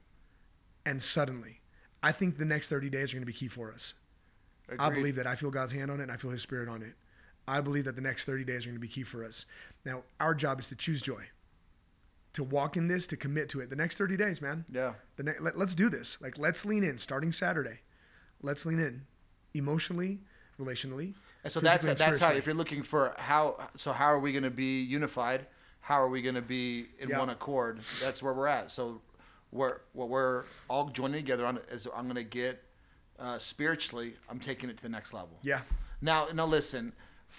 and 0.84 1.02
suddenly. 1.02 1.60
I 2.02 2.12
think 2.12 2.36
the 2.38 2.44
next 2.44 2.68
30 2.68 2.90
days 2.90 3.12
are 3.12 3.16
going 3.16 3.22
to 3.22 3.26
be 3.26 3.32
key 3.32 3.48
for 3.48 3.72
us. 3.72 3.94
Agreed. 4.68 4.80
I 4.80 4.90
believe 4.90 5.16
that 5.16 5.26
I 5.26 5.34
feel 5.36 5.50
God's 5.50 5.72
hand 5.72 5.90
on 5.90 6.00
it 6.00 6.04
and 6.04 6.12
I 6.12 6.16
feel 6.16 6.30
His 6.30 6.42
Spirit 6.42 6.68
on 6.68 6.82
it. 6.82 6.94
I 7.48 7.60
believe 7.60 7.84
that 7.84 7.94
the 7.96 8.02
next 8.02 8.24
30 8.24 8.44
days 8.44 8.66
are 8.66 8.70
going 8.70 8.76
to 8.76 8.80
be 8.80 8.88
key 8.88 9.04
for 9.04 9.24
us. 9.24 9.46
Now, 9.84 10.02
our 10.20 10.34
job 10.34 10.58
is 10.60 10.68
to 10.68 10.74
choose 10.76 11.00
joy, 11.00 11.24
to 12.36 12.44
walk 12.44 12.76
in 12.76 12.86
this, 12.86 13.06
to 13.06 13.16
commit 13.16 13.48
to 13.48 13.60
it. 13.60 13.70
The 13.70 13.76
next 13.76 13.96
30 13.96 14.14
days, 14.18 14.42
man. 14.42 14.66
Yeah. 14.70 14.92
The 15.16 15.22
ne- 15.22 15.38
let, 15.40 15.56
let's 15.56 15.74
do 15.74 15.88
this. 15.88 16.20
Like, 16.20 16.36
let's 16.36 16.66
lean 16.66 16.84
in 16.84 16.98
starting 16.98 17.32
Saturday. 17.32 17.78
Let's 18.42 18.66
lean 18.66 18.78
in 18.78 19.06
emotionally, 19.54 20.20
relationally. 20.60 21.14
And 21.44 21.52
so 21.52 21.60
that's 21.60 21.84
and 21.86 21.96
that's 21.96 22.18
how 22.18 22.32
if 22.32 22.44
you're 22.44 22.54
looking 22.54 22.82
for 22.82 23.14
how 23.16 23.68
so 23.76 23.92
how 23.92 24.06
are 24.06 24.18
we 24.18 24.32
going 24.32 24.42
to 24.44 24.50
be 24.50 24.82
unified? 24.82 25.46
How 25.80 25.94
are 26.02 26.08
we 26.08 26.20
going 26.20 26.34
to 26.34 26.42
be 26.42 26.86
in 26.98 27.08
Yeah. 27.08 27.20
one 27.20 27.30
accord? 27.30 27.80
That's 28.02 28.22
where 28.22 28.34
we're 28.34 28.48
at. 28.48 28.70
So 28.70 29.00
we're 29.52 29.78
what 29.94 30.10
we're 30.10 30.44
all 30.68 30.88
joining 30.90 31.20
together 31.24 31.46
on 31.46 31.58
is 31.70 31.86
I'm 31.96 32.04
going 32.04 32.16
to 32.16 32.22
get 32.24 32.62
uh, 33.18 33.38
spiritually. 33.38 34.16
I'm 34.28 34.40
taking 34.40 34.68
it 34.68 34.76
to 34.76 34.82
the 34.82 34.88
next 34.90 35.14
level. 35.14 35.38
Yeah. 35.42 35.62
Now, 36.02 36.26
now 36.34 36.44
listen. 36.44 36.92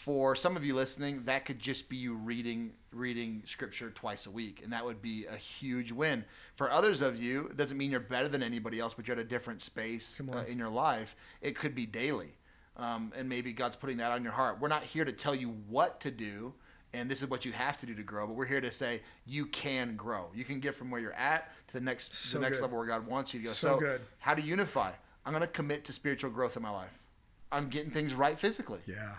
For 0.04 0.36
some 0.36 0.56
of 0.56 0.64
you 0.64 0.74
listening, 0.76 1.24
that 1.26 1.44
could 1.46 1.60
just 1.60 1.90
be 1.90 1.98
you 1.98 2.14
reading 2.14 2.72
reading 2.92 3.44
scripture 3.46 3.90
twice 3.90 4.26
a 4.26 4.32
week, 4.32 4.62
and 4.64 4.72
that 4.72 4.86
would 4.86 5.02
be 5.02 5.26
a 5.26 5.36
huge 5.36 5.92
win. 5.92 6.24
For 6.56 6.72
others 6.72 7.02
of 7.02 7.20
you, 7.22 7.48
it 7.48 7.58
doesn't 7.58 7.78
mean 7.78 7.92
you're 7.92 8.00
better 8.00 8.28
than 8.28 8.42
anybody 8.42 8.80
else, 8.80 8.94
but 8.94 9.08
you're 9.08 9.18
at 9.18 9.22
a 9.22 9.28
different 9.28 9.62
space 9.62 10.22
uh, 10.34 10.44
in 10.48 10.58
your 10.58 10.70
life. 10.70 11.16
It 11.42 11.56
could 11.56 11.76
be 11.76 11.86
daily, 11.86 12.38
um, 12.78 13.12
and 13.18 13.28
maybe 13.28 13.52
God's 13.54 13.76
putting 13.76 13.98
that 13.98 14.12
on 14.12 14.24
your 14.24 14.32
heart. 14.34 14.60
We're 14.62 14.68
not 14.70 14.84
here 14.84 15.04
to 15.04 15.12
tell 15.12 15.36
you 15.36 15.50
what 15.68 16.00
to 16.02 16.12
do, 16.12 16.54
and 16.94 17.10
this 17.12 17.22
is 17.22 17.30
what 17.30 17.44
you 17.44 17.52
have 17.52 17.78
to 17.80 17.86
do 17.86 17.94
to 17.96 18.04
grow, 18.04 18.28
but 18.28 18.36
we're 18.36 18.46
here 18.46 18.62
to 18.62 18.72
say 18.72 19.02
you 19.26 19.48
can 19.48 19.96
grow. 19.96 20.28
You 20.34 20.46
can 20.46 20.60
get 20.60 20.76
from 20.76 20.90
where 20.90 21.02
you're 21.02 21.14
at 21.14 21.52
to 21.68 21.74
the 21.74 21.82
next 21.82 22.14
So 22.14 22.38
the 22.38 22.44
next 22.44 22.60
good. 22.60 22.66
level 22.66 22.78
where 22.78 22.88
God 22.88 23.06
wants 23.06 23.34
you 23.34 23.42
to 23.42 23.48
go. 23.48 23.52
So 23.52 23.80
good. 23.80 24.02
how 24.20 24.36
to 24.36 24.42
unify? 24.42 24.92
I'm 25.26 25.34
going 25.34 25.42
to 25.42 25.48
commit 25.48 25.84
to 25.86 25.94
spiritual 25.94 26.32
growth 26.32 26.56
in 26.56 26.64
my 26.64 26.70
life. 26.70 27.04
I'm 27.52 27.68
getting 27.70 27.92
things 27.92 28.14
right 28.14 28.40
physically. 28.40 28.80
Yeah. 28.86 29.16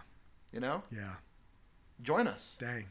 You 0.52 0.60
know, 0.60 0.82
Yeah. 0.90 1.14
join 2.02 2.26
us. 2.26 2.56
Dang. 2.58 2.86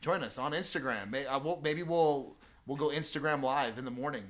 Join 0.00 0.22
us 0.22 0.38
on 0.38 0.52
Instagram. 0.52 1.10
May, 1.10 1.26
I 1.26 1.36
will, 1.38 1.60
maybe 1.62 1.82
we'll 1.82 2.36
we'll 2.66 2.76
go 2.76 2.88
Instagram 2.88 3.42
live 3.42 3.78
in 3.78 3.84
the 3.84 3.90
morning, 3.90 4.24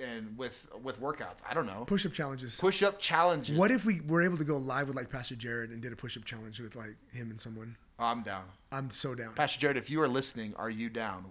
and 0.00 0.36
with 0.38 0.66
with 0.82 1.00
workouts. 1.00 1.38
I 1.48 1.52
don't 1.54 1.66
know. 1.66 1.84
Push 1.86 2.06
up 2.06 2.12
challenges. 2.12 2.58
Push 2.60 2.82
up 2.82 3.00
challenges. 3.00 3.58
What 3.58 3.70
if 3.70 3.84
we 3.84 4.00
were 4.02 4.22
able 4.22 4.38
to 4.38 4.44
go 4.44 4.56
live 4.56 4.86
with 4.88 4.96
like 4.96 5.10
Pastor 5.10 5.34
Jared 5.36 5.70
and 5.70 5.82
did 5.82 5.92
a 5.92 5.96
push 5.96 6.16
up 6.16 6.24
challenge 6.24 6.60
with 6.60 6.76
like 6.76 6.94
him 7.12 7.30
and 7.30 7.40
someone? 7.40 7.76
I'm 7.98 8.22
down. 8.22 8.44
I'm 8.72 8.90
so 8.90 9.14
down. 9.14 9.34
Pastor 9.34 9.58
Jared, 9.60 9.76
if 9.76 9.90
you 9.90 10.00
are 10.00 10.08
listening, 10.08 10.54
are 10.56 10.70
you 10.70 10.88
down? 10.88 11.24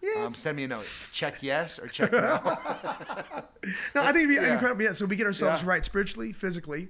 Yes. 0.00 0.26
Um, 0.26 0.32
send 0.32 0.56
me 0.56 0.64
a 0.64 0.68
note. 0.68 0.86
Check 1.12 1.42
yes 1.42 1.78
or 1.78 1.86
check 1.88 2.12
no. 2.12 2.18
No, 3.94 4.02
I 4.02 4.12
think 4.12 4.16
it'd 4.24 4.28
be 4.28 4.34
Yeah. 4.36 4.54
incredible. 4.54 4.82
Yeah. 4.82 4.92
So 4.92 5.04
we 5.06 5.16
get 5.16 5.26
ourselves 5.26 5.62
Yeah. 5.62 5.68
right 5.68 5.84
spiritually, 5.84 6.32
physically, 6.32 6.88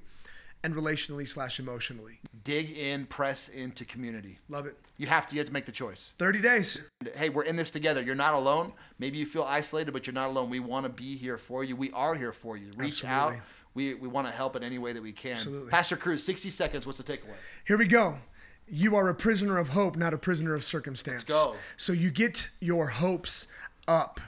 and 0.63 0.75
relationally 0.75 1.27
slash 1.27 1.59
emotionally. 1.59 2.21
Dig 2.45 2.71
in, 2.77 3.07
press 3.07 3.49
into 3.49 3.85
community. 3.85 4.39
Love 4.49 4.67
it. 4.67 4.77
You 4.97 5.07
have 5.07 5.27
to. 5.29 5.35
You 5.35 5.41
have 5.41 5.47
to 5.47 5.53
make 5.53 5.67
the 5.67 5.73
choice. 5.73 6.13
30 6.19 6.41
days. 6.41 6.91
Hey, 7.17 7.29
we're 7.29 7.45
in 7.45 7.57
this 7.57 7.71
together. 7.71 8.03
You're 8.03 8.15
not 8.15 8.35
alone. 8.35 8.73
Maybe 8.99 9.19
you 9.19 9.27
feel 9.27 9.45
isolated, 9.45 9.93
but 9.93 10.07
you're 10.07 10.15
not 10.15 10.29
alone. 10.29 10.51
We 10.51 10.61
want 10.61 10.85
to 10.85 10.91
be 10.91 11.17
here 11.17 11.39
for 11.39 11.65
you. 11.65 11.77
We 11.77 11.91
are 11.93 12.15
here 12.15 12.33
for 12.33 12.57
you. 12.57 12.71
Reach 12.77 13.05
out. 13.05 13.35
We, 13.75 13.95
we 13.95 14.09
want 14.09 14.27
to 14.27 14.33
help 14.33 14.57
in 14.57 14.63
any 14.63 14.79
way 14.79 14.93
that 14.93 15.03
we 15.03 15.13
can. 15.13 15.33
Absolutely. 15.33 15.71
Pastor 15.71 15.97
Cruz, 15.97 16.25
60 16.25 16.51
seconds. 16.51 16.87
What's 16.87 16.99
the 16.99 17.05
takeaway? 17.05 17.37
Here 17.67 17.79
we 17.79 17.87
go. 17.87 18.19
You 18.67 18.97
are 18.97 19.09
a 19.09 19.15
prisoner 19.15 19.57
of 19.57 19.69
hope, 19.69 19.97
not 19.97 20.13
a 20.13 20.19
prisoner 20.19 20.55
of 20.55 20.65
circumstance. 20.65 21.29
Let's 21.29 21.45
go. 21.45 21.57
So 21.77 21.93
you 21.93 22.11
get 22.11 22.51
your 22.61 22.89
hopes 22.89 23.47
up. 23.87 24.21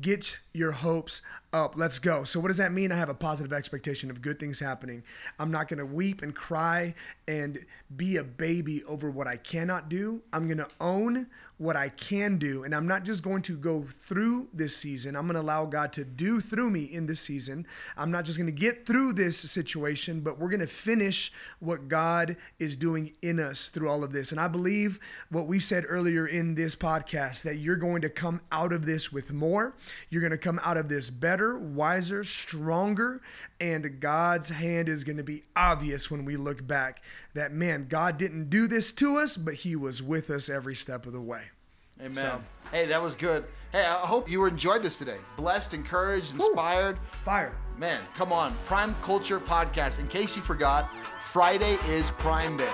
Get 0.00 0.38
your 0.52 0.72
hopes 0.72 1.22
up. 1.52 1.76
Let's 1.76 1.98
go. 1.98 2.24
So, 2.24 2.38
what 2.38 2.48
does 2.48 2.56
that 2.58 2.72
mean? 2.72 2.92
I 2.92 2.96
have 2.96 3.08
a 3.08 3.14
positive 3.14 3.52
expectation 3.52 4.10
of 4.10 4.22
good 4.22 4.38
things 4.38 4.60
happening. 4.60 5.02
I'm 5.38 5.50
not 5.50 5.68
going 5.68 5.78
to 5.78 5.86
weep 5.86 6.22
and 6.22 6.34
cry 6.34 6.94
and 7.26 7.64
be 7.96 8.16
a 8.16 8.24
baby 8.24 8.84
over 8.84 9.10
what 9.10 9.26
I 9.26 9.36
cannot 9.36 9.88
do. 9.88 10.22
I'm 10.32 10.46
going 10.46 10.58
to 10.58 10.68
own 10.80 11.26
what 11.58 11.76
I 11.76 11.88
can 11.88 12.38
do. 12.38 12.62
And 12.62 12.74
I'm 12.74 12.86
not 12.86 13.04
just 13.04 13.22
going 13.22 13.42
to 13.42 13.56
go 13.56 13.84
through 14.06 14.48
this 14.54 14.76
season. 14.76 15.16
I'm 15.16 15.26
going 15.26 15.34
to 15.34 15.40
allow 15.40 15.66
God 15.66 15.92
to 15.94 16.04
do 16.04 16.40
through 16.40 16.70
me 16.70 16.84
in 16.84 17.06
this 17.06 17.20
season. 17.20 17.66
I'm 17.96 18.10
not 18.12 18.24
just 18.24 18.38
going 18.38 18.46
to 18.46 18.52
get 18.52 18.86
through 18.86 19.14
this 19.14 19.38
situation, 19.38 20.20
but 20.20 20.38
we're 20.38 20.48
going 20.48 20.60
to 20.60 20.66
finish 20.66 21.32
what 21.58 21.88
God 21.88 22.36
is 22.60 22.76
doing 22.76 23.12
in 23.22 23.40
us 23.40 23.68
through 23.68 23.88
all 23.88 24.04
of 24.04 24.12
this. 24.12 24.30
And 24.30 24.40
I 24.40 24.46
believe 24.46 25.00
what 25.30 25.48
we 25.48 25.58
said 25.58 25.84
earlier 25.88 26.26
in 26.26 26.54
this 26.54 26.76
podcast 26.76 27.42
that 27.42 27.56
you're 27.56 27.76
going 27.76 28.02
to 28.02 28.08
come 28.08 28.40
out 28.52 28.72
of 28.72 28.86
this 28.86 29.12
with 29.12 29.32
more. 29.32 29.74
You're 30.10 30.22
going 30.22 30.30
to 30.30 30.38
come 30.38 30.60
out 30.64 30.76
of 30.76 30.88
this 30.88 31.10
better, 31.10 31.58
wiser, 31.58 32.22
stronger, 32.22 33.20
and 33.60 34.00
God's 34.00 34.50
hand 34.50 34.88
is 34.88 35.04
going 35.04 35.16
to 35.18 35.24
be 35.24 35.42
obvious 35.56 36.10
when 36.10 36.24
we 36.24 36.36
look 36.36 36.66
back 36.66 37.02
that 37.34 37.52
man, 37.52 37.86
God 37.88 38.16
didn't 38.18 38.50
do 38.50 38.66
this 38.66 38.92
to 38.92 39.16
us, 39.16 39.36
but 39.36 39.54
he 39.54 39.74
was 39.76 40.02
with 40.02 40.30
us 40.30 40.48
every 40.48 40.74
step 40.74 41.06
of 41.06 41.12
the 41.12 41.20
way. 41.20 41.42
Amen. 42.00 42.14
So- 42.14 42.42
Hey, 42.70 42.84
that 42.86 43.00
was 43.00 43.16
good. 43.16 43.44
Hey, 43.72 43.86
I 43.86 43.94
hope 44.06 44.28
you 44.30 44.44
enjoyed 44.44 44.82
this 44.82 44.98
today. 44.98 45.16
Blessed, 45.38 45.72
encouraged, 45.72 46.34
inspired. 46.34 46.98
Fire. 47.24 47.54
Man, 47.78 48.02
come 48.14 48.30
on. 48.30 48.54
Prime 48.66 48.94
Culture 49.00 49.40
Podcast. 49.40 49.98
In 49.98 50.06
case 50.06 50.36
you 50.36 50.42
forgot, 50.42 50.90
Friday 51.32 51.76
is 51.86 52.10
Prime 52.12 52.56
Day. 52.56 52.70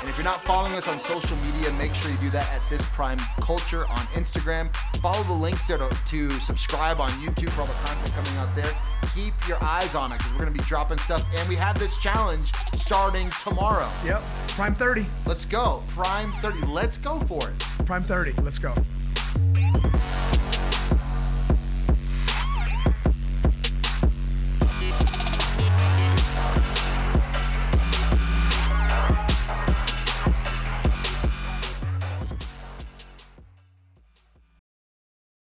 And 0.00 0.08
if 0.08 0.16
you're 0.16 0.24
not 0.24 0.40
following 0.44 0.72
us 0.74 0.86
on 0.86 1.00
social 1.00 1.36
media, 1.38 1.72
make 1.72 1.92
sure 1.94 2.12
you 2.12 2.16
do 2.18 2.30
that 2.30 2.48
at 2.52 2.62
This 2.70 2.80
Prime 2.92 3.18
Culture 3.40 3.86
on 3.88 3.98
Instagram. 4.14 4.72
Follow 5.00 5.24
the 5.24 5.32
links 5.32 5.66
there 5.66 5.78
to, 5.78 5.90
to 6.08 6.30
subscribe 6.38 7.00
on 7.00 7.10
YouTube 7.10 7.50
for 7.50 7.62
all 7.62 7.66
the 7.66 7.72
content 7.74 8.14
coming 8.14 8.36
out 8.38 8.54
there. 8.54 8.72
Keep 9.16 9.48
your 9.48 9.62
eyes 9.64 9.96
on 9.96 10.12
it 10.12 10.18
because 10.18 10.32
we're 10.32 10.44
going 10.44 10.52
to 10.52 10.62
be 10.62 10.68
dropping 10.68 10.98
stuff. 10.98 11.24
And 11.36 11.48
we 11.48 11.56
have 11.56 11.76
this 11.76 11.96
challenge 11.98 12.52
starting 12.76 13.30
tomorrow. 13.42 13.90
Yep. 14.04 14.22
Prime 14.50 14.76
30. 14.76 15.04
Let's 15.26 15.44
go. 15.44 15.82
Prime 15.88 16.30
30. 16.40 16.66
Let's 16.66 16.98
go 16.98 17.18
for 17.22 17.50
it. 17.50 17.58
Prime 17.84 18.04
30. 18.04 18.32
Let's 18.42 18.60
go. 18.60 18.74